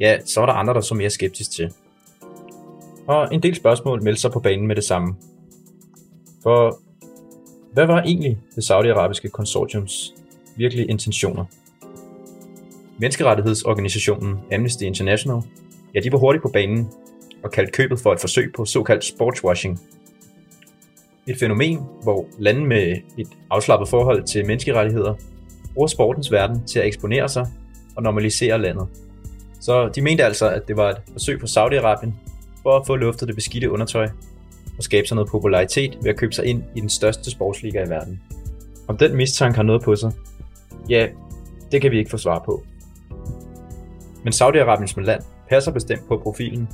ja, 0.00 0.18
så 0.24 0.40
var 0.40 0.46
der 0.46 0.52
andre, 0.52 0.74
der 0.74 0.80
så 0.80 0.94
mere 0.94 1.10
skeptisk 1.10 1.50
til. 1.50 1.72
Og 3.06 3.34
en 3.34 3.42
del 3.42 3.54
spørgsmål 3.54 4.02
meldte 4.02 4.20
sig 4.20 4.32
på 4.32 4.40
banen 4.40 4.66
med 4.66 4.76
det 4.76 4.84
samme. 4.84 5.14
For 6.42 6.78
hvad 7.72 7.86
var 7.86 8.02
egentlig 8.02 8.38
det 8.54 8.64
saudiarabiske 8.64 9.28
konsortiums 9.28 10.14
virkelige 10.56 10.86
intentioner? 10.86 11.44
Menneskerettighedsorganisationen 12.98 14.38
Amnesty 14.52 14.82
International, 14.82 15.42
ja, 15.94 16.00
de 16.00 16.12
var 16.12 16.18
hurtigt 16.18 16.42
på 16.42 16.48
banen 16.48 16.88
og 17.44 17.50
kaldte 17.50 17.72
købet 17.72 18.00
for 18.00 18.12
et 18.12 18.20
forsøg 18.20 18.52
på 18.56 18.64
såkaldt 18.64 19.04
sportswashing. 19.04 19.80
Et 21.26 21.38
fænomen, 21.38 21.80
hvor 22.02 22.26
lande 22.38 22.66
med 22.66 22.96
et 23.18 23.28
afslappet 23.50 23.88
forhold 23.88 24.24
til 24.24 24.46
menneskerettigheder 24.46 25.14
bruger 25.74 25.88
sportens 25.88 26.32
verden 26.32 26.66
til 26.66 26.78
at 26.78 26.86
eksponere 26.86 27.28
sig 27.28 27.46
og 27.96 28.02
normalisere 28.02 28.62
landet. 28.62 28.88
Så 29.60 29.88
de 29.88 30.02
mente 30.02 30.24
altså, 30.24 30.48
at 30.48 30.68
det 30.68 30.76
var 30.76 30.90
et 30.90 30.96
forsøg 31.12 31.40
på 31.40 31.46
Saudi-Arabien 31.46 32.10
for 32.62 32.76
at 32.76 32.86
få 32.86 32.96
luftet 32.96 33.28
det 33.28 33.34
beskidte 33.34 33.70
undertøj 33.70 34.08
og 34.78 34.84
skabe 34.84 35.06
sig 35.06 35.14
noget 35.14 35.30
popularitet 35.30 35.98
ved 36.02 36.10
at 36.10 36.16
købe 36.16 36.32
sig 36.32 36.44
ind 36.44 36.62
i 36.74 36.80
den 36.80 36.88
største 36.88 37.30
sportsliga 37.30 37.84
i 37.84 37.88
verden. 37.88 38.20
Om 38.88 38.96
den 38.96 39.16
mistanke 39.16 39.56
har 39.56 39.62
noget 39.62 39.82
på 39.82 39.96
sig, 39.96 40.12
ja, 40.88 41.08
det 41.72 41.80
kan 41.80 41.90
vi 41.90 41.98
ikke 41.98 42.10
få 42.10 42.16
svar 42.16 42.42
på. 42.46 42.64
Men 44.24 44.32
Saudi-Arabien 44.32 44.86
som 44.86 45.02
land 45.02 45.22
passer 45.48 45.72
bestemt 45.72 46.08
på 46.08 46.16
profilen, 46.16 46.68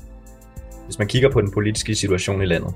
hvis 0.88 0.98
man 0.98 1.08
kigger 1.08 1.30
på 1.30 1.40
den 1.40 1.50
politiske 1.50 1.94
situation 1.94 2.42
i 2.42 2.46
landet. 2.46 2.74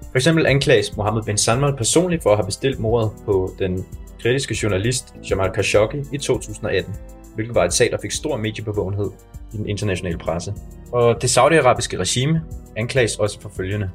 For 0.00 0.16
eksempel 0.16 0.46
anklages 0.46 0.96
Mohammed 0.96 1.22
bin 1.22 1.38
Salman 1.38 1.76
personligt 1.76 2.22
for 2.22 2.30
at 2.30 2.36
have 2.36 2.46
bestilt 2.46 2.78
mordet 2.78 3.10
på 3.24 3.54
den 3.58 3.86
kritiske 4.22 4.56
journalist 4.62 5.14
Jamal 5.30 5.50
Khashoggi 5.52 5.98
i 6.12 6.18
2018, 6.18 6.94
hvilket 7.34 7.54
var 7.54 7.64
et 7.64 7.72
sag, 7.72 7.90
der 7.90 7.98
fik 8.02 8.10
stor 8.10 8.36
mediebevågenhed 8.36 9.10
i 9.52 9.56
den 9.56 9.68
internationale 9.68 10.18
presse. 10.18 10.54
Og 10.92 11.22
det 11.22 11.30
saudiarabiske 11.30 11.98
regime 11.98 12.42
anklages 12.76 13.16
også 13.16 13.40
for 13.40 13.52
følgende. 13.56 13.90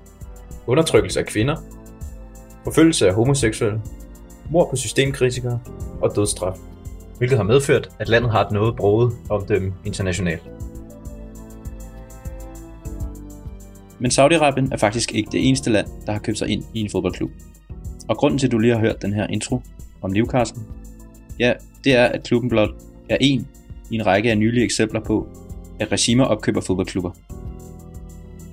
Undertrykkelse 0.68 1.20
af 1.20 1.26
kvinder, 1.26 1.56
forfølgelse 2.64 3.08
af 3.08 3.14
homoseksuelle, 3.14 3.82
mord 4.52 4.70
på 4.70 4.76
systemkritikere 4.76 5.60
og 6.02 6.16
dødsstraf, 6.16 6.58
hvilket 7.18 7.38
har 7.38 7.44
medført, 7.44 7.90
at 8.00 8.10
landet 8.10 8.32
har 8.32 8.46
et 8.46 8.52
noget 8.52 8.76
broget 8.76 9.14
omdømme 9.30 9.74
internationalt. 9.86 10.44
Men 14.00 14.12
Saudi-Arabien 14.12 14.68
er 14.72 14.78
faktisk 14.78 15.16
ikke 15.16 15.30
det 15.32 15.48
eneste 15.48 15.70
land, 15.70 15.88
der 16.06 16.12
har 16.12 16.20
købt 16.20 16.38
sig 16.38 16.50
ind 16.50 16.64
i 16.74 16.80
en 16.80 16.90
fodboldklub. 16.90 17.32
Og 18.08 18.18
grunden 18.18 18.40
til, 18.40 18.48
at 18.48 18.52
du 18.52 18.58
lige 18.58 18.74
har 18.74 18.80
hørt 18.80 19.02
den 19.02 19.14
her 19.14 19.28
intro 19.28 19.62
om 20.02 20.12
Newcastle, 20.12 20.62
ja, 21.40 21.54
det 21.84 21.96
er, 21.96 22.06
at 22.06 22.24
klubben 22.24 22.50
blot 22.50 22.70
er 23.10 23.18
en 23.22 23.48
i 23.92 23.96
en 23.96 24.06
række 24.06 24.32
af 24.32 24.38
nylige 24.38 24.64
eksempler 24.64 25.00
på, 25.00 25.28
at 25.80 25.92
regimer 25.92 26.26
opkøber 26.26 26.62
fodboldklubber. 26.62 27.12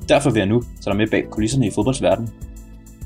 Derfor 0.09 0.31
vil 0.31 0.41
jeg 0.41 0.47
nu 0.47 0.63
tage 0.63 0.85
dig 0.85 0.97
med 0.97 1.07
bag 1.07 1.25
kulisserne 1.31 1.67
i 1.67 1.71
fodboldsverdenen 1.71 2.31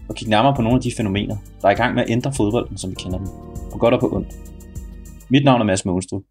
og 0.09 0.15
kigge 0.15 0.31
nærmere 0.31 0.55
på 0.57 0.63
nogle 0.63 0.77
af 0.77 0.83
de 0.83 0.93
fænomener, 0.97 1.37
der 1.63 1.69
er 1.69 1.73
i 1.73 1.75
gang 1.75 1.95
med 1.95 2.03
at 2.03 2.11
ændre 2.11 2.33
fodbolden, 2.37 2.79
som 2.79 2.91
vi 2.91 2.95
kender 2.95 3.19
den, 3.19 3.29
på 3.73 3.79
godt 3.79 3.95
og 3.95 4.01
på 4.01 4.17
ondt. 4.17 4.29
Mit 5.31 5.45
navn 5.45 5.61
er 5.61 5.65
Mads 5.65 5.85
Mogenstrup, 5.85 6.23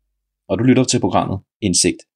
og 0.50 0.60
du 0.60 0.64
lytter 0.64 0.84
til 0.84 1.00
programmet 1.00 1.40
Indsigt. 1.62 2.07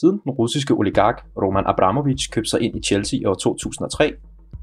Siden 0.00 0.20
den 0.24 0.32
russiske 0.32 0.74
oligark 0.74 1.26
Roman 1.42 1.64
Abramovich 1.66 2.30
købte 2.30 2.50
sig 2.50 2.60
ind 2.60 2.76
i 2.76 2.80
Chelsea 2.80 3.20
i 3.20 3.24
år 3.24 3.34
2003, 3.34 4.12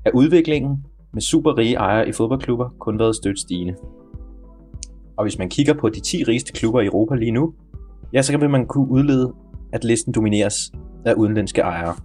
er 0.05 0.11
udviklingen 0.13 0.85
med 1.13 1.21
superrige 1.21 1.75
ejere 1.75 2.09
i 2.09 2.11
fodboldklubber 2.11 2.69
kun 2.79 2.99
været 2.99 3.15
stødt 3.15 3.39
stigende. 3.39 3.75
Og 5.17 5.23
hvis 5.23 5.37
man 5.37 5.49
kigger 5.49 5.73
på 5.73 5.89
de 5.89 5.99
10 5.99 6.23
rigeste 6.23 6.53
klubber 6.53 6.81
i 6.81 6.85
Europa 6.85 7.15
lige 7.15 7.31
nu, 7.31 7.53
ja, 8.13 8.21
så 8.21 8.31
kan 8.31 8.51
man 8.51 8.65
kunne 8.65 8.89
udlede, 8.89 9.33
at 9.73 9.83
listen 9.83 10.13
domineres 10.13 10.71
af 11.05 11.13
udenlandske 11.13 11.61
ejere. 11.61 11.95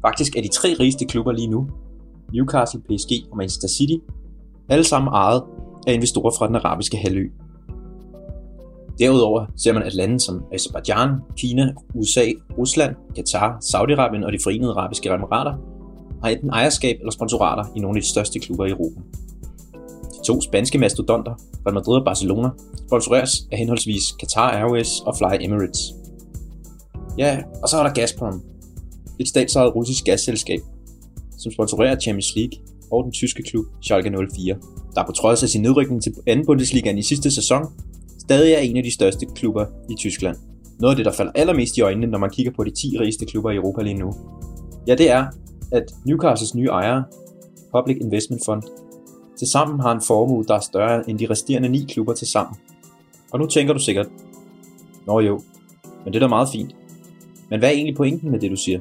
Faktisk 0.00 0.36
er 0.36 0.42
de 0.42 0.48
tre 0.48 0.68
rigeste 0.80 1.04
klubber 1.04 1.32
lige 1.32 1.48
nu, 1.48 1.68
Newcastle, 2.32 2.80
PSG 2.80 3.12
og 3.30 3.36
Manchester 3.36 3.68
City, 3.68 4.04
alle 4.68 4.84
sammen 4.84 5.12
ejet 5.12 5.42
af 5.86 5.92
investorer 5.92 6.34
fra 6.38 6.46
den 6.46 6.56
arabiske 6.56 6.96
halvø. 6.96 7.28
Derudover 8.98 9.46
ser 9.56 9.72
man, 9.72 9.82
at 9.82 9.94
lande 9.94 10.20
som 10.20 10.44
Azerbaijan, 10.52 11.10
Kina, 11.36 11.74
USA, 11.94 12.26
Rusland, 12.58 12.94
Katar, 13.16 13.58
Saudi-Arabien 13.64 14.26
og 14.26 14.32
de 14.32 14.38
forenede 14.42 14.70
arabiske 14.70 15.08
emirater 15.08 15.54
har 16.22 16.30
enten 16.30 16.50
ejerskab 16.50 16.96
eller 16.98 17.10
sponsorater 17.10 17.64
i 17.76 17.78
nogle 17.80 17.98
af 17.98 18.02
de 18.02 18.08
største 18.08 18.38
klubber 18.38 18.64
i 18.66 18.70
Europa. 18.70 19.00
De 20.12 20.26
to 20.26 20.40
spanske 20.40 20.78
mastodonter, 20.78 21.34
Real 21.66 21.74
Madrid 21.74 21.96
og 21.96 22.04
Barcelona, 22.04 22.48
sponsoreres 22.86 23.48
af 23.52 23.58
henholdsvis 23.58 24.02
Qatar 24.20 24.50
Airways 24.50 25.00
og 25.00 25.16
Fly 25.16 25.44
Emirates. 25.44 25.94
Ja, 27.18 27.42
og 27.62 27.68
så 27.68 27.76
er 27.78 27.82
der 27.82 27.92
Gazprom, 27.92 28.42
et 29.18 29.28
statsejet 29.28 29.74
russisk 29.74 30.04
gasselskab, 30.04 30.60
som 31.38 31.52
sponsorerer 31.52 32.00
Champions 32.00 32.36
League 32.36 32.58
og 32.92 33.04
den 33.04 33.12
tyske 33.12 33.42
klub 33.42 33.64
Schalke 33.82 34.10
04, 34.10 34.56
der 34.94 35.06
på 35.06 35.12
trods 35.12 35.42
af 35.42 35.48
sin 35.48 35.62
nedrykning 35.62 36.02
til 36.02 36.14
anden 36.26 36.46
Bundesligaen 36.46 36.98
i 36.98 37.02
sidste 37.02 37.30
sæson, 37.30 37.62
stadig 38.26 38.52
er 38.52 38.58
en 38.58 38.76
af 38.76 38.82
de 38.82 38.94
største 38.94 39.26
klubber 39.26 39.66
i 39.90 39.94
Tyskland. 39.94 40.36
Noget 40.80 40.92
af 40.92 40.96
det, 40.96 41.06
der 41.06 41.12
falder 41.12 41.32
allermest 41.34 41.76
i 41.76 41.80
øjnene, 41.80 42.06
når 42.06 42.18
man 42.18 42.30
kigger 42.30 42.52
på 42.52 42.64
de 42.64 42.70
10 42.70 42.98
rigeste 42.98 43.26
klubber 43.26 43.50
i 43.50 43.56
Europa 43.56 43.82
lige 43.82 43.94
nu, 43.94 44.12
ja, 44.86 44.94
det 44.94 45.10
er, 45.10 45.26
at 45.72 45.94
Newcastles 46.04 46.54
nye 46.54 46.66
ejere, 46.66 47.04
Public 47.72 47.96
Investment 48.00 48.42
Fund, 48.44 48.62
tilsammen 49.38 49.80
har 49.80 49.92
en 49.92 50.00
formue, 50.06 50.44
der 50.44 50.54
er 50.54 50.60
større 50.60 51.10
end 51.10 51.18
de 51.18 51.26
resterende 51.30 51.68
9 51.68 51.86
klubber 51.88 52.14
tilsammen. 52.14 52.56
Og 53.32 53.38
nu 53.38 53.46
tænker 53.46 53.72
du 53.72 53.78
sikkert, 53.78 54.06
Nå 55.06 55.20
jo, 55.20 55.42
men 56.04 56.12
det 56.12 56.16
er 56.16 56.20
da 56.20 56.28
meget 56.28 56.48
fint. 56.52 56.76
Men 57.50 57.58
hvad 57.58 57.68
er 57.68 57.72
egentlig 57.72 57.96
pointen 57.96 58.30
med 58.30 58.40
det, 58.40 58.50
du 58.50 58.56
siger? 58.56 58.80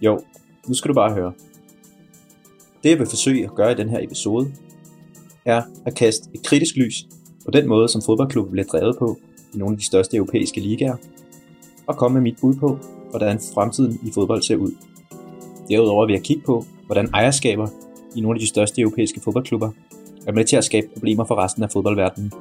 Jo, 0.00 0.20
nu 0.68 0.74
skal 0.74 0.88
du 0.88 0.94
bare 0.94 1.14
høre. 1.14 1.32
Det 2.82 2.90
jeg 2.90 2.98
vil 2.98 3.06
forsøge 3.06 3.44
at 3.44 3.54
gøre 3.54 3.72
i 3.72 3.74
den 3.74 3.88
her 3.88 3.98
episode, 4.00 4.52
er 5.44 5.62
at 5.86 5.94
kaste 5.94 6.30
et 6.34 6.46
kritisk 6.46 6.76
lys 6.76 7.06
på 7.44 7.50
den 7.50 7.68
måde, 7.68 7.88
som 7.88 8.02
fodboldklubben 8.02 8.52
bliver 8.52 8.66
drevet 8.66 8.98
på 8.98 9.18
i 9.54 9.58
nogle 9.58 9.74
af 9.74 9.78
de 9.78 9.84
største 9.84 10.16
europæiske 10.16 10.60
ligaer, 10.60 10.96
og 11.86 11.96
komme 11.96 12.14
med 12.14 12.22
mit 12.22 12.36
bud 12.40 12.54
på, 12.54 12.78
hvordan 13.10 13.40
fremtiden 13.54 14.00
i 14.02 14.10
fodbold 14.14 14.42
ser 14.42 14.56
ud. 14.56 14.72
Derudover 15.68 16.06
vil 16.06 16.12
jeg 16.12 16.22
kigge 16.22 16.42
på, 16.46 16.64
hvordan 16.86 17.08
ejerskaber 17.14 17.68
i 18.16 18.20
nogle 18.20 18.36
af 18.36 18.40
de 18.40 18.48
største 18.48 18.80
europæiske 18.80 19.20
fodboldklubber 19.20 19.70
er 20.26 20.32
med 20.32 20.44
til 20.44 20.56
at 20.56 20.64
skabe 20.64 20.86
problemer 20.94 21.24
for 21.24 21.34
resten 21.34 21.62
af 21.62 21.70
fodboldverdenen, 21.70 22.32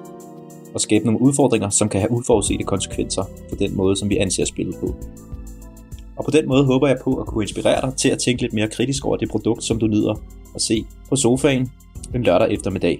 og 0.73 0.81
skabe 0.81 1.05
nogle 1.05 1.21
udfordringer, 1.21 1.69
som 1.69 1.89
kan 1.89 1.99
have 1.99 2.11
uforudsete 2.11 2.63
konsekvenser 2.63 3.23
for 3.49 3.55
den 3.55 3.77
måde, 3.77 3.95
som 3.95 4.09
vi 4.09 4.17
anser 4.17 4.45
spillet 4.45 4.75
på. 4.79 4.95
Og 6.15 6.25
på 6.25 6.31
den 6.31 6.47
måde 6.47 6.65
håber 6.65 6.87
jeg 6.87 6.97
på 7.03 7.15
at 7.15 7.27
kunne 7.27 7.43
inspirere 7.43 7.81
dig 7.81 7.93
til 7.97 8.09
at 8.09 8.19
tænke 8.19 8.41
lidt 8.41 8.53
mere 8.53 8.67
kritisk 8.67 9.05
over 9.05 9.17
det 9.17 9.29
produkt, 9.29 9.63
som 9.63 9.79
du 9.79 9.87
nyder 9.87 10.21
at 10.55 10.61
se 10.61 10.85
på 11.09 11.15
sofaen 11.15 11.71
en 12.15 12.23
lørdag 12.23 12.51
eftermiddag. 12.51 12.99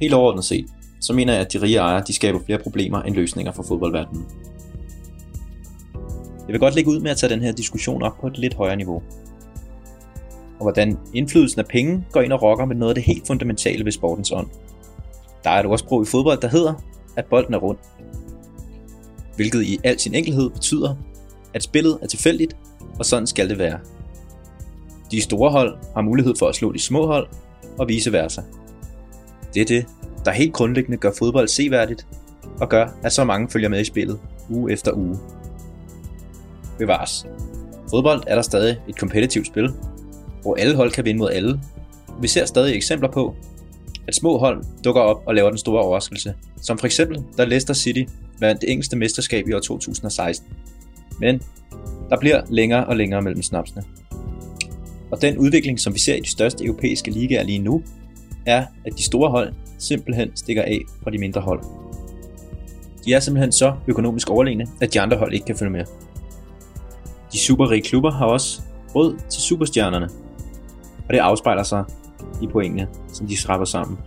Helt 0.00 0.14
overordnet 0.14 0.44
set, 0.44 0.66
så 1.00 1.12
mener 1.12 1.32
jeg, 1.32 1.42
at 1.42 1.52
de 1.52 1.62
rige 1.62 1.76
ejere 1.76 2.04
de 2.06 2.12
skaber 2.12 2.40
flere 2.46 2.58
problemer 2.58 3.02
end 3.02 3.14
løsninger 3.14 3.52
for 3.52 3.62
fodboldverdenen. 3.62 4.26
Jeg 6.46 6.52
vil 6.52 6.60
godt 6.60 6.74
lægge 6.74 6.90
ud 6.90 7.00
med 7.00 7.10
at 7.10 7.16
tage 7.16 7.32
den 7.32 7.42
her 7.42 7.52
diskussion 7.52 8.02
op 8.02 8.20
på 8.20 8.26
et 8.26 8.38
lidt 8.38 8.54
højere 8.54 8.76
niveau. 8.76 9.02
Og 10.58 10.62
hvordan 10.62 10.98
indflydelsen 11.14 11.60
af 11.60 11.66
penge 11.66 12.04
går 12.12 12.20
ind 12.20 12.32
og 12.32 12.42
rokker 12.42 12.64
med 12.64 12.76
noget 12.76 12.90
af 12.90 12.94
det 12.94 13.04
helt 13.04 13.26
fundamentale 13.26 13.84
ved 13.84 13.92
sportens 13.92 14.32
ånd. 14.32 14.46
Der 15.44 15.50
er 15.50 15.60
et 15.60 15.66
ordsprog 15.66 16.02
i 16.02 16.06
fodbold, 16.06 16.40
der 16.40 16.48
hedder, 16.48 16.74
at 17.16 17.24
bolden 17.24 17.54
er 17.54 17.58
rund. 17.58 17.78
Hvilket 19.36 19.62
i 19.62 19.78
al 19.84 19.98
sin 19.98 20.14
enkelhed 20.14 20.50
betyder, 20.50 20.96
at 21.54 21.62
spillet 21.62 21.98
er 22.02 22.06
tilfældigt, 22.06 22.56
og 22.98 23.06
sådan 23.06 23.26
skal 23.26 23.48
det 23.48 23.58
være. 23.58 23.78
De 25.10 25.22
store 25.22 25.50
hold 25.50 25.78
har 25.94 26.02
mulighed 26.02 26.34
for 26.38 26.46
at 26.46 26.54
slå 26.54 26.72
de 26.72 26.78
små 26.78 27.06
hold, 27.06 27.28
og 27.78 27.88
vice 27.88 28.12
versa. 28.12 28.42
Det 29.54 29.62
er 29.62 29.66
det, 29.66 29.86
der 30.24 30.30
helt 30.30 30.52
grundlæggende 30.52 30.96
gør 30.96 31.10
fodbold 31.18 31.48
seværdigt, 31.48 32.06
og 32.60 32.68
gør, 32.68 32.88
at 33.02 33.12
så 33.12 33.24
mange 33.24 33.48
følger 33.48 33.68
med 33.68 33.80
i 33.80 33.84
spillet 33.84 34.18
uge 34.48 34.72
efter 34.72 34.92
uge. 34.92 35.18
Bevares. 36.78 37.26
Fodbold 37.90 38.22
er 38.26 38.34
der 38.34 38.42
stadig 38.42 38.78
et 38.88 38.98
kompetitivt 38.98 39.46
spil, 39.46 39.70
hvor 40.42 40.54
alle 40.54 40.76
hold 40.76 40.90
kan 40.90 41.04
vinde 41.04 41.18
mod 41.18 41.30
alle. 41.30 41.60
Vi 42.20 42.28
ser 42.28 42.44
stadig 42.44 42.76
eksempler 42.76 43.10
på, 43.10 43.34
at 44.06 44.14
små 44.14 44.38
hold 44.38 44.64
dukker 44.84 45.00
op 45.00 45.22
og 45.26 45.34
laver 45.34 45.48
den 45.48 45.58
store 45.58 45.82
overraskelse, 45.82 46.34
som 46.62 46.78
for 46.78 46.86
eksempel 46.86 47.22
da 47.38 47.44
Leicester 47.44 47.74
City 47.74 48.02
vandt 48.40 48.60
det 48.60 48.70
engelske 48.70 48.96
mesterskab 48.96 49.48
i 49.48 49.52
år 49.52 49.60
2016. 49.60 50.48
Men 51.20 51.42
der 52.10 52.16
bliver 52.20 52.42
længere 52.48 52.86
og 52.86 52.96
længere 52.96 53.22
mellem 53.22 53.42
snapsene. 53.42 53.82
Og 55.10 55.22
den 55.22 55.38
udvikling, 55.38 55.80
som 55.80 55.94
vi 55.94 55.98
ser 55.98 56.14
i 56.14 56.20
de 56.20 56.30
største 56.30 56.64
europæiske 56.64 57.10
ligaer 57.10 57.42
lige 57.42 57.58
nu, 57.58 57.82
er, 58.46 58.66
at 58.84 58.92
de 58.98 59.02
store 59.02 59.30
hold 59.30 59.52
simpelthen 59.78 60.36
stikker 60.36 60.62
af 60.62 60.80
fra 61.02 61.10
de 61.10 61.18
mindre 61.18 61.40
hold. 61.40 61.62
De 63.04 63.12
er 63.12 63.20
simpelthen 63.20 63.52
så 63.52 63.74
økonomisk 63.86 64.30
overlegne, 64.30 64.66
at 64.80 64.94
de 64.94 65.00
andre 65.00 65.16
hold 65.16 65.32
ikke 65.32 65.46
kan 65.46 65.56
følge 65.56 65.72
med. 65.72 65.84
De 67.32 67.38
superrige 67.38 67.82
klubber 67.82 68.10
har 68.10 68.26
også 68.26 68.62
råd 68.94 69.16
til 69.30 69.42
superstjernerne, 69.42 70.08
og 71.08 71.14
det 71.14 71.18
afspejler 71.18 71.62
sig 71.62 71.84
i 72.42 72.46
pointene, 72.46 72.88
som 73.12 73.26
de 73.26 73.36
skraber 73.36 73.64
sammen. 73.64 73.98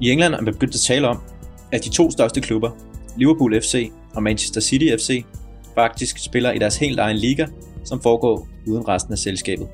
I 0.00 0.10
England 0.10 0.34
er 0.34 0.40
man 0.40 0.54
begyndt 0.54 0.74
at 0.74 0.80
tale 0.80 1.08
om, 1.08 1.20
at 1.72 1.84
de 1.84 1.88
to 1.88 2.10
største 2.10 2.40
klubber, 2.40 2.70
Liverpool 3.16 3.60
FC 3.60 3.90
og 4.14 4.22
Manchester 4.22 4.60
City 4.60 4.86
FC, 4.98 5.24
faktisk 5.74 6.24
spiller 6.24 6.52
i 6.52 6.58
deres 6.58 6.76
helt 6.76 7.00
egen 7.00 7.16
liga, 7.16 7.46
som 7.84 8.00
foregår 8.00 8.48
uden 8.66 8.88
resten 8.88 9.12
af 9.12 9.18
selskabet. 9.18 9.68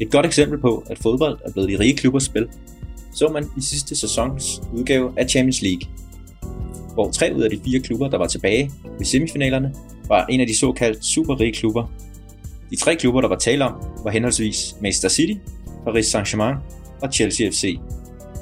Et 0.00 0.10
godt 0.10 0.26
eksempel 0.26 0.58
på, 0.58 0.84
at 0.90 0.98
fodbold 0.98 1.38
er 1.44 1.52
blevet 1.52 1.68
de 1.68 1.78
rige 1.78 1.96
klubbers 1.96 2.24
spil, 2.24 2.48
så 3.12 3.28
man 3.28 3.44
i 3.56 3.60
sidste 3.60 3.96
sæsons 3.96 4.60
udgave 4.72 5.12
af 5.16 5.30
Champions 5.30 5.62
League, 5.62 5.88
hvor 6.94 7.10
tre 7.10 7.32
ud 7.36 7.42
af 7.42 7.50
de 7.50 7.60
fire 7.64 7.80
klubber, 7.80 8.08
der 8.08 8.18
var 8.18 8.26
tilbage 8.26 8.70
ved 8.98 9.06
semifinalerne, 9.06 9.74
var 10.08 10.26
en 10.26 10.40
af 10.40 10.46
de 10.46 10.58
såkaldt 10.58 11.04
superrige 11.04 11.52
klubber. 11.52 11.86
De 12.70 12.76
tre 12.76 12.96
klubber, 12.96 13.20
der 13.20 13.28
var 13.28 13.36
tale 13.36 13.64
om, 13.64 13.72
var 14.04 14.10
henholdsvis 14.10 14.76
Manchester 14.80 15.08
City, 15.08 15.34
Paris 15.84 16.14
Saint-Germain 16.14 16.56
og 17.02 17.12
Chelsea 17.12 17.50
FC, 17.50 17.78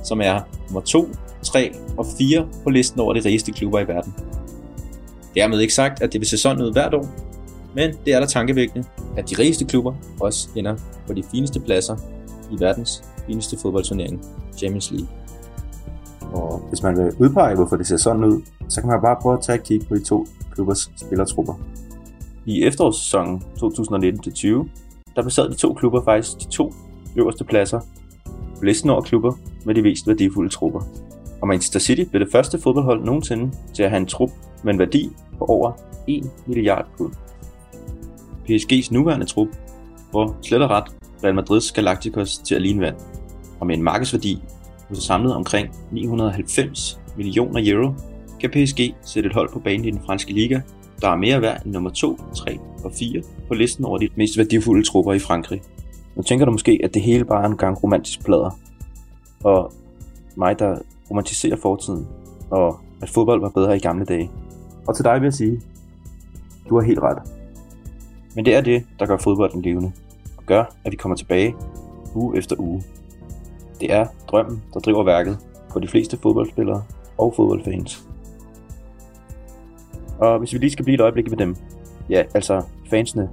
som 0.05 0.21
er 0.21 0.41
nummer 0.67 0.81
2, 0.81 1.09
3 1.43 1.73
og 1.97 2.07
4 2.19 2.49
på 2.65 2.71
listen 2.71 3.01
over 3.01 3.15
de 3.15 3.21
rigeste 3.21 3.53
klubber 3.53 3.81
i 3.81 3.89
verden. 3.89 4.15
Dermed 5.35 5.61
ikke 5.61 5.75
sagt, 5.75 6.03
at 6.03 6.13
det 6.13 6.21
vil 6.21 6.29
se 6.29 6.39
sådan 6.39 6.63
ud 6.63 6.73
hvert 6.73 6.95
år, 6.95 7.26
men 7.77 7.95
det 8.05 8.15
er 8.15 8.21
da 8.21 8.27
tankevækkende, 8.27 8.87
at 9.17 9.31
de 9.31 9.35
rigeste 9.39 9.65
klubber 9.65 9.95
også 10.21 10.49
ender 10.57 10.77
på 11.07 11.13
de 11.13 11.23
fineste 11.23 11.61
pladser 11.61 11.97
i 12.51 12.61
verdens 12.61 13.05
fineste 13.27 13.59
fodboldturnering, 13.63 14.25
Champions 14.57 14.91
League. 14.91 15.09
Og 16.33 16.59
hvis 16.69 16.83
man 16.83 16.97
vil 16.97 17.13
udpege, 17.19 17.55
hvorfor 17.55 17.77
det 17.77 17.87
ser 17.87 17.97
sådan 17.97 18.25
ud, 18.25 18.43
så 18.69 18.81
kan 18.81 18.91
man 18.91 19.01
bare 19.01 19.17
prøve 19.23 19.37
at 19.37 19.43
tage 19.43 19.59
et 19.59 19.65
kig 19.65 19.81
på 19.89 19.95
de 19.95 20.05
to 20.05 20.27
klubbers 20.55 20.91
spillertrupper. 20.97 21.55
I 22.47 22.63
efterårssæsonen 22.63 23.43
2019-20, 23.63 24.69
der 25.17 25.23
besad 25.23 25.49
de 25.49 25.55
to 25.55 25.75
klubber 25.75 26.05
faktisk 26.05 26.39
de 26.39 26.51
to 26.51 26.75
øverste 27.17 27.45
pladser 27.45 27.81
på 28.59 28.65
listen 28.65 28.91
over 28.91 29.03
klubber 29.03 29.33
med 29.65 29.75
de 29.75 29.83
mest 29.83 30.07
værdifulde 30.07 30.51
trupper. 30.51 30.81
Og 31.41 31.49
Manchester 31.49 31.81
City 31.81 32.03
blev 32.11 32.21
det 32.21 32.33
første 32.33 32.59
fodboldhold 32.59 33.05
nogensinde 33.05 33.51
til 33.75 33.83
at 33.83 33.91
have 33.91 34.01
en 34.01 34.07
trup 34.07 34.31
med 34.63 34.73
en 34.73 34.79
værdi 34.79 35.11
på 35.39 35.45
over 35.45 35.73
1 36.07 36.31
milliard 36.47 36.87
pund. 36.99 37.13
PSG's 38.51 38.95
nuværende 38.95 39.27
trup 39.27 39.49
hvor 40.11 40.37
slet 40.43 40.63
og 40.63 40.71
ret 40.71 40.85
Real 41.25 41.35
Madrids 41.35 41.73
Galacticos 41.73 42.39
til 42.39 42.55
at 42.55 42.63
ligne 42.63 42.81
vand, 42.81 42.97
og 43.61 43.67
med 43.67 43.77
en 43.77 43.83
markedsværdi 43.83 44.43
på 44.89 44.95
samlet 44.95 45.35
omkring 45.35 45.69
990 45.93 47.01
millioner 47.17 47.61
euro, 47.65 47.93
kan 48.41 48.51
PSG 48.51 48.95
sætte 49.05 49.27
et 49.27 49.35
hold 49.35 49.53
på 49.53 49.59
banen 49.59 49.85
i 49.85 49.91
den 49.91 50.01
franske 50.07 50.33
liga, 50.33 50.61
der 51.01 51.09
er 51.09 51.17
mere 51.17 51.41
værd 51.41 51.65
end 51.65 51.73
nummer 51.73 51.91
2, 51.91 52.19
3 52.35 52.59
og 52.85 52.93
4 52.93 53.23
på 53.49 53.55
listen 53.55 53.85
over 53.85 53.99
de 53.99 54.09
mest 54.17 54.39
værdifulde 54.39 54.89
trupper 54.89 55.13
i 55.13 55.19
Frankrig. 55.19 55.63
Nu 56.17 56.23
tænker 56.23 56.47
du 56.47 56.53
måske, 56.53 56.81
at 56.85 56.95
det 56.95 57.03
hele 57.03 57.25
bare 57.25 57.45
er 57.45 57.49
en 57.49 57.57
gang 57.57 57.83
romantisk 57.83 58.25
plader, 58.25 58.59
og 59.45 59.73
mig, 60.37 60.59
der 60.59 60.79
romantiserer 61.11 61.57
fortiden, 61.63 62.07
og 62.51 62.79
at 63.03 63.11
fodbold 63.11 63.41
var 63.41 63.49
bedre 63.49 63.77
i 63.77 63.81
gamle 63.81 64.05
dage. 64.05 64.31
Og 64.87 64.97
til 64.97 65.05
dig 65.05 65.21
vil 65.21 65.27
jeg 65.27 65.35
sige, 65.35 65.61
du 66.69 66.79
har 66.79 66.87
helt 66.87 66.99
ret. 66.99 67.19
Men 68.37 68.45
det 68.45 68.55
er 68.55 68.61
det, 68.61 68.85
der 68.99 69.07
gør 69.07 69.17
fodbolden 69.17 69.63
levende, 69.63 69.93
og 70.37 70.45
gør, 70.47 70.65
at 70.85 70.93
vi 70.93 70.97
kommer 70.97 71.17
tilbage 71.17 71.55
uge 72.15 72.39
efter 72.39 72.57
uge. 72.59 72.83
Det 73.81 73.93
er 73.93 74.07
drømmen, 74.29 74.63
der 74.75 74.81
driver 74.81 75.05
værket 75.05 75.39
for 75.73 75.81
de 75.81 75.89
fleste 75.89 76.19
fodboldspillere 76.19 76.83
og 77.19 77.35
fodboldfans. 77.37 78.05
Og 80.19 80.39
hvis 80.39 80.53
vi 80.53 80.59
lige 80.59 80.71
skal 80.71 80.85
blive 80.85 80.95
et 80.95 81.01
øjeblik 81.01 81.31
ved 81.31 81.37
dem, 81.37 81.57
ja, 82.11 82.23
altså 82.35 82.63
fansene, 82.91 83.31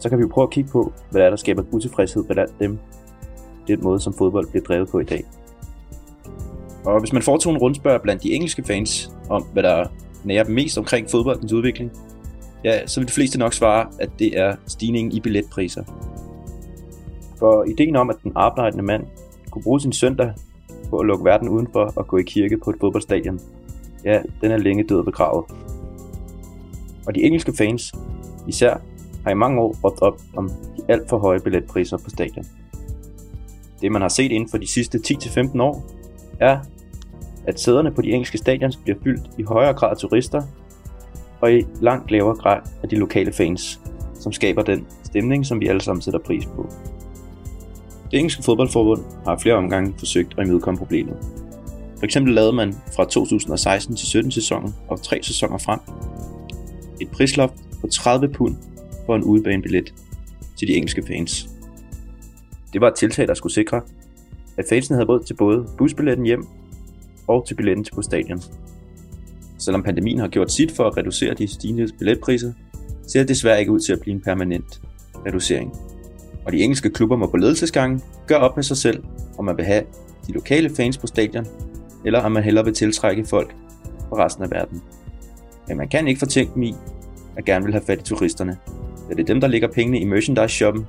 så 0.00 0.08
kan 0.08 0.18
vi 0.18 0.22
jo 0.22 0.28
prøve 0.28 0.42
at 0.42 0.50
kigge 0.50 0.70
på, 0.70 0.92
hvad 1.10 1.20
der 1.20 1.26
er, 1.26 1.30
der 1.30 1.36
skaber 1.36 1.62
utilfredshed 1.70 2.24
blandt 2.24 2.58
dem. 2.60 2.78
Den 3.68 3.82
måde, 3.82 4.00
som 4.00 4.14
fodbold 4.14 4.46
bliver 4.50 4.64
drevet 4.64 4.88
på 4.88 4.98
i 4.98 5.04
dag. 5.04 5.24
Og 6.84 7.00
hvis 7.00 7.12
man 7.12 7.22
foretog 7.22 7.52
en 7.52 7.58
rundspørg 7.58 8.02
blandt 8.02 8.22
de 8.22 8.32
engelske 8.32 8.64
fans 8.64 9.12
om, 9.28 9.42
hvad 9.52 9.62
der 9.62 9.86
nærer 10.24 10.44
dem 10.44 10.54
mest 10.54 10.78
omkring 10.78 11.10
fodboldens 11.10 11.52
udvikling, 11.52 11.92
ja, 12.64 12.86
så 12.86 13.00
vil 13.00 13.08
de 13.08 13.12
fleste 13.12 13.38
nok 13.38 13.54
svare, 13.54 13.86
at 14.00 14.10
det 14.18 14.38
er 14.38 14.56
stigningen 14.66 15.12
i 15.12 15.20
billetpriser. 15.20 15.84
For 17.38 17.64
ideen 17.64 17.96
om, 17.96 18.10
at 18.10 18.16
den 18.22 18.32
arbejdende 18.34 18.84
mand 18.84 19.06
kunne 19.50 19.62
bruge 19.62 19.80
sin 19.80 19.92
søndag 19.92 20.32
på 20.90 20.98
at 20.98 21.06
lukke 21.06 21.24
verden 21.24 21.48
udenfor 21.48 21.92
og 21.96 22.06
gå 22.06 22.16
i 22.16 22.22
kirke 22.22 22.58
på 22.58 22.70
et 22.70 22.76
fodboldstadion, 22.80 23.40
ja, 24.04 24.22
den 24.40 24.50
er 24.50 24.56
længe 24.56 24.84
død 24.84 24.98
og 24.98 25.04
begravet. 25.04 25.44
Og 27.06 27.14
de 27.14 27.22
engelske 27.22 27.52
fans, 27.58 27.92
især, 28.48 28.80
har 29.24 29.30
i 29.30 29.34
mange 29.34 29.60
år 29.60 29.76
råbt 29.84 30.02
op 30.02 30.20
om 30.36 30.48
de 30.48 30.82
alt 30.88 31.08
for 31.08 31.18
høje 31.18 31.40
billetpriser 31.40 31.96
på 31.96 32.10
stadion. 32.10 32.44
Det 33.80 33.92
man 33.92 34.02
har 34.02 34.08
set 34.08 34.32
inden 34.32 34.50
for 34.50 34.58
de 34.58 34.66
sidste 34.66 34.98
10-15 35.06 35.62
år, 35.62 35.90
er, 36.40 36.58
at 37.46 37.60
sæderne 37.60 37.90
på 37.90 38.02
de 38.02 38.10
engelske 38.10 38.38
stadions 38.38 38.76
bliver 38.76 38.98
fyldt 39.04 39.30
i 39.38 39.42
højere 39.42 39.74
grad 39.74 39.90
af 39.90 39.96
turister, 39.96 40.42
og 41.40 41.52
i 41.52 41.66
langt 41.80 42.10
lavere 42.10 42.36
grad 42.36 42.60
af 42.82 42.88
de 42.88 42.96
lokale 42.96 43.32
fans, 43.32 43.80
som 44.20 44.32
skaber 44.32 44.62
den 44.62 44.86
stemning, 45.04 45.46
som 45.46 45.60
vi 45.60 45.66
alle 45.66 45.80
sammen 45.80 46.02
sætter 46.02 46.20
pris 46.20 46.46
på. 46.46 46.70
Det 48.10 48.18
engelske 48.18 48.42
fodboldforbund 48.42 49.02
har 49.24 49.38
flere 49.38 49.54
omgange 49.54 49.94
forsøgt 49.98 50.34
at 50.38 50.46
imødekomme 50.46 50.78
problemet. 50.78 51.16
For 51.98 52.04
eksempel 52.04 52.34
lavede 52.34 52.52
man 52.52 52.74
fra 52.96 53.04
2016 53.04 53.96
til 53.96 54.06
17 54.08 54.30
sæsonen 54.30 54.74
og 54.88 55.02
tre 55.02 55.22
sæsoner 55.22 55.58
frem 55.58 55.80
et 57.00 57.10
prisloft 57.10 57.54
på 57.80 57.86
30 57.86 58.28
pund 58.28 58.56
for 59.06 59.16
en 59.16 59.24
udebanebillet 59.24 59.94
til 60.58 60.68
de 60.68 60.72
engelske 60.72 61.02
fans. 61.06 61.48
Det 62.72 62.80
var 62.80 62.88
et 62.88 62.94
tiltag, 62.94 63.28
der 63.28 63.34
skulle 63.34 63.52
sikre, 63.52 63.80
at 64.56 64.64
fansene 64.68 64.96
havde 64.96 65.08
råd 65.08 65.22
til 65.24 65.34
både 65.34 65.66
busbilletten 65.78 66.26
hjem 66.26 66.46
og 67.26 67.46
til 67.46 67.54
billetten 67.54 67.84
til 67.84 67.94
på 67.94 68.02
stadion. 68.02 68.42
Selvom 69.68 69.82
pandemien 69.82 70.18
har 70.18 70.28
gjort 70.28 70.52
sit 70.52 70.72
for 70.72 70.84
at 70.84 70.96
reducere 70.96 71.34
de 71.34 71.48
stigende 71.48 71.88
billetpriser, 71.98 72.52
ser 73.06 73.20
det 73.20 73.28
desværre 73.28 73.60
ikke 73.60 73.72
ud 73.72 73.80
til 73.80 73.92
at 73.92 74.00
blive 74.00 74.14
en 74.14 74.20
permanent 74.20 74.80
reducering. 75.26 75.72
Og 76.44 76.52
de 76.52 76.62
engelske 76.62 76.90
klubber 76.90 77.16
må 77.16 77.26
på 77.26 77.36
ledelsesgangen 77.36 78.02
gøre 78.26 78.38
op 78.38 78.56
med 78.56 78.64
sig 78.64 78.76
selv, 78.76 79.02
om 79.38 79.44
man 79.44 79.56
vil 79.56 79.64
have 79.64 79.82
de 80.26 80.32
lokale 80.32 80.70
fans 80.76 80.98
på 80.98 81.06
stadion, 81.06 81.46
eller 82.04 82.20
om 82.20 82.32
man 82.32 82.42
hellere 82.42 82.64
vil 82.64 82.74
tiltrække 82.74 83.24
folk 83.24 83.54
fra 84.08 84.24
resten 84.24 84.44
af 84.44 84.50
verden. 84.50 84.82
Men 85.68 85.76
man 85.76 85.88
kan 85.88 86.08
ikke 86.08 86.18
fortænke 86.18 86.54
dem 86.54 86.62
i, 86.62 86.74
at 87.36 87.44
gerne 87.44 87.64
vil 87.64 87.74
have 87.74 87.84
fat 87.86 88.00
i 88.00 88.04
turisterne. 88.04 88.56
Da 89.08 89.14
det 89.14 89.20
er 89.20 89.26
dem, 89.26 89.40
der 89.40 89.48
lægger 89.48 89.68
pengene 89.68 90.00
i 90.00 90.04
merchandise-shoppen. 90.04 90.86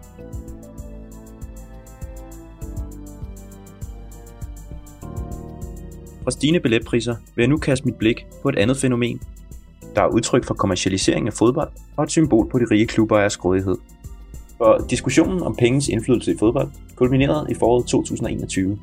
Fra 6.24 6.32
stigende 6.32 6.60
billetpriser 6.60 7.16
vil 7.36 7.44
jeg 7.44 7.50
nu 7.50 7.58
kaste 7.58 7.86
mit 7.86 7.96
blik 7.96 8.26
på 8.42 8.50
et 8.50 8.56
andet 8.56 8.78
fænomen, 8.78 9.22
der 9.96 10.02
er 10.02 10.08
udtryk 10.08 10.46
for 10.46 10.54
kommercialisering 10.54 11.28
af 11.28 11.34
fodbold 11.34 11.70
og 11.98 12.04
et 12.04 12.12
symbol 12.12 12.50
på 12.50 12.60
de 12.60 12.66
rige 12.72 12.88
klubber 12.88 13.20
af 13.20 13.32
skrådighed. 13.32 13.76
For 14.58 14.86
diskussionen 14.90 15.44
om 15.44 15.56
pengens 15.56 15.88
indflydelse 15.88 16.34
i 16.34 16.38
fodbold 16.40 16.68
kulminerede 16.96 17.48
i 17.50 17.54
foråret 17.54 17.86
2021, 17.86 18.80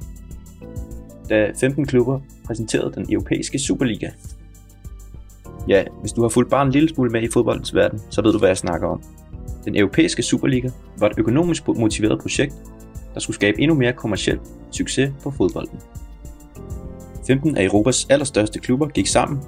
da 1.28 1.53
15 1.61 1.87
klubber 1.87 2.20
præsenterede 2.47 2.93
den 2.95 3.07
europæiske 3.12 3.59
Superliga. 3.59 4.11
Ja, 5.68 5.84
hvis 6.01 6.12
du 6.12 6.22
har 6.22 6.28
fulgt 6.28 6.51
bare 6.51 6.66
en 6.66 6.72
lille 6.72 6.89
smule 6.89 7.11
med 7.11 7.22
i 7.22 7.28
fodboldens 7.32 7.74
verden, 7.74 8.01
så 8.11 8.22
ved 8.22 8.32
du, 8.32 8.39
hvad 8.39 8.49
jeg 8.49 8.57
snakker 8.57 8.89
om. 8.89 9.03
Den 9.64 9.76
europæiske 9.76 10.22
Superliga 10.22 10.70
var 10.99 11.07
et 11.07 11.18
økonomisk 11.18 11.68
motiveret 11.68 12.20
projekt, 12.20 12.55
der 13.14 13.20
skulle 13.20 13.34
skabe 13.34 13.61
endnu 13.61 13.74
mere 13.74 13.93
kommersiel 13.93 14.39
succes 14.70 15.12
på 15.22 15.30
fodbolden. 15.30 15.78
15 17.27 17.57
af 17.57 17.64
Europas 17.64 18.07
allerstørste 18.11 18.59
klubber 18.59 18.89
gik 18.89 19.07
sammen 19.07 19.41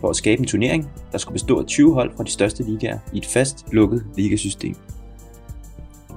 for 0.00 0.10
at 0.10 0.16
skabe 0.16 0.40
en 0.40 0.46
turnering, 0.46 0.90
der 1.12 1.18
skulle 1.18 1.32
bestå 1.32 1.58
af 1.58 1.66
20 1.66 1.94
hold 1.94 2.16
fra 2.16 2.24
de 2.24 2.30
største 2.30 2.62
ligaer 2.62 2.98
i 3.12 3.18
et 3.18 3.26
fast 3.26 3.64
lukket 3.72 4.04
ligasystem. 4.16 4.74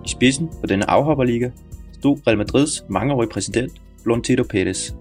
I 0.06 0.10
spidsen 0.10 0.50
for 0.60 0.68
denne 0.68 0.90
afhopperliga 0.90 1.50
stod 1.94 2.18
Real 2.28 2.38
Madrids 2.38 2.84
mangeårige 2.90 3.30
præsident 3.30 3.72
Florentino 4.04 4.44
Pérez. 4.54 4.96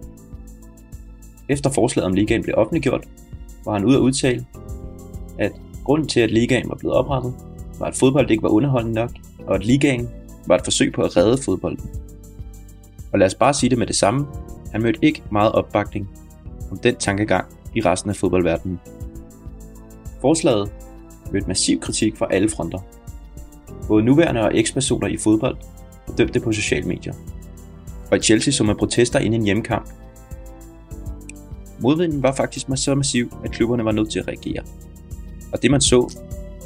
Efter 1.49 1.71
forslaget 1.71 2.07
om 2.07 2.13
ligaen 2.13 2.43
blev 2.43 2.55
offentliggjort, 2.59 3.05
var 3.65 3.73
han 3.73 3.85
ude 3.85 3.97
at 3.97 4.01
udtale, 4.01 4.47
at 5.39 5.53
grunden 5.85 6.09
til, 6.09 6.21
at 6.21 6.31
ligaen 6.31 6.69
var 6.69 6.75
blevet 6.75 6.97
oprettet, 6.97 7.35
var, 7.79 7.87
at 7.87 7.97
fodbold 7.97 8.31
ikke 8.31 8.43
var 8.43 8.49
underholdende 8.49 8.95
nok, 8.95 9.11
og 9.47 9.55
at 9.55 9.67
ligaen 9.67 10.09
var 10.47 10.55
et 10.55 10.65
forsøg 10.65 10.93
på 10.93 11.03
at 11.03 11.17
redde 11.17 11.43
fodbolden. 11.43 11.91
Og 13.13 13.19
lad 13.19 13.27
os 13.27 13.35
bare 13.35 13.55
sige 13.55 13.71
det 13.71 13.79
med 13.79 13.87
det 13.87 13.97
samme, 13.97 14.27
han 14.73 14.83
mødte 14.83 14.99
ikke 15.03 15.23
meget 15.31 15.53
opbakning 15.53 16.09
om 16.71 16.79
den 16.79 16.97
tankegang 16.97 17.47
i 17.75 17.81
resten 17.81 18.11
af 18.11 18.17
fodboldverdenen. 18.17 18.81
Forslaget 20.21 20.71
mødte 21.33 21.49
massiv 21.49 21.81
kritik 21.81 22.17
fra 22.17 22.27
alle 22.31 22.49
fronter. 22.49 22.79
Både 23.89 24.05
nuværende 24.05 24.41
og 24.41 24.59
ekspersoner 24.59 25.09
i 25.09 25.17
fodbold 25.17 25.57
dømte 26.19 26.41
på 26.41 26.53
sociale 26.53 26.87
medier. 26.87 27.15
Og 28.11 28.17
i 28.17 28.21
Chelsea 28.21 28.53
så 28.53 28.65
man 28.65 28.77
protester 28.77 29.19
inden 29.19 29.41
en 29.41 29.45
hjemmekamp. 29.45 29.91
Modvinden 31.81 32.23
var 32.23 32.33
faktisk 32.33 32.67
så 32.75 32.95
massiv, 32.95 33.33
at 33.45 33.51
klubberne 33.51 33.85
var 33.85 33.93
nødt 33.93 34.11
til 34.11 34.19
at 34.19 34.29
reagere. 34.29 34.63
Og 35.53 35.63
det 35.63 35.71
man 35.71 35.81
så, 35.81 36.15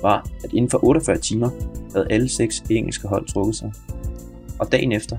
var, 0.03 0.29
at 0.45 0.53
inden 0.53 0.71
for 0.71 0.85
48 0.85 1.19
timer 1.19 1.51
havde 1.93 2.07
alle 2.11 2.29
seks 2.29 2.63
engelske 2.71 3.09
hold 3.09 3.27
trukket 3.27 3.57
sig. 3.57 3.73
Og 4.59 4.73
dagen 4.73 4.93
efter, 4.93 5.19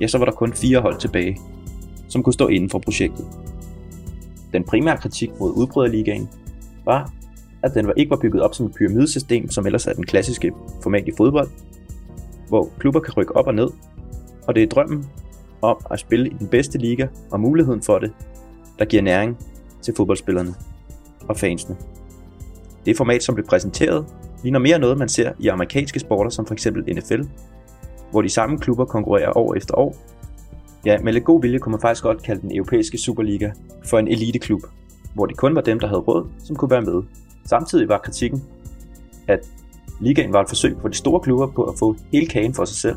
ja, 0.00 0.06
så 0.06 0.18
var 0.18 0.24
der 0.24 0.32
kun 0.32 0.52
fire 0.52 0.80
hold 0.80 0.98
tilbage, 0.98 1.38
som 2.10 2.22
kunne 2.22 2.32
stå 2.32 2.48
inden 2.48 2.70
for 2.70 2.78
projektet. 2.78 3.26
Den 4.52 4.64
primære 4.64 4.96
kritik 4.96 5.30
mod 5.40 5.52
udbryderligaen 5.52 6.28
var, 6.84 7.12
at 7.62 7.74
den 7.74 7.92
ikke 7.96 8.10
var 8.10 8.16
bygget 8.16 8.42
op 8.42 8.54
som 8.54 8.66
et 8.66 8.74
pyramidesystem, 8.74 9.50
som 9.50 9.66
ellers 9.66 9.86
er 9.86 9.92
den 9.92 10.04
klassiske 10.04 10.52
format 10.82 11.08
i 11.08 11.12
fodbold, 11.16 11.48
hvor 12.48 12.68
klubber 12.78 13.00
kan 13.00 13.14
rykke 13.16 13.36
op 13.36 13.46
og 13.46 13.54
ned, 13.54 13.68
og 14.46 14.54
det 14.54 14.62
er 14.62 14.66
drømmen 14.66 15.06
om 15.62 15.76
at 15.90 16.00
spille 16.00 16.28
i 16.28 16.34
den 16.38 16.48
bedste 16.48 16.78
liga 16.78 17.06
og 17.30 17.40
muligheden 17.40 17.82
for 17.82 17.98
det, 17.98 18.12
der 18.78 18.84
giver 18.84 19.02
næring 19.02 19.38
til 19.82 19.94
fodboldspillerne 19.96 20.54
og 21.28 21.36
fansene. 21.36 21.76
Det 22.86 22.96
format, 22.96 23.22
som 23.22 23.34
blev 23.34 23.46
præsenteret, 23.46 24.06
ligner 24.42 24.58
mere 24.58 24.78
noget, 24.78 24.98
man 24.98 25.08
ser 25.08 25.32
i 25.38 25.48
amerikanske 25.48 26.00
sporter 26.00 26.30
som 26.30 26.46
f.eks. 26.46 26.66
NFL, 26.66 27.22
hvor 28.10 28.22
de 28.22 28.28
samme 28.28 28.58
klubber 28.58 28.84
konkurrerer 28.84 29.36
år 29.36 29.54
efter 29.54 29.74
år 29.78 29.96
Ja, 30.86 30.98
med 30.98 31.12
lidt 31.12 31.24
god 31.24 31.42
vilje 31.42 31.58
kunne 31.58 31.70
man 31.70 31.80
faktisk 31.80 32.02
godt 32.02 32.22
kalde 32.22 32.40
den 32.40 32.56
europæiske 32.56 32.98
Superliga 32.98 33.50
for 33.84 33.98
en 33.98 34.08
eliteklub, 34.08 34.60
hvor 35.14 35.26
det 35.26 35.36
kun 35.36 35.54
var 35.54 35.60
dem, 35.60 35.80
der 35.80 35.86
havde 35.86 36.00
råd, 36.00 36.26
som 36.44 36.56
kunne 36.56 36.70
være 36.70 36.82
med. 36.82 37.02
Samtidig 37.46 37.88
var 37.88 37.98
kritikken, 37.98 38.42
at 39.28 39.48
ligaen 40.00 40.32
var 40.32 40.40
et 40.40 40.48
forsøg 40.48 40.76
for 40.80 40.88
de 40.88 40.96
store 40.96 41.20
klubber 41.20 41.46
på 41.46 41.62
at 41.62 41.78
få 41.78 41.96
hele 42.12 42.26
kagen 42.26 42.54
for 42.54 42.64
sig 42.64 42.76
selv, 42.76 42.96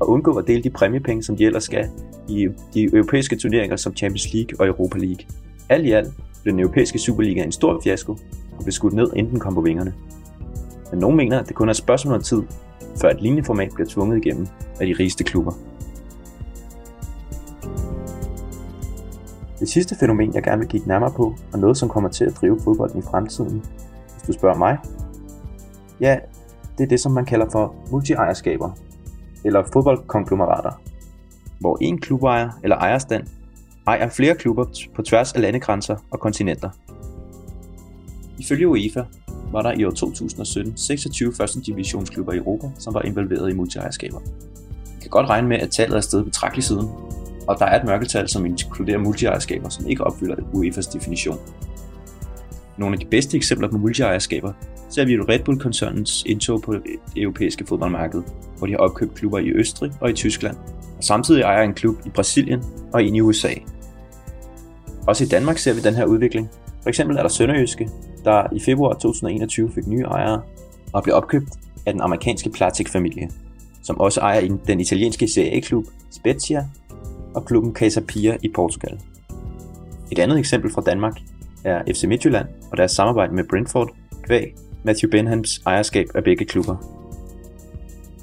og 0.00 0.08
undgå 0.08 0.34
at 0.36 0.46
dele 0.46 0.62
de 0.62 0.70
præmiepenge, 0.70 1.22
som 1.22 1.36
de 1.36 1.44
ellers 1.44 1.64
skal 1.64 1.88
i 2.28 2.48
de 2.74 2.84
europæiske 2.84 3.36
turneringer 3.36 3.76
som 3.76 3.96
Champions 3.96 4.32
League 4.34 4.60
og 4.60 4.66
Europa 4.66 4.98
League. 4.98 5.26
Alt 5.68 5.86
i 5.86 5.90
alt 5.90 6.12
blev 6.42 6.52
den 6.52 6.60
europæiske 6.60 6.98
Superliga 6.98 7.42
en 7.42 7.52
stor 7.52 7.80
fiasko 7.84 8.12
og 8.58 8.64
blev 8.64 8.72
skudt 8.72 8.94
ned, 8.94 9.06
inden 9.16 9.32
den 9.32 9.40
kom 9.40 9.54
på 9.54 9.60
vingerne. 9.60 9.94
Men 10.90 11.00
nogen 11.00 11.16
mener, 11.16 11.38
at 11.40 11.48
det 11.48 11.56
kun 11.56 11.68
er 11.68 11.70
et 11.70 11.76
spørgsmål 11.76 12.14
om 12.14 12.22
tid, 12.22 12.42
før 13.00 13.10
et 13.10 13.22
lignende 13.22 13.44
format 13.44 13.70
bliver 13.74 13.88
tvunget 13.88 14.16
igennem 14.16 14.46
af 14.80 14.86
de 14.86 14.94
rigeste 14.98 15.24
klubber. 15.24 15.52
Det 19.60 19.68
sidste 19.68 19.96
fænomen, 20.00 20.34
jeg 20.34 20.42
gerne 20.42 20.58
vil 20.58 20.68
kigge 20.68 20.88
nærmere 20.88 21.10
på, 21.10 21.34
og 21.52 21.58
noget 21.58 21.76
som 21.76 21.88
kommer 21.88 22.10
til 22.10 22.24
at 22.24 22.36
drive 22.40 22.60
fodbolden 22.64 22.98
i 22.98 23.02
fremtiden, 23.02 23.64
hvis 24.12 24.22
du 24.26 24.32
spørger 24.32 24.58
mig, 24.58 24.78
ja, 26.00 26.18
det 26.78 26.84
er 26.84 26.88
det, 26.88 27.00
som 27.00 27.12
man 27.12 27.24
kalder 27.24 27.50
for 27.52 27.74
multiejerskaber, 27.90 28.70
eller 29.44 29.64
fodboldkonglomerater, 29.72 30.70
hvor 31.58 31.78
en 31.80 32.00
klubejer 32.00 32.50
eller 32.62 32.76
ejerstand 32.76 33.26
ejer 33.86 34.08
flere 34.08 34.34
klubber 34.34 34.64
på 34.94 35.02
tværs 35.02 35.32
af 35.32 35.40
landegrænser 35.40 35.96
og 36.10 36.20
kontinenter. 36.20 36.70
Ifølge 38.38 38.68
UEFA 38.68 39.02
var 39.52 39.62
der 39.62 39.72
i 39.72 39.84
år 39.84 39.90
2017 39.90 40.76
26 40.76 41.34
første 41.34 41.60
divisionsklubber 41.60 42.32
i 42.32 42.36
Europa, 42.36 42.70
som 42.78 42.94
var 42.94 43.02
involveret 43.02 43.50
i 43.50 43.54
multiejerskaber. 43.54 44.20
Vi 44.94 45.00
kan 45.00 45.10
godt 45.10 45.26
regne 45.26 45.48
med, 45.48 45.58
at 45.58 45.70
tallet 45.70 45.96
er 45.96 46.00
steget 46.00 46.24
betragteligt 46.24 46.66
siden, 46.66 46.88
og 47.50 47.58
der 47.58 47.66
er 47.66 47.80
et 47.80 47.86
mørketal, 47.86 48.28
som 48.28 48.46
inkluderer 48.46 48.98
multiejerskaber, 48.98 49.68
som 49.68 49.88
ikke 49.88 50.04
opfylder 50.04 50.36
UEFA's 50.36 50.92
definition. 50.92 51.38
Nogle 52.78 52.94
af 52.94 52.98
de 52.98 53.04
bedste 53.04 53.36
eksempler 53.36 53.68
på 53.68 53.78
multiejerskaber 53.78 54.52
ser 54.90 55.04
vi 55.04 55.12
i 55.12 55.16
Red 55.16 55.38
Bull-koncernens 55.38 56.24
indtog 56.26 56.62
på 56.62 56.74
det 56.74 56.82
europæiske 57.16 57.66
fodboldmarked, 57.66 58.22
hvor 58.58 58.66
de 58.66 58.72
har 58.72 58.78
opkøbt 58.78 59.14
klubber 59.14 59.38
i 59.38 59.50
Østrig 59.50 59.92
og 60.00 60.10
i 60.10 60.12
Tyskland, 60.12 60.56
og 60.98 61.04
samtidig 61.04 61.42
ejer 61.42 61.62
en 61.62 61.74
klub 61.74 61.96
i 62.06 62.08
Brasilien 62.08 62.62
og 62.92 63.04
en 63.04 63.14
i 63.14 63.20
USA. 63.20 63.52
Også 65.06 65.24
i 65.24 65.26
Danmark 65.26 65.58
ser 65.58 65.74
vi 65.74 65.80
den 65.80 65.94
her 65.94 66.04
udvikling. 66.04 66.48
For 66.82 66.88
eksempel 66.88 67.16
er 67.16 67.22
der 67.22 67.28
Sønderjyske, 67.28 67.90
der 68.24 68.46
i 68.52 68.60
februar 68.60 68.92
2021 68.92 69.72
fik 69.74 69.86
nye 69.86 70.02
ejere 70.02 70.42
og 70.92 71.02
blev 71.02 71.14
opkøbt 71.14 71.50
af 71.86 71.92
den 71.92 72.00
amerikanske 72.00 72.50
Platic-familie, 72.50 73.30
som 73.82 74.00
også 74.00 74.20
ejer 74.20 74.58
den 74.66 74.80
italienske 74.80 75.28
Serie 75.28 75.50
A-klub 75.50 75.84
Spezia 76.10 76.66
og 77.34 77.44
klubben 77.44 77.74
Casa 77.74 78.00
Pia 78.00 78.36
i 78.42 78.48
Portugal. 78.54 79.00
Et 80.12 80.18
andet 80.18 80.38
eksempel 80.38 80.72
fra 80.72 80.82
Danmark 80.82 81.16
er 81.64 81.82
FC 81.92 82.04
Midtjylland 82.04 82.46
og 82.70 82.76
deres 82.76 82.92
samarbejde 82.92 83.34
med 83.34 83.44
Brentford 83.44 83.90
kvæg 84.22 84.54
Matthew 84.84 85.10
Benhams 85.10 85.62
ejerskab 85.66 86.06
af 86.14 86.24
begge 86.24 86.44
klubber. 86.44 86.76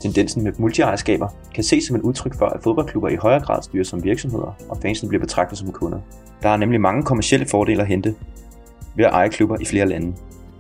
Tendensen 0.02 0.44
med 0.44 0.52
multiejerskaber 0.58 1.28
kan 1.56 1.64
ses 1.64 1.84
som 1.84 1.96
et 1.96 2.02
udtryk 2.02 2.36
for, 2.38 2.46
at 2.46 2.64
fodboldklubber 2.64 3.10
i 3.10 3.16
højere 3.16 3.44
grad 3.44 3.64
styres 3.64 3.88
som 3.88 4.04
virksomheder, 4.04 4.56
og 4.70 4.78
fansene 4.82 5.10
bliver 5.10 5.22
betragtet 5.22 5.58
som 5.58 5.72
kunder. 5.72 6.00
Der 6.44 6.50
er 6.50 6.58
nemlig 6.58 6.82
mange 6.82 7.04
kommersielle 7.04 7.46
fordele 7.46 7.82
at 7.82 7.88
hente 7.88 8.16
ved 8.96 9.06
at 9.06 9.12
eje 9.12 9.30
klubber 9.30 9.58
i 9.62 9.66
flere 9.66 9.86
lande. 9.86 10.14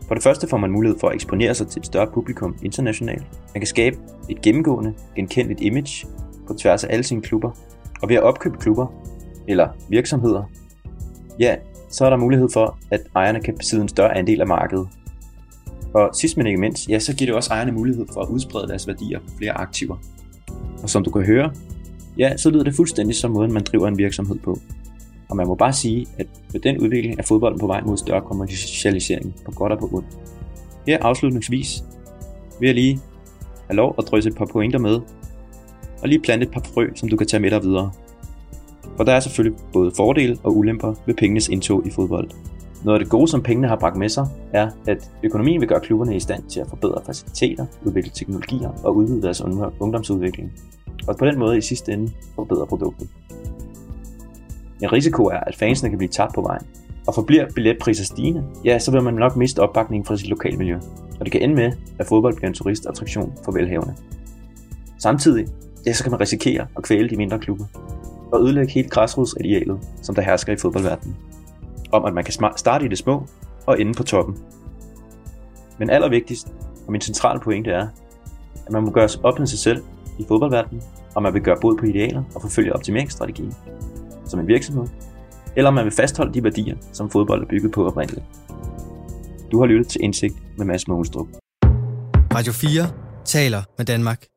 For 0.07 0.13
det 0.13 0.23
første 0.23 0.47
får 0.47 0.57
man 0.57 0.71
mulighed 0.71 0.99
for 0.99 1.07
at 1.07 1.15
eksponere 1.15 1.53
sig 1.55 1.67
til 1.67 1.79
et 1.79 1.85
større 1.85 2.07
publikum 2.07 2.55
internationalt. 2.63 3.23
Man 3.53 3.61
kan 3.61 3.67
skabe 3.67 3.97
et 4.29 4.41
gennemgående, 4.41 4.93
genkendeligt 5.15 5.61
image 5.61 6.07
på 6.47 6.53
tværs 6.53 6.83
af 6.83 6.93
alle 6.93 7.03
sine 7.03 7.21
klubber, 7.21 7.51
og 8.01 8.09
ved 8.09 8.15
at 8.15 8.23
opkøbe 8.23 8.57
klubber 8.57 8.87
eller 9.47 9.67
virksomheder, 9.89 10.43
ja, 11.39 11.55
så 11.89 12.05
er 12.05 12.09
der 12.09 12.17
mulighed 12.17 12.49
for, 12.53 12.77
at 12.91 13.01
ejerne 13.15 13.41
kan 13.41 13.57
besidde 13.57 13.81
en 13.81 13.89
større 13.89 14.17
andel 14.17 14.41
af 14.41 14.47
markedet. 14.47 14.87
Og 15.93 16.09
sidst 16.13 16.37
men 16.37 16.47
ikke 16.47 16.59
mindst, 16.59 16.89
ja, 16.89 16.99
så 16.99 17.15
giver 17.15 17.27
det 17.27 17.35
også 17.35 17.53
ejerne 17.53 17.71
mulighed 17.71 18.05
for 18.13 18.21
at 18.21 18.29
udsprede 18.29 18.67
deres 18.67 18.87
værdier 18.87 19.19
på 19.19 19.25
flere 19.37 19.51
aktiver. 19.51 19.97
Og 20.83 20.89
som 20.89 21.03
du 21.03 21.11
kan 21.11 21.25
høre, 21.25 21.51
ja, 22.17 22.37
så 22.37 22.49
lyder 22.49 22.63
det 22.63 22.75
fuldstændig 22.75 23.15
som 23.15 23.31
måden, 23.31 23.53
man 23.53 23.63
driver 23.63 23.87
en 23.87 23.97
virksomhed 23.97 24.39
på. 24.39 24.59
Og 25.29 25.37
man 25.37 25.47
må 25.47 25.55
bare 25.55 25.73
sige, 25.73 26.07
at 26.17 26.27
med 26.53 26.61
den 26.61 26.77
udvikling 26.77 27.19
er 27.19 27.23
fodbolden 27.23 27.59
på 27.59 27.67
vej 27.67 27.81
mod 27.81 27.97
større 27.97 28.21
kommercialisering, 28.21 29.35
på 29.45 29.51
godt 29.51 29.71
og 29.71 29.79
på 29.79 29.89
ondt. 29.93 30.07
Her 30.87 30.97
afslutningsvis 31.01 31.83
vil 32.59 32.67
jeg 32.67 32.75
lige 32.75 32.99
have 33.67 33.75
lov 33.75 33.95
at 33.97 34.03
drysse 34.07 34.29
et 34.29 34.35
par 34.35 34.45
pointer 34.45 34.79
med 34.79 34.99
og 36.01 36.07
lige 36.07 36.19
plante 36.19 36.45
et 36.45 36.51
par 36.51 36.61
frø, 36.73 36.87
som 36.95 37.09
du 37.09 37.17
kan 37.17 37.27
tage 37.27 37.41
med 37.41 37.51
dig 37.51 37.63
videre. 37.63 37.91
For 38.97 39.03
der 39.03 39.13
er 39.13 39.19
selvfølgelig 39.19 39.59
både 39.73 39.91
fordele 39.97 40.37
og 40.43 40.57
ulemper 40.57 40.93
ved 41.05 41.15
pengenes 41.15 41.47
indtog 41.47 41.87
i 41.87 41.89
fodbold. 41.89 42.29
Noget 42.83 42.99
af 42.99 43.05
det 43.05 43.11
gode, 43.11 43.27
som 43.27 43.43
pengene 43.43 43.67
har 43.67 43.75
bragt 43.75 43.97
med 43.97 44.09
sig, 44.09 44.27
er, 44.53 44.69
at 44.87 45.11
økonomien 45.23 45.61
vil 45.61 45.69
gøre 45.69 45.79
klubberne 45.79 46.15
i 46.15 46.19
stand 46.19 46.43
til 46.43 46.59
at 46.59 46.67
forbedre 46.69 47.01
faciliteter, 47.05 47.65
udvikle 47.85 48.11
teknologier 48.15 48.69
og 48.83 48.95
udvide 48.95 49.21
deres 49.21 49.41
ungdomsudvikling. 49.79 50.51
Og 51.07 51.17
på 51.17 51.25
den 51.25 51.39
måde 51.39 51.57
i 51.57 51.61
sidste 51.61 51.91
ende 51.91 52.11
forbedre 52.35 52.67
produktet. 52.67 53.07
En 54.81 54.93
risiko 54.93 55.25
er, 55.25 55.39
at 55.39 55.55
fansene 55.55 55.89
kan 55.89 55.97
blive 55.97 56.09
tabt 56.09 56.35
på 56.35 56.41
vejen. 56.41 56.61
Og 57.07 57.15
forbliver 57.15 57.45
billetpriser 57.55 58.05
stigende, 58.05 58.43
ja, 58.65 58.79
så 58.79 58.91
vil 58.91 59.03
man 59.03 59.13
nok 59.13 59.35
miste 59.35 59.59
opbakningen 59.59 60.05
fra 60.05 60.17
sit 60.17 60.29
lokalmiljø. 60.29 60.77
Og 61.19 61.25
det 61.25 61.31
kan 61.31 61.41
ende 61.41 61.55
med, 61.55 61.71
at 61.99 62.07
fodbold 62.07 62.35
bliver 62.35 62.47
en 62.47 62.53
turistattraktion 62.53 63.33
for 63.45 63.51
velhavende. 63.51 63.95
Samtidig, 64.99 65.47
ja, 65.87 65.93
så 65.93 66.03
kan 66.03 66.11
man 66.11 66.21
risikere 66.21 66.67
at 66.77 66.83
kvæle 66.83 67.09
de 67.09 67.17
mindre 67.17 67.39
klubber 67.39 67.65
og 68.31 68.41
ødelægge 68.41 68.73
helt 68.73 68.91
græsrodsidealet, 68.91 69.79
som 70.01 70.15
der 70.15 70.21
hersker 70.21 70.53
i 70.53 70.57
fodboldverdenen. 70.57 71.17
Om 71.91 72.05
at 72.05 72.13
man 72.13 72.23
kan 72.23 72.33
starte 72.55 72.85
i 72.85 72.87
det 72.87 72.97
små 72.97 73.27
og 73.65 73.81
ende 73.81 73.93
på 73.93 74.03
toppen. 74.03 74.37
Men 75.77 75.89
allervigtigst, 75.89 76.47
og 76.85 76.91
min 76.91 77.01
centrale 77.01 77.39
pointe 77.39 77.71
er, 77.71 77.87
at 78.65 78.71
man 78.71 78.83
må 78.83 78.91
gøre 78.91 79.09
op 79.23 79.39
med 79.39 79.47
sig 79.47 79.59
selv 79.59 79.83
i 80.19 80.25
fodboldverdenen, 80.27 80.83
og 81.15 81.23
man 81.23 81.33
vil 81.33 81.41
gøre 81.41 81.57
både 81.61 81.77
på 81.77 81.85
idealer 81.85 82.23
og 82.35 82.41
forfølge 82.41 82.73
optimeringsstrategien 82.73 83.53
som 84.25 84.39
en 84.39 84.47
virksomhed, 84.47 84.87
eller 85.55 85.67
om 85.67 85.73
man 85.73 85.85
vil 85.85 85.93
fastholde 85.93 86.33
de 86.33 86.43
værdier, 86.43 86.75
som 86.93 87.09
fodbold 87.09 87.43
er 87.43 87.47
bygget 87.47 87.71
på 87.71 87.85
oprindeligt. 87.85 88.25
Du 89.51 89.59
har 89.59 89.65
lyttet 89.65 89.87
til 89.87 90.03
Indsigt 90.03 90.35
med 90.57 90.65
Mads 90.65 90.87
Mogenstrup. 90.87 91.27
Radio 92.35 92.53
4 92.53 92.91
taler 93.25 93.63
med 93.77 93.85
Danmark. 93.85 94.36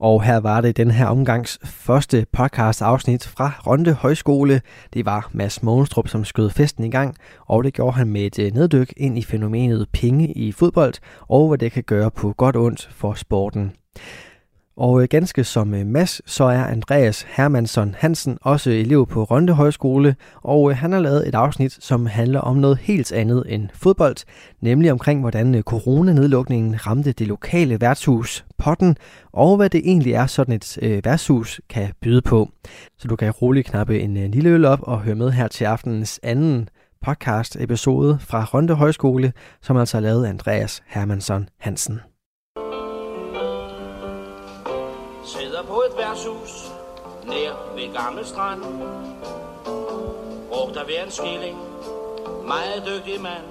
Og 0.00 0.22
her 0.22 0.36
var 0.36 0.60
det 0.60 0.76
den 0.76 0.90
her 0.90 1.06
omgangs 1.06 1.58
første 1.64 2.26
podcast 2.32 2.82
afsnit 2.82 3.26
fra 3.26 3.52
Ronde 3.66 3.92
Højskole. 3.92 4.60
Det 4.94 5.06
var 5.06 5.30
Mads 5.32 5.62
Mogenstrup, 5.62 6.08
som 6.08 6.24
skød 6.24 6.50
festen 6.50 6.84
i 6.84 6.90
gang, 6.90 7.16
og 7.46 7.64
det 7.64 7.74
gjorde 7.74 7.96
han 7.96 8.08
med 8.08 8.20
et 8.20 8.38
øh, 8.38 8.52
neddyk 8.52 8.92
ind 8.96 9.18
i 9.18 9.22
fænomenet 9.22 9.86
penge 9.92 10.32
i 10.32 10.52
fodbold, 10.52 10.94
og 11.28 11.48
hvad 11.48 11.58
det 11.58 11.72
kan 11.72 11.82
gøre 11.82 12.10
på 12.10 12.32
godt 12.32 12.56
og 12.56 12.62
ondt 12.62 12.88
for 12.92 13.14
sporten. 13.14 13.72
Og 14.76 15.02
øh, 15.02 15.08
ganske 15.10 15.44
som 15.44 15.74
øh, 15.74 15.86
Mads, 15.86 16.30
så 16.30 16.44
er 16.44 16.64
Andreas 16.64 17.22
Hermansson 17.22 17.94
Hansen 17.98 18.38
også 18.42 18.70
elev 18.70 19.06
på 19.06 19.24
Ronde 19.24 19.52
Højskole, 19.52 20.16
og 20.42 20.70
øh, 20.70 20.76
han 20.76 20.92
har 20.92 21.00
lavet 21.00 21.28
et 21.28 21.34
afsnit, 21.34 21.78
som 21.80 22.06
handler 22.06 22.40
om 22.40 22.56
noget 22.56 22.78
helt 22.78 23.12
andet 23.12 23.44
end 23.48 23.68
fodbold, 23.74 24.16
nemlig 24.60 24.92
omkring, 24.92 25.20
hvordan 25.20 25.62
coronanedlukningen 25.62 26.86
ramte 26.86 27.12
det 27.12 27.26
lokale 27.26 27.80
værtshus 27.80 28.44
Potten, 28.58 28.96
og 29.32 29.56
hvad 29.56 29.70
det 29.70 29.80
egentlig 29.84 30.12
er, 30.12 30.26
sådan 30.26 30.54
et 30.54 31.00
værtshus 31.04 31.60
kan 31.68 31.92
byde 32.02 32.22
på. 32.22 32.50
Så 32.98 33.08
du 33.08 33.16
kan 33.16 33.30
roligt 33.30 33.66
knappe 33.66 34.00
en 34.00 34.30
lille 34.30 34.50
øl 34.50 34.64
op 34.64 34.82
og 34.82 35.00
høre 35.00 35.14
med 35.14 35.30
her 35.30 35.48
til 35.48 35.64
aftenens 35.64 36.20
anden 36.22 36.68
podcast 37.02 37.56
episode 37.60 38.18
fra 38.20 38.44
Ronde 38.44 38.74
Højskole, 38.74 39.32
som 39.62 39.76
altså 39.76 39.96
er 39.96 40.00
lavet 40.00 40.26
Andreas 40.26 40.82
Hermansson 40.86 41.48
Hansen. 41.58 42.00
På 45.76 45.82
et 45.90 45.98
værtshus 45.98 46.72
nær 47.26 47.74
ved 47.74 47.94
Gamle 47.94 48.26
Strand. 48.26 48.60
Brugt 50.48 50.74
der 50.74 50.84
hver 50.84 51.04
en 51.04 51.10
skilling, 51.10 51.58
meget 52.46 52.82
dygtig 52.86 53.20
mand. 53.22 53.44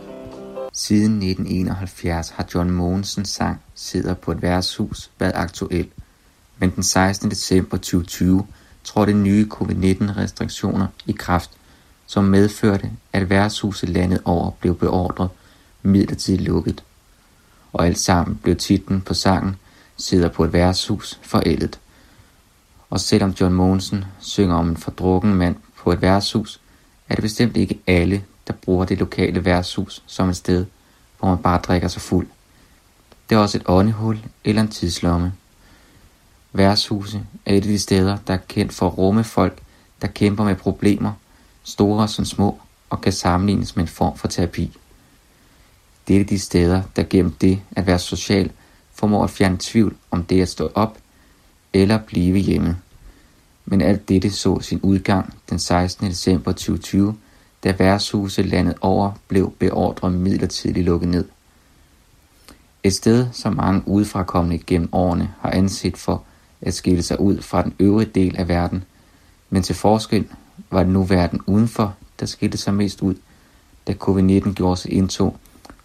Siden 0.73 1.13
1971 1.13 2.29
har 2.29 2.47
John 2.55 2.71
Mogensen 2.71 3.25
sang 3.25 3.61
Sidder 3.75 4.13
på 4.13 4.31
et 4.31 4.41
værtshus 4.41 5.11
været 5.19 5.31
aktuel. 5.35 5.89
Men 6.57 6.69
den 6.69 6.83
16. 6.83 7.29
december 7.31 7.77
2020 7.77 8.47
trådte 8.83 9.13
nye 9.13 9.47
covid-19 9.53 10.17
restriktioner 10.17 10.87
i 11.05 11.11
kraft, 11.11 11.51
som 12.05 12.23
medførte, 12.23 12.91
at 13.13 13.29
værtshuset 13.29 13.89
landet 13.89 14.21
over 14.25 14.51
blev 14.51 14.75
beordret 14.77 15.29
midlertidigt 15.83 16.41
lukket. 16.41 16.83
Og 17.73 17.85
alt 17.85 17.99
sammen 17.99 18.39
blev 18.43 18.55
titlen 18.55 19.01
på 19.01 19.13
sangen 19.13 19.55
Sidder 19.97 20.29
på 20.29 20.43
et 20.43 20.53
værtshus 20.53 21.19
forældet. 21.23 21.79
Og 22.89 22.99
selvom 22.99 23.35
John 23.41 23.53
Mogensen 23.53 24.05
synger 24.19 24.55
om 24.55 24.69
en 24.69 24.77
fordrukken 24.77 25.33
mand 25.33 25.55
på 25.77 25.91
et 25.91 26.01
værtshus, 26.01 26.59
er 27.09 27.15
det 27.15 27.21
bestemt 27.21 27.57
ikke 27.57 27.79
alle, 27.87 28.23
der 28.47 28.53
bruger 28.53 28.85
det 28.85 28.97
lokale 28.97 29.45
værtshus 29.45 30.03
som 30.05 30.29
et 30.29 30.35
sted, 30.35 30.65
hvor 31.19 31.27
man 31.27 31.37
bare 31.37 31.61
drikker 31.61 31.87
sig 31.87 32.01
fuld. 32.01 32.27
Det 33.29 33.35
er 33.35 33.39
også 33.39 33.57
et 33.57 33.63
åndehul 33.67 34.19
eller 34.43 34.61
en 34.61 34.67
tidslomme. 34.67 35.33
Værtshuse 36.53 37.23
er 37.45 37.53
et 37.53 37.55
af 37.55 37.61
de 37.61 37.79
steder, 37.79 38.17
der 38.27 38.33
er 38.33 38.39
kendt 38.47 38.73
for 38.73 38.87
at 38.87 38.97
rumme 38.97 39.23
folk, 39.23 39.61
der 40.01 40.07
kæmper 40.07 40.43
med 40.43 40.55
problemer, 40.55 41.11
store 41.63 42.07
som 42.07 42.25
små, 42.25 42.59
og 42.89 43.01
kan 43.01 43.13
sammenlignes 43.13 43.75
med 43.75 43.83
en 43.83 43.87
form 43.87 44.17
for 44.17 44.27
terapi. 44.27 44.77
Det 46.07 46.21
er 46.21 46.25
de 46.25 46.39
steder, 46.39 46.81
der 46.95 47.03
gennem 47.03 47.31
det 47.31 47.61
at 47.75 47.87
være 47.87 47.99
social, 47.99 48.51
formår 48.93 49.23
at 49.23 49.29
fjerne 49.29 49.57
tvivl 49.59 49.95
om 50.11 50.23
det 50.23 50.41
at 50.41 50.49
stå 50.49 50.71
op 50.75 50.97
eller 51.75 51.97
blive 51.97 52.37
hjemme. 52.37 52.77
Men 53.65 53.81
alt 53.81 54.09
dette 54.09 54.31
så 54.31 54.59
sin 54.59 54.79
udgang 54.83 55.33
den 55.49 55.59
16. 55.59 56.07
december 56.07 56.51
2020, 56.51 57.15
da 57.63 57.75
værtshuset 57.79 58.45
landet 58.45 58.75
over 58.81 59.11
blev 59.27 59.53
beordret 59.59 60.13
midlertidigt 60.13 60.85
lukket 60.85 61.09
ned. 61.09 61.25
Et 62.83 62.93
sted, 62.93 63.27
som 63.31 63.55
mange 63.55 63.81
udefrakommende 63.85 64.63
gennem 64.67 64.89
årene 64.91 65.33
har 65.39 65.51
anset 65.51 65.97
for 65.97 66.23
at 66.61 66.73
skille 66.73 67.03
sig 67.03 67.19
ud 67.19 67.41
fra 67.41 67.63
den 67.63 67.73
øvrige 67.79 68.11
del 68.15 68.35
af 68.37 68.47
verden, 68.47 68.83
men 69.49 69.63
til 69.63 69.75
forskel 69.75 70.25
var 70.71 70.83
det 70.83 70.91
nu 70.93 71.03
verden 71.03 71.41
udenfor, 71.47 71.95
der 72.19 72.25
skilte 72.25 72.57
sig 72.57 72.73
mest 72.73 73.01
ud, 73.01 73.15
da 73.87 73.93
covid-19 73.93 74.53
gjorde 74.53 74.77
sig 74.77 74.91
indtog 74.91 75.37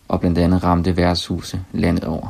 og 0.09 0.21
blandt 0.21 0.39
andet 0.39 0.65
ramte 0.65 0.97
værtshuse 0.97 1.65
landet 1.73 2.05
over. 2.05 2.29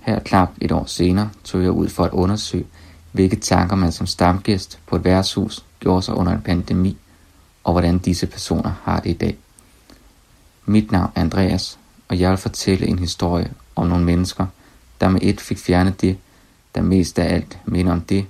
Her 0.00 0.18
klap 0.18 0.50
et 0.60 0.72
år 0.72 0.84
senere 0.84 1.30
tog 1.44 1.62
jeg 1.62 1.70
ud 1.70 1.88
for 1.88 2.04
at 2.04 2.12
undersøge, 2.12 2.66
hvilke 3.12 3.36
tanker 3.36 3.76
man 3.76 3.92
som 3.92 4.06
stamgæst 4.06 4.78
på 4.86 4.96
et 4.96 5.04
værtshus 5.04 5.64
gjorde 5.80 6.02
sig 6.02 6.14
under 6.14 6.32
en 6.32 6.42
pandemi, 6.42 6.96
og 7.64 7.72
hvordan 7.72 7.98
disse 7.98 8.26
personer 8.26 8.72
har 8.82 9.00
det 9.00 9.10
i 9.10 9.12
dag. 9.12 9.36
Mit 10.66 10.92
navn 10.92 11.12
er 11.14 11.20
Andreas, 11.20 11.78
og 12.08 12.20
jeg 12.20 12.30
vil 12.30 12.38
fortælle 12.38 12.86
en 12.86 12.98
historie 12.98 13.52
om 13.76 13.86
nogle 13.86 14.04
mennesker, 14.04 14.46
der 15.00 15.08
med 15.08 15.20
et 15.22 15.40
fik 15.40 15.58
fjernet 15.58 16.00
det, 16.00 16.18
der 16.74 16.82
mest 16.82 17.18
af 17.18 17.34
alt 17.34 17.58
minder 17.64 17.92
om 17.92 18.00
det, 18.00 18.26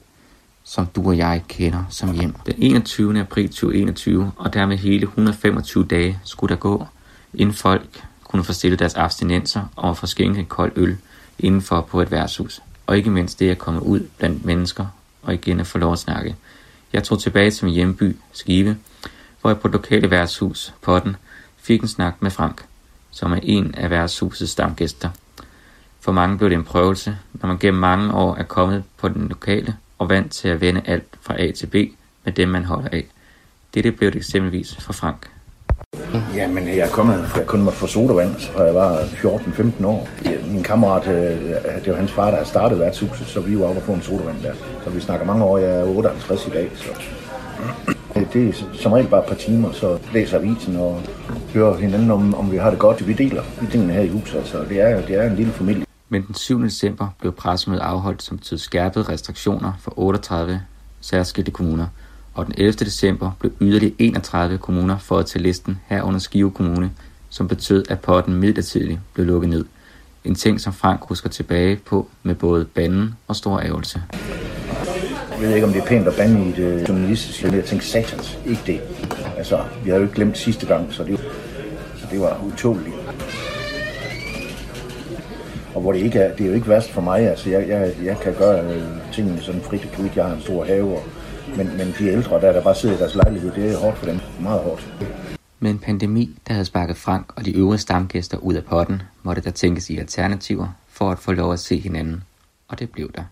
som 0.64 0.86
du 0.86 1.06
og 1.06 1.16
jeg 1.16 1.42
kender 1.48 1.84
som 1.88 2.12
hjem. 2.12 2.34
Den 2.46 2.54
21. 2.58 3.20
april 3.20 3.48
2021, 3.48 4.32
og 4.36 4.54
dermed 4.54 4.76
hele 4.76 5.02
125 5.02 5.84
dage, 5.84 6.18
skulle 6.24 6.54
der 6.54 6.60
gå, 6.60 6.86
inden 7.34 7.54
folk 7.54 8.04
kunne 8.24 8.44
få 8.44 8.52
stillet 8.52 8.78
deres 8.78 8.94
abstinenser 8.94 9.62
og 9.76 9.96
få 9.96 10.06
skænket 10.06 10.48
kold 10.48 10.72
øl 10.76 10.98
indenfor 11.44 11.80
på 11.80 12.02
et 12.02 12.10
værtshus. 12.10 12.62
Og 12.86 12.96
ikke 12.96 13.10
mindst 13.10 13.40
det 13.40 13.50
at 13.50 13.58
komme 13.58 13.82
ud 13.82 14.08
blandt 14.18 14.44
mennesker 14.44 14.86
og 15.22 15.34
igen 15.34 15.60
at 15.60 15.66
få 15.66 15.78
lov 15.78 15.92
at 15.92 15.98
snakke. 15.98 16.36
Jeg 16.92 17.04
tog 17.04 17.20
tilbage 17.20 17.50
til 17.50 17.64
min 17.64 17.74
hjemby, 17.74 18.16
Skive, 18.32 18.76
hvor 19.40 19.50
jeg 19.50 19.60
på 19.60 19.68
et 19.68 19.72
lokale 19.72 20.10
værtshus, 20.10 20.74
Potten, 20.82 21.16
fik 21.56 21.82
en 21.82 21.88
snak 21.88 22.22
med 22.22 22.30
Frank, 22.30 22.64
som 23.10 23.32
er 23.32 23.38
en 23.42 23.74
af 23.74 23.90
værtshusets 23.90 24.52
stamgæster. 24.52 25.10
For 26.00 26.12
mange 26.12 26.38
blev 26.38 26.50
det 26.50 26.56
en 26.56 26.64
prøvelse, 26.64 27.18
når 27.32 27.46
man 27.46 27.58
gennem 27.58 27.80
mange 27.80 28.14
år 28.14 28.34
er 28.34 28.42
kommet 28.42 28.84
på 28.96 29.08
den 29.08 29.28
lokale 29.28 29.76
og 29.98 30.08
vant 30.08 30.32
til 30.32 30.48
at 30.48 30.60
vende 30.60 30.82
alt 30.84 31.18
fra 31.20 31.42
A 31.42 31.50
til 31.50 31.66
B 31.66 31.74
med 32.24 32.32
dem, 32.32 32.48
man 32.48 32.64
holder 32.64 32.88
af. 32.92 33.06
Dette 33.74 33.92
blev 33.92 34.10
det 34.10 34.18
eksempelvis 34.18 34.76
for 34.76 34.92
Frank. 34.92 35.30
Jamen, 36.34 36.68
jeg 36.68 36.78
er 36.78 36.90
kommet, 36.90 37.32
jeg 37.36 37.46
kun 37.46 37.62
måtte 37.62 37.78
få 37.78 37.86
sodavand, 37.86 38.34
så 38.38 38.64
jeg 38.64 38.74
var 38.74 38.98
14-15 38.98 39.86
år. 39.86 40.08
Min 40.46 40.62
kammerat, 40.62 41.08
øh, 41.08 41.40
det 41.84 41.88
var 41.88 41.96
hans 41.96 42.12
far, 42.12 42.30
der 42.30 42.44
startede 42.44 42.80
værtshuset, 42.80 43.26
så 43.26 43.40
vi 43.40 43.58
var 43.58 43.66
oppe 43.66 43.80
på 43.80 43.92
en 43.92 44.02
sodavand 44.02 44.42
der. 44.42 44.52
Så 44.84 44.90
vi 44.90 45.00
snakker 45.00 45.26
mange 45.26 45.44
år, 45.44 45.58
jeg 45.58 45.80
er 45.80 45.84
58 45.84 46.46
i 46.46 46.50
dag, 46.50 46.70
så... 46.74 46.88
Øh, 48.16 48.32
det 48.32 48.48
er 48.48 48.52
som 48.72 48.92
regel 48.92 49.08
bare 49.08 49.20
et 49.20 49.28
par 49.28 49.34
timer, 49.34 49.72
så 49.72 49.98
læser 50.12 50.38
avisen 50.38 50.76
og 50.76 51.00
hører 51.54 51.76
hinanden 51.76 52.10
om, 52.10 52.34
om 52.34 52.52
vi 52.52 52.56
har 52.56 52.70
det 52.70 52.78
godt. 52.78 53.08
Vi 53.08 53.12
deler 53.12 53.42
i 53.62 53.66
tingene 53.70 53.92
her 53.92 54.02
i 54.02 54.08
huset, 54.08 54.38
altså 54.38 54.64
det 54.68 54.80
er, 54.80 55.00
det 55.06 55.16
er 55.16 55.30
en 55.30 55.36
lille 55.36 55.52
familie. 55.52 55.84
Men 56.08 56.26
den 56.26 56.34
7. 56.34 56.62
december 56.62 57.08
blev 57.20 57.32
pressemødet 57.32 57.82
afholdt, 57.82 58.22
som 58.22 58.38
betød 58.38 58.58
skærpede 58.58 59.04
restriktioner 59.08 59.72
for 59.80 59.98
38 59.98 60.60
særskilte 61.00 61.50
kommuner– 61.50 61.86
og 62.34 62.46
den 62.46 62.54
11. 62.58 62.72
december 62.72 63.30
blev 63.38 63.52
yderligere 63.60 63.94
31 63.98 64.58
kommuner 64.58 64.98
fået 64.98 65.26
til 65.26 65.40
listen 65.40 65.78
herunder 65.86 66.20
Skive 66.20 66.50
Kommune, 66.50 66.90
som 67.28 67.48
betød, 67.48 67.84
at 67.88 68.00
potten 68.00 68.34
midlertidigt 68.34 69.00
blev 69.14 69.26
lukket 69.26 69.50
ned. 69.50 69.64
En 70.24 70.34
ting, 70.34 70.60
som 70.60 70.72
Frank 70.72 71.00
husker 71.08 71.28
tilbage 71.28 71.76
på 71.76 72.08
med 72.22 72.34
både 72.34 72.64
banden 72.64 73.14
og 73.28 73.36
stor 73.36 73.60
ærgelse. 73.60 74.02
Jeg 75.40 75.48
ved 75.48 75.54
ikke, 75.54 75.66
om 75.66 75.72
det 75.72 75.82
er 75.82 75.86
pænt 75.86 76.08
at 76.08 76.14
bande 76.14 76.48
i 76.48 76.52
det 76.52 76.80
øh, 76.80 76.88
journalistiske, 76.88 77.46
men 77.46 77.56
jeg 77.56 77.64
tænkte, 77.64 77.86
satans, 77.86 78.38
ikke 78.46 78.62
det. 78.66 78.80
Altså, 79.36 79.64
vi 79.84 79.90
har 79.90 79.96
jo 79.96 80.02
ikke 80.02 80.14
glemt 80.14 80.38
sidste 80.38 80.66
gang, 80.66 80.92
så 80.92 81.04
det, 81.04 81.20
så 81.96 82.06
det 82.10 82.20
var 82.20 82.40
utåligt. 82.46 82.94
Og 85.74 85.80
hvor 85.80 85.92
det 85.92 85.98
ikke 86.00 86.18
er, 86.18 86.36
det 86.36 86.44
er 86.44 86.48
jo 86.48 86.54
ikke 86.54 86.68
værst 86.68 86.90
for 86.90 87.00
mig, 87.00 87.30
altså 87.30 87.50
jeg, 87.50 87.68
jeg, 87.68 87.92
jeg 88.04 88.20
kan 88.20 88.34
gøre 88.34 88.74
øh, 88.74 88.82
tingene 89.12 89.40
sådan 89.40 89.60
frit 89.60 89.84
og 89.84 89.92
kvit. 89.92 90.16
Jeg 90.16 90.24
har 90.24 90.34
en 90.34 90.40
stor 90.40 90.64
have, 90.64 90.96
og 90.96 91.04
men, 91.56 91.76
men 91.76 91.94
de 91.98 92.06
ældre, 92.06 92.40
der, 92.40 92.52
der 92.52 92.62
bare 92.62 92.74
sidder 92.74 92.94
i 92.96 92.98
deres 92.98 93.14
lejlighed, 93.14 93.52
det 93.52 93.72
er 93.72 93.78
hårdt 93.78 93.98
for 93.98 94.06
dem. 94.06 94.20
Meget 94.40 94.60
hårdt. 94.60 94.94
Med 95.60 95.70
en 95.70 95.78
pandemi, 95.78 96.38
der 96.48 96.52
havde 96.52 96.64
sparket 96.64 96.96
Frank 96.96 97.32
og 97.36 97.44
de 97.44 97.56
øvrige 97.56 97.78
stamgæster 97.78 98.38
ud 98.38 98.54
af 98.54 98.64
potten, 98.64 99.02
måtte 99.22 99.42
der 99.42 99.50
tænkes 99.50 99.90
i 99.90 99.98
alternativer 99.98 100.68
for 100.88 101.10
at 101.10 101.18
få 101.18 101.32
lov 101.32 101.52
at 101.52 101.60
se 101.60 101.78
hinanden. 101.78 102.22
Og 102.68 102.78
det 102.78 102.90
blev 102.90 103.12
der. 103.12 103.22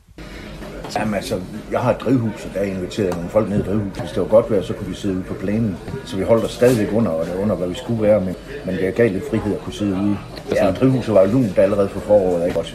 Jamen 0.96 1.14
altså, 1.14 1.40
jeg 1.72 1.80
har 1.80 1.94
et 1.94 2.00
drivhus, 2.00 2.44
og 2.44 2.54
der 2.54 2.60
er 2.60 2.64
inviteret 2.64 3.14
nogle 3.14 3.30
folk 3.30 3.48
ned 3.48 3.60
i 3.60 3.62
drivhuset. 3.62 4.00
Hvis 4.00 4.10
det 4.10 4.22
var 4.22 4.28
godt 4.28 4.50
vejr, 4.50 4.62
så 4.62 4.72
kunne 4.74 4.88
vi 4.88 4.94
sidde 4.94 5.14
ude 5.14 5.24
på 5.24 5.34
plænen. 5.34 5.76
Så 6.04 6.16
vi 6.16 6.22
holdt 6.22 6.44
os 6.44 6.50
stadigvæk 6.50 6.92
under, 6.92 7.40
under 7.42 7.56
hvad 7.56 7.68
vi 7.68 7.74
skulle 7.74 8.02
være, 8.02 8.20
men, 8.20 8.34
men 8.66 8.74
det 8.74 8.94
gav 8.94 9.12
lidt 9.12 9.30
frihed 9.30 9.54
at 9.54 9.60
kunne 9.60 9.72
sidde 9.72 9.94
ude. 9.94 10.18
Ja, 10.54 10.70
drivhuset 10.70 11.14
var 11.14 11.22
jo 11.22 11.32
lunt 11.32 11.58
allerede 11.58 11.88
for 11.88 12.00
foråret, 12.00 12.46
ikke 12.46 12.58
også? 12.58 12.74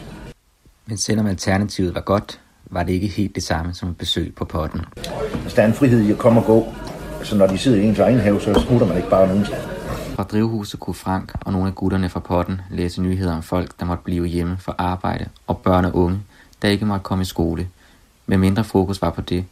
Men 0.86 0.96
selvom 0.96 1.26
alternativet 1.26 1.94
var 1.94 2.00
godt, 2.00 2.40
var 2.70 2.82
det 2.82 2.92
ikke 2.92 3.06
helt 3.06 3.34
det 3.34 3.42
samme 3.42 3.74
som 3.74 3.88
et 3.88 3.96
besøg 3.96 4.34
på 4.34 4.44
potten. 4.44 4.80
Hvis 5.42 5.54
der 5.54 5.62
er 5.62 5.66
en 5.66 5.74
frihed 5.74 6.00
i 6.00 6.10
at 6.10 6.18
komme 6.18 6.40
og 6.40 6.46
gå, 6.46 6.74
så 7.22 7.36
når 7.36 7.46
de 7.46 7.58
sidder 7.58 7.78
i 7.78 7.84
ens 7.84 7.98
egen 7.98 8.18
have, 8.18 8.40
så 8.40 8.64
smutter 8.66 8.86
man 8.86 8.96
ikke 8.96 9.10
bare 9.10 9.28
nogen 9.28 9.44
sted. 9.44 9.56
Fra 10.14 10.22
drivhuset 10.22 10.80
kunne 10.80 10.94
Frank 10.94 11.32
og 11.40 11.52
nogle 11.52 11.68
af 11.68 11.74
gutterne 11.74 12.08
fra 12.08 12.20
potten 12.20 12.60
læse 12.70 13.02
nyheder 13.02 13.36
om 13.36 13.42
folk, 13.42 13.80
der 13.80 13.86
måtte 13.86 14.04
blive 14.04 14.26
hjemme 14.26 14.56
for 14.56 14.74
arbejde, 14.78 15.28
og 15.46 15.58
børn 15.58 15.84
og 15.84 15.96
unge, 15.96 16.20
der 16.62 16.68
ikke 16.68 16.86
måtte 16.86 17.02
komme 17.02 17.22
i 17.22 17.24
skole. 17.24 17.68
Med 18.26 18.38
mindre 18.38 18.64
fokus 18.64 19.02
var 19.02 19.10
på 19.10 19.20
det, 19.20 19.44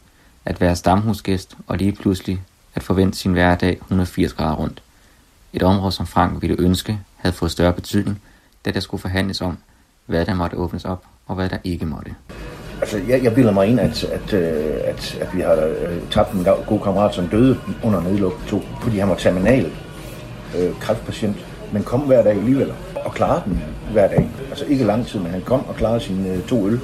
at 0.45 0.61
være 0.61 0.75
stamhusgæst 0.75 1.57
og 1.67 1.77
lige 1.77 1.91
pludselig 1.91 2.41
at 2.75 2.83
forvente 2.83 3.17
sin 3.17 3.31
hverdag 3.33 3.77
180 3.81 4.33
grader 4.33 4.55
rundt. 4.55 4.83
Et 5.53 5.63
område, 5.63 5.91
som 5.91 6.07
Frank 6.07 6.41
ville 6.41 6.55
ønske, 6.59 6.99
havde 7.15 7.35
fået 7.35 7.51
større 7.51 7.73
betydning, 7.73 8.21
da 8.65 8.71
der 8.71 8.79
skulle 8.79 9.01
forhandles 9.01 9.41
om, 9.41 9.57
hvad 10.05 10.25
der 10.25 10.33
måtte 10.33 10.57
åbnes 10.57 10.85
op 10.85 11.05
og 11.27 11.35
hvad 11.35 11.49
der 11.49 11.57
ikke 11.63 11.85
måtte. 11.85 12.15
Altså, 12.81 12.99
jeg, 13.07 13.23
jeg 13.23 13.33
bilder 13.33 13.51
mig 13.51 13.67
ind, 13.67 13.79
at, 13.79 14.03
at, 14.03 14.33
øh, 14.33 14.73
at, 14.83 15.17
at 15.21 15.27
vi 15.35 15.41
har 15.41 15.53
øh, 15.53 15.97
tabt 16.11 16.31
en 16.31 16.47
god 16.67 16.79
kammerat, 16.79 17.15
som 17.15 17.27
døde 17.27 17.57
under 17.83 18.01
nedlukning 18.01 18.49
to, 18.49 18.61
fordi 18.81 18.97
han 18.97 19.09
var 19.09 19.15
terminal 19.15 19.71
øh, 20.57 20.79
kræftpatient, 20.79 21.35
men 21.71 21.83
kom 21.83 21.99
hver 21.99 22.23
dag 22.23 22.31
alligevel 22.31 22.71
og 22.95 23.13
klarede 23.13 23.41
den 23.45 23.63
hver 23.91 24.07
dag. 24.07 24.29
Altså 24.49 24.65
ikke 24.65 24.83
lang 24.83 25.07
tid, 25.07 25.19
men 25.19 25.31
han 25.31 25.41
kom 25.41 25.67
og 25.67 25.75
klarede 25.75 25.99
sine 25.99 26.29
øh, 26.29 26.43
to 26.43 26.67
øl. 26.67 26.79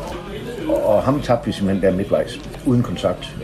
Og, 0.68 0.86
og 0.86 1.04
ham 1.04 1.22
tabte 1.22 1.46
vi 1.46 1.52
simpelthen 1.52 1.84
der 1.84 1.98
midtvejs, 1.98 2.40
uden 2.66 2.84
kontakt. 2.84 3.36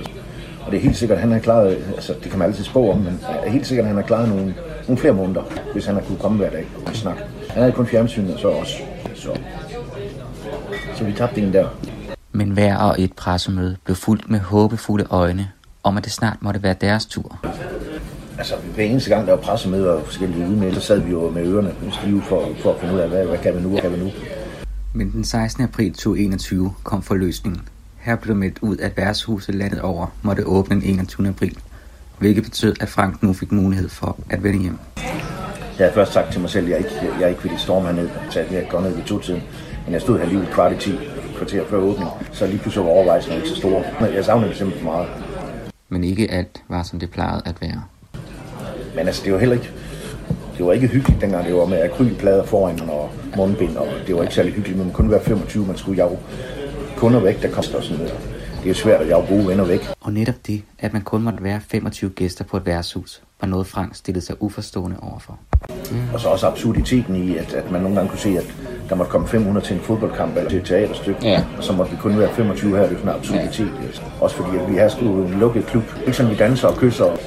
Og 0.65 0.71
det 0.71 0.77
er 0.77 0.81
helt 0.81 0.97
sikkert, 0.97 1.15
at 1.15 1.21
han 1.21 1.31
har 1.31 1.39
klaret, 1.39 1.77
altså 1.95 2.13
det 2.23 2.29
kan 2.29 2.39
man 2.39 2.47
altid 2.47 2.63
spå 2.63 2.91
om, 2.91 2.97
men 2.97 3.19
er 3.45 3.49
helt 3.49 3.67
sikkert, 3.67 3.83
at 3.83 3.87
han 3.87 3.95
har 3.95 4.03
klaret 4.03 4.29
nogle, 4.29 4.55
nogle 4.87 4.97
flere 4.97 5.13
måneder, 5.13 5.41
hvis 5.73 5.85
han 5.85 5.95
har 5.95 6.01
kunne 6.01 6.17
komme 6.17 6.37
hver 6.37 6.49
dag 6.49 6.65
og 6.85 6.95
snakke. 6.95 7.21
Han 7.49 7.61
havde 7.61 7.71
kun 7.71 7.87
fjernsyn 7.87 8.29
og 8.33 8.39
så 8.39 8.47
også. 8.47 8.77
Så, 9.15 9.29
så 10.95 11.03
vi 11.03 11.13
tabte 11.13 11.41
en 11.41 11.53
der. 11.53 11.67
Men 12.35 12.49
hver 12.49 12.77
og 12.77 13.01
et 13.01 13.13
pressemøde 13.13 13.77
blev 13.83 13.95
fuldt 13.95 14.29
med 14.29 14.39
håbefulde 14.39 15.05
øjne 15.09 15.51
om, 15.83 15.97
at 15.97 16.03
det 16.03 16.11
snart 16.11 16.37
måtte 16.41 16.63
være 16.63 16.75
deres 16.81 17.05
tur. 17.05 17.39
Altså, 18.37 18.55
hver 18.75 18.83
eneste 18.83 19.09
gang, 19.09 19.27
der 19.27 19.33
var 19.33 19.41
pressemøder 19.41 19.91
og 19.91 20.05
forskellige 20.05 20.47
udmeldelser, 20.47 20.81
så 20.81 20.87
sad 20.87 20.99
vi 20.99 21.11
jo 21.11 21.29
med 21.29 21.47
ørerne 21.47 21.73
stive 21.91 22.21
for, 22.21 22.49
for 22.59 22.73
at 22.73 22.79
finde 22.79 22.93
ud 22.93 22.99
af, 22.99 23.09
hvad, 23.09 23.25
hvad 23.25 23.37
kan 23.37 23.55
vi 23.55 23.61
nu, 23.61 23.69
hvad 23.69 23.81
kan 23.81 23.91
vi 23.91 23.97
nu. 23.97 24.11
Men 24.93 25.11
den 25.11 25.23
16. 25.23 25.63
april 25.63 25.93
2021 25.93 26.73
kom 26.83 27.01
forløsningen. 27.01 27.61
Her 27.97 28.15
blev 28.15 28.35
meldt 28.35 28.59
ud, 28.61 28.77
at 28.77 28.97
værtshuset 28.97 29.55
landet 29.55 29.81
over 29.81 30.07
måtte 30.21 30.47
åbne 30.47 30.75
den 30.75 30.83
21. 30.83 31.27
april, 31.27 31.57
hvilket 32.19 32.43
betød, 32.43 32.75
at 32.79 32.89
Frank 32.89 33.23
nu 33.23 33.33
fik 33.33 33.51
mulighed 33.51 33.89
for 33.89 34.17
at 34.29 34.43
vende 34.43 34.59
hjem. 34.59 34.77
Jeg 35.77 35.85
havde 35.85 35.93
først 35.93 36.13
sagt 36.13 36.31
til 36.31 36.41
mig 36.41 36.49
selv, 36.49 36.65
at 36.65 36.71
jeg 36.71 36.77
ikke, 36.77 37.19
jeg 37.19 37.29
ikke 37.29 37.43
ville 37.43 37.59
storme 37.59 37.87
herned, 37.87 38.09
så 38.29 38.39
jeg 38.39 38.67
går 38.69 38.81
ned 38.81 38.95
ved 38.95 39.03
to 39.03 39.19
tiden. 39.19 39.41
Men 39.85 39.93
jeg 39.93 40.01
stod 40.01 40.19
her 40.19 40.25
lige 40.25 40.47
kvart 40.51 40.71
i 40.71 40.75
10 40.75 40.99
kvarter 41.35 41.65
før 41.65 41.77
åbning, 41.77 42.09
så 42.31 42.47
lige 42.47 42.57
pludselig 42.57 42.85
var 42.85 42.91
overvejelsen 42.91 43.33
ikke 43.33 43.49
så 43.49 43.55
stor. 43.55 43.83
Jeg 44.13 44.25
savnede 44.25 44.49
det 44.49 44.57
simpelthen 44.57 44.85
meget. 44.85 45.07
Men 45.89 46.03
ikke 46.03 46.31
alt 46.31 46.63
var, 46.69 46.83
som 46.83 46.99
det 46.99 47.11
plejede 47.11 47.41
at 47.45 47.55
være. 47.61 47.83
Men 48.95 49.07
altså, 49.07 49.21
det 49.25 49.33
var 49.33 49.39
heller 49.39 49.55
ikke, 49.55 49.71
det 50.57 50.65
var 50.65 50.73
ikke 50.73 50.87
hyggeligt 50.87 51.21
dengang, 51.21 51.45
det 51.45 51.55
var 51.55 51.65
med 51.65 51.81
akrylplader 51.81 52.43
foran 52.43 52.89
og 52.89 53.09
mundbind, 53.37 53.77
og 53.77 53.87
det 54.07 54.15
var 54.15 54.21
ikke 54.21 54.35
særlig 54.35 54.53
hyggeligt, 54.53 54.77
men 54.77 54.87
man 54.87 54.93
kunne 54.93 55.11
være 55.11 55.21
25, 55.23 55.65
man 55.65 55.77
skulle 55.77 56.03
jage 56.03 56.19
kunder 56.97 57.19
væk, 57.19 57.41
der 57.41 57.51
koster 57.51 57.81
sådan 57.81 57.97
noget. 57.97 58.19
Det 58.63 58.69
er 58.69 58.75
svært 58.75 59.01
at 59.01 59.07
jage 59.07 59.27
gode 59.27 59.47
venner 59.47 59.65
væk. 59.65 59.79
Og 60.01 60.13
netop 60.13 60.35
det, 60.47 60.63
at 60.79 60.93
man 60.93 61.01
kun 61.01 61.21
måtte 61.21 61.43
være 61.43 61.61
25 61.67 62.09
gæster 62.09 62.43
på 62.43 62.57
et 62.57 62.65
værtshus, 62.65 63.21
var 63.41 63.47
noget 63.47 63.67
Frank 63.67 63.95
stillede 63.95 64.25
sig 64.25 64.35
uforstående 64.43 64.97
overfor. 65.01 65.39
Mm. 65.91 66.13
Og 66.13 66.19
så 66.19 66.27
også 66.27 66.47
absurditeten 66.47 67.15
i, 67.15 67.37
at, 67.37 67.53
at 67.53 67.71
man 67.71 67.81
nogle 67.81 67.95
gange 67.95 68.09
kunne 68.09 68.19
se, 68.19 68.37
at 68.37 68.55
der 68.89 68.95
måtte 68.95 69.11
komme 69.11 69.27
500 69.27 69.65
til 69.65 69.75
en 69.75 69.81
fodboldkamp 69.81 70.37
eller 70.37 70.49
til 70.49 70.59
et 70.59 70.65
teaterstykke, 70.65 71.19
ja. 71.23 71.43
og 71.57 71.63
så 71.63 71.73
måtte 71.73 71.91
vi 71.91 71.97
kun 72.01 72.19
være 72.19 72.33
25 72.33 72.77
her, 72.77 72.83
det 72.87 72.91
er 72.91 72.97
sådan 72.97 73.09
en 73.09 73.15
absurditet. 73.15 73.71
Ja. 73.81 74.23
Også 74.23 74.35
fordi, 74.35 74.57
at 74.57 74.71
vi 74.71 74.75
har 74.75 74.89
sgu 74.89 75.05
en 75.05 75.39
lukket 75.39 75.65
klub, 75.65 75.83
ikke 75.99 76.13
som 76.13 76.29
vi 76.29 76.35
danser 76.35 76.67
og 76.67 76.77
kysser. 76.77 77.17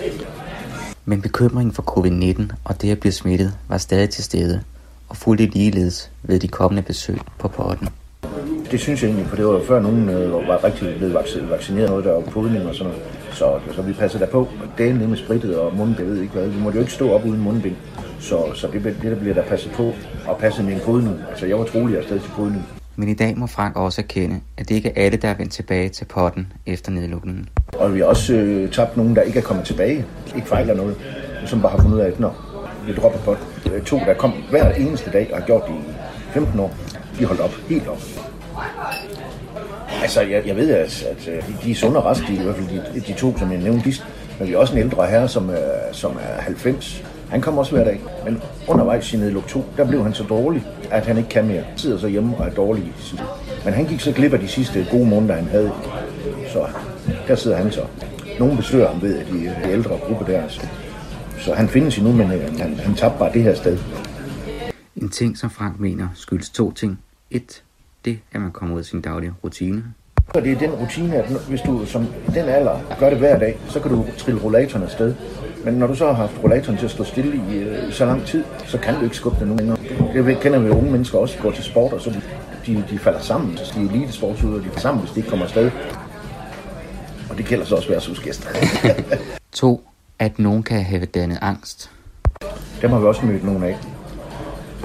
Men 1.04 1.22
bekymringen 1.22 1.72
for 1.72 1.82
covid-19 1.82 2.42
og 2.64 2.82
det 2.82 2.90
at 2.90 3.00
blive 3.00 3.12
smittet 3.12 3.54
var 3.68 3.78
stadig 3.78 4.10
til 4.10 4.24
stede, 4.24 4.62
og 5.08 5.16
fulgte 5.16 5.46
ligeledes 5.46 6.10
ved 6.22 6.40
de 6.40 6.48
kommende 6.48 6.82
besøg 6.82 7.18
på 7.38 7.48
porten. 7.48 7.88
Det 8.70 8.80
synes 8.80 9.02
jeg 9.02 9.08
egentlig, 9.08 9.28
for 9.28 9.36
det 9.36 9.46
var 9.46 9.60
før 9.68 9.80
nogen 9.80 10.08
øh, 10.08 10.32
var 10.32 10.64
rigtig 10.64 10.94
blevet 10.96 11.14
vaccineret, 11.50 11.90
noget 11.90 12.04
der 12.04 12.12
var 12.12 12.20
podning 12.20 12.66
og 12.66 12.74
sådan 12.74 12.92
noget. 12.92 13.17
Så, 13.32 13.60
så 13.74 13.82
vi 13.82 13.92
passede 13.92 14.24
der 14.24 14.30
på. 14.30 14.48
Det 14.78 14.90
er 14.90 14.94
med 14.94 15.16
sprittet 15.16 15.58
og 15.58 15.76
mundbind, 15.76 16.08
jeg 16.08 16.14
ved 16.14 16.22
ikke 16.22 16.34
hvad. 16.34 16.48
Vi 16.48 16.60
måtte 16.60 16.76
jo 16.76 16.80
ikke 16.80 16.92
stå 16.92 17.10
op 17.12 17.24
uden 17.24 17.40
mundbind. 17.40 17.76
Så, 18.20 18.52
så 18.54 18.66
det, 18.72 18.84
det 18.84 19.02
der 19.02 19.14
bliver 19.14 19.34
der 19.34 19.42
passet 19.42 19.72
på 19.72 19.92
og 20.28 20.38
passet 20.38 20.64
med 20.64 20.74
en 20.74 20.80
podning. 20.80 21.20
Altså 21.30 21.46
jeg 21.46 21.58
var 21.58 21.64
trolig 21.64 21.98
afsted 21.98 22.20
til 22.20 22.30
podning. 22.30 22.66
Men 22.96 23.08
i 23.08 23.14
dag 23.14 23.38
må 23.38 23.46
Frank 23.46 23.76
også 23.76 24.00
erkende, 24.00 24.40
at 24.56 24.68
det 24.68 24.74
ikke 24.74 24.88
er 24.88 25.04
alle, 25.04 25.18
der 25.18 25.28
er 25.28 25.34
vendt 25.34 25.52
tilbage 25.52 25.88
til 25.88 26.04
potten 26.04 26.52
efter 26.66 26.92
nedlukningen. 26.92 27.48
Og 27.72 27.94
vi 27.94 27.98
har 27.98 28.06
også 28.06 28.34
øh, 28.34 28.72
tabt 28.72 28.96
nogen, 28.96 29.16
der 29.16 29.22
ikke 29.22 29.38
er 29.38 29.42
kommet 29.42 29.66
tilbage. 29.66 30.04
Ikke 30.36 30.48
fejler 30.48 30.74
noget. 30.74 30.96
Som 31.46 31.62
bare 31.62 31.70
har 31.70 31.78
fundet 31.78 31.96
ud 31.96 32.00
af, 32.00 32.06
at 32.06 32.20
nå, 32.20 32.30
vi 32.86 32.92
dropper 32.92 33.18
pot. 33.18 33.38
To, 33.86 33.98
der 33.98 34.14
kom 34.14 34.32
hver 34.50 34.72
eneste 34.72 35.10
dag 35.10 35.28
og 35.32 35.38
har 35.38 35.46
gjort 35.46 35.62
det 35.66 35.74
i 35.74 36.32
15 36.32 36.60
år. 36.60 36.74
De 37.18 37.24
holdt 37.24 37.40
op, 37.40 37.50
helt 37.68 37.88
op. 37.88 37.98
Altså, 40.02 40.20
jeg, 40.20 40.46
jeg 40.46 40.56
ved, 40.56 40.70
at, 40.70 41.02
at 41.02 41.28
øh, 41.28 41.42
de 41.64 41.70
er 41.70 41.74
sunde 41.74 41.96
og 41.96 42.04
raske, 42.04 42.32
i 42.32 42.36
hvert 42.42 42.56
fald 42.56 42.94
de, 42.94 43.00
de 43.00 43.12
to, 43.12 43.38
som 43.38 43.52
jeg 43.52 43.60
nævnte. 43.60 43.92
Men 44.38 44.48
vi 44.48 44.52
er 44.52 44.58
også 44.58 44.74
en 44.74 44.78
ældre 44.78 45.06
herre, 45.06 45.28
som, 45.28 45.50
er, 45.50 45.92
som 45.92 46.16
er 46.20 46.40
90. 46.40 47.04
Han 47.30 47.40
kommer 47.40 47.60
også 47.60 47.72
hver 47.72 47.84
dag. 47.84 48.00
Men 48.24 48.42
undervejs 48.68 49.14
i 49.14 49.16
nedluk 49.16 49.46
2, 49.46 49.64
der 49.76 49.88
blev 49.88 50.02
han 50.02 50.14
så 50.14 50.24
dårlig, 50.24 50.62
at 50.90 51.06
han 51.06 51.16
ikke 51.16 51.28
kan 51.28 51.46
mere. 51.46 51.62
Han 51.62 51.78
sidder 51.78 51.98
så 51.98 52.08
hjemme 52.08 52.36
og 52.36 52.46
er 52.46 52.50
dårlig. 52.50 52.92
Men 53.64 53.74
han 53.74 53.86
gik 53.86 54.00
så 54.00 54.12
glip 54.12 54.32
af 54.32 54.40
de 54.40 54.48
sidste 54.48 54.86
gode 54.90 55.06
måneder, 55.06 55.34
han 55.34 55.44
havde. 55.44 55.72
Så 56.52 56.66
der 57.28 57.34
sidder 57.34 57.56
han 57.56 57.72
så. 57.72 57.80
Nogle 58.38 58.56
besøger 58.56 58.88
ham 58.88 59.02
ved, 59.02 59.18
at 59.18 59.26
de, 59.26 59.54
de 59.64 59.70
ældre 59.70 59.98
gruppe 60.06 60.32
der. 60.32 60.48
Så, 60.48 60.66
så 61.38 61.54
han 61.54 61.68
findes 61.68 61.98
endnu, 61.98 62.12
men 62.12 62.32
øh, 62.32 62.58
han, 62.58 62.74
han 62.74 62.94
tabte 62.94 63.18
bare 63.18 63.32
det 63.32 63.42
her 63.42 63.54
sted. 63.54 63.78
En 64.96 65.08
ting, 65.08 65.38
som 65.38 65.50
Frank 65.50 65.80
mener, 65.80 66.08
skyldes 66.14 66.50
to 66.50 66.72
ting. 66.72 66.98
Et, 67.30 67.62
det, 68.04 68.18
at 68.32 68.40
man 68.40 68.50
kommer 68.52 68.74
ud 68.74 68.80
af 68.80 68.84
sin 68.84 69.00
daglige 69.00 69.32
rutine. 69.44 69.84
Og 70.34 70.42
det 70.42 70.52
er 70.52 70.58
den 70.58 70.70
rutine, 70.70 71.16
at 71.16 71.30
hvis 71.48 71.60
du 71.60 71.86
som 71.86 72.02
i 72.28 72.30
den 72.30 72.44
alder 72.44 72.78
gør 72.98 73.10
det 73.10 73.18
hver 73.18 73.38
dag, 73.38 73.58
så 73.68 73.80
kan 73.80 73.90
du 73.90 74.06
trille 74.18 74.42
rollatoren 74.42 74.84
afsted. 74.84 75.14
Men 75.64 75.74
når 75.74 75.86
du 75.86 75.94
så 75.94 76.06
har 76.06 76.12
haft 76.12 76.32
rollatoren 76.44 76.78
til 76.78 76.84
at 76.84 76.90
stå 76.90 77.04
stille 77.04 77.36
i, 77.36 77.88
i 77.88 77.92
så 77.92 78.06
lang 78.06 78.26
tid, 78.26 78.44
så 78.66 78.78
kan 78.78 78.94
du 78.94 79.04
ikke 79.04 79.16
skubbe 79.16 79.40
den 79.40 79.48
nu 79.48 79.56
længere. 79.56 79.76
Det 80.14 80.40
kender 80.40 80.58
vi 80.58 80.68
unge 80.68 80.90
mennesker 80.90 81.18
også, 81.18 81.38
går 81.42 81.50
til 81.50 81.64
sport, 81.64 81.92
og 81.92 82.00
så 82.00 82.10
de, 82.10 82.20
de, 82.66 82.84
de 82.90 82.98
falder 82.98 83.20
sammen. 83.20 83.56
Så 83.56 83.74
de 83.74 83.84
elite 83.94 84.12
sportsudøvere, 84.12 84.60
de 84.60 84.64
falder 84.64 84.80
sammen, 84.80 85.02
hvis 85.04 85.12
de 85.12 85.18
ikke 85.18 85.30
kommer 85.30 85.44
afsted. 85.44 85.70
Og 87.30 87.38
det 87.38 87.46
gælder 87.46 87.64
så 87.64 87.76
også 87.76 87.88
værtshusgæster. 87.88 88.48
to, 89.52 89.88
at 90.18 90.38
nogen 90.38 90.62
kan 90.62 90.82
have 90.84 91.04
dannet 91.04 91.38
angst. 91.42 91.90
Dem 92.82 92.90
har 92.90 92.98
vi 92.98 93.06
også 93.06 93.26
mødt 93.26 93.44
nogle 93.44 93.66
af. 93.66 93.76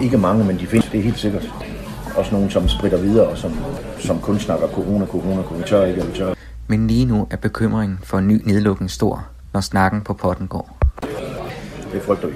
Ikke 0.02 0.18
mange, 0.18 0.44
men 0.44 0.60
de 0.60 0.68
findes, 0.68 0.90
det 0.90 1.00
er 1.00 1.04
helt 1.04 1.20
sikkert. 1.20 1.73
Også 2.16 2.32
nogen, 2.32 2.50
som 2.50 2.68
spritter 2.68 2.98
videre, 2.98 3.28
og 3.28 3.38
som, 3.38 3.52
som 4.00 4.20
kun 4.20 4.40
snakker 4.40 4.68
corona, 4.68 5.06
corona, 5.06 5.44
corona, 5.44 5.64
tør 5.64 5.86
ikke, 5.86 6.02
eller 6.02 6.16
tør. 6.16 6.34
Men 6.68 6.88
lige 6.88 7.06
nu 7.06 7.28
er 7.32 7.36
bekymringen 7.38 8.00
for 8.04 8.18
en 8.18 8.28
ny 8.28 8.42
nedlukning 8.46 8.92
stor, 8.92 9.26
når 9.54 9.62
snakken 9.62 10.02
på 10.02 10.14
potten 10.14 10.48
går. 10.48 10.78
Det 11.94 12.02
frygter 12.02 12.28
vi. 12.28 12.34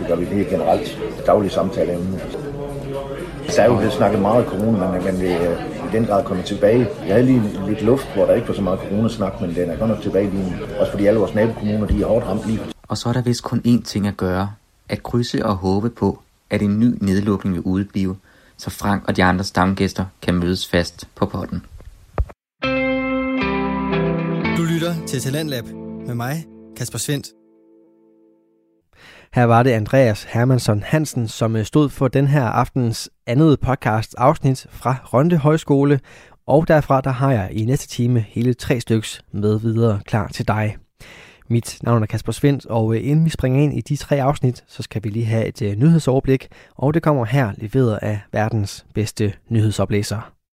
Det 0.00 0.08
gør 0.08 0.16
vi 0.16 0.24
helt 0.24 0.48
generelt. 0.48 0.98
Daglige 1.26 1.50
samtaleemne. 1.50 2.20
Så 3.48 3.62
jo 3.64 3.76
blevet 3.76 3.92
snakket 3.92 4.20
meget 4.20 4.46
corona, 4.46 4.90
men, 4.90 5.04
men 5.04 5.14
det 5.14 5.32
er 5.32 5.56
i 5.58 5.92
den 5.92 6.04
grad 6.04 6.24
kommet 6.24 6.44
tilbage. 6.44 6.88
Jeg 7.06 7.14
havde 7.14 7.26
lige 7.26 7.42
lidt 7.66 7.82
luft, 7.82 8.14
hvor 8.14 8.26
der 8.26 8.34
ikke 8.34 8.48
var 8.48 8.54
så 8.54 8.62
meget 8.62 8.80
corona-snak, 8.80 9.40
men 9.40 9.54
den 9.54 9.70
er 9.70 9.76
godt 9.76 9.90
nok 9.90 10.02
tilbage 10.02 10.30
lige 10.30 10.42
nu. 10.42 10.52
Også 10.80 10.92
fordi 10.92 11.06
alle 11.06 11.20
vores 11.20 11.34
nabokommuner, 11.34 11.86
de 11.86 12.02
er 12.02 12.06
hårdt 12.06 12.26
ramt 12.26 12.46
lige 12.46 12.60
Og 12.88 12.98
så 12.98 13.08
er 13.08 13.12
der 13.12 13.22
vist 13.22 13.42
kun 13.42 13.62
én 13.66 13.82
ting 13.84 14.06
at 14.06 14.16
gøre. 14.16 14.50
At 14.88 15.02
krydse 15.02 15.46
og 15.46 15.54
håbe 15.54 15.90
på, 15.90 16.18
at 16.50 16.62
en 16.62 16.80
ny 16.80 16.98
nedlukning 17.00 17.54
vil 17.54 17.62
udblive, 17.62 18.16
så 18.58 18.70
Frank 18.70 19.08
og 19.08 19.16
de 19.16 19.24
andre 19.24 19.44
stamgæster 19.44 20.06
kan 20.22 20.34
mødes 20.34 20.68
fast 20.68 21.08
på 21.14 21.26
potten. 21.26 21.62
Du 24.56 24.62
lytter 24.62 24.94
til 25.06 25.20
Talentlab 25.20 25.64
med 26.06 26.14
mig, 26.14 26.44
Kasper 26.76 26.98
Svendt. 26.98 27.26
Her 29.34 29.44
var 29.44 29.62
det 29.62 29.70
Andreas 29.70 30.22
Hermansson 30.22 30.82
Hansen, 30.82 31.28
som 31.28 31.56
øh, 31.56 31.64
stod 31.64 31.88
for 31.88 32.08
den 32.08 32.26
her 32.26 32.44
aftens 32.44 33.10
andet 33.26 33.60
podcast 33.60 34.14
afsnit 34.18 34.66
fra 34.70 34.96
Rønde 35.04 35.36
Højskole, 35.36 36.00
og 36.46 36.68
derfra 36.68 37.00
der 37.00 37.10
har 37.10 37.32
jeg 37.32 37.48
i 37.52 37.64
næste 37.64 37.88
time 37.88 38.20
hele 38.20 38.54
tre 38.54 38.80
styks 38.80 39.22
med 39.32 39.60
videre 39.60 40.00
klar 40.06 40.28
til 40.28 40.48
dig. 40.48 40.76
Mit 41.48 41.78
navn 41.82 42.02
er 42.02 42.06
Kasper 42.06 42.32
Svendt, 42.32 42.66
og 42.66 42.94
øh, 42.94 43.08
inden 43.08 43.24
vi 43.24 43.30
springer 43.30 43.62
ind 43.62 43.78
i 43.78 43.80
de 43.80 43.96
tre 43.96 44.22
afsnit, 44.22 44.64
så 44.66 44.82
skal 44.82 45.04
vi 45.04 45.08
lige 45.08 45.26
have 45.26 45.46
et 45.46 45.62
øh, 45.62 45.76
nyhedsoverblik, 45.76 46.48
og 46.74 46.94
det 46.94 47.02
kommer 47.02 47.24
her 47.24 47.52
leveret 47.56 47.98
af 48.02 48.20
verdens 48.32 48.86
bedste 48.94 49.32
nyhedsoplæser. 49.48 50.33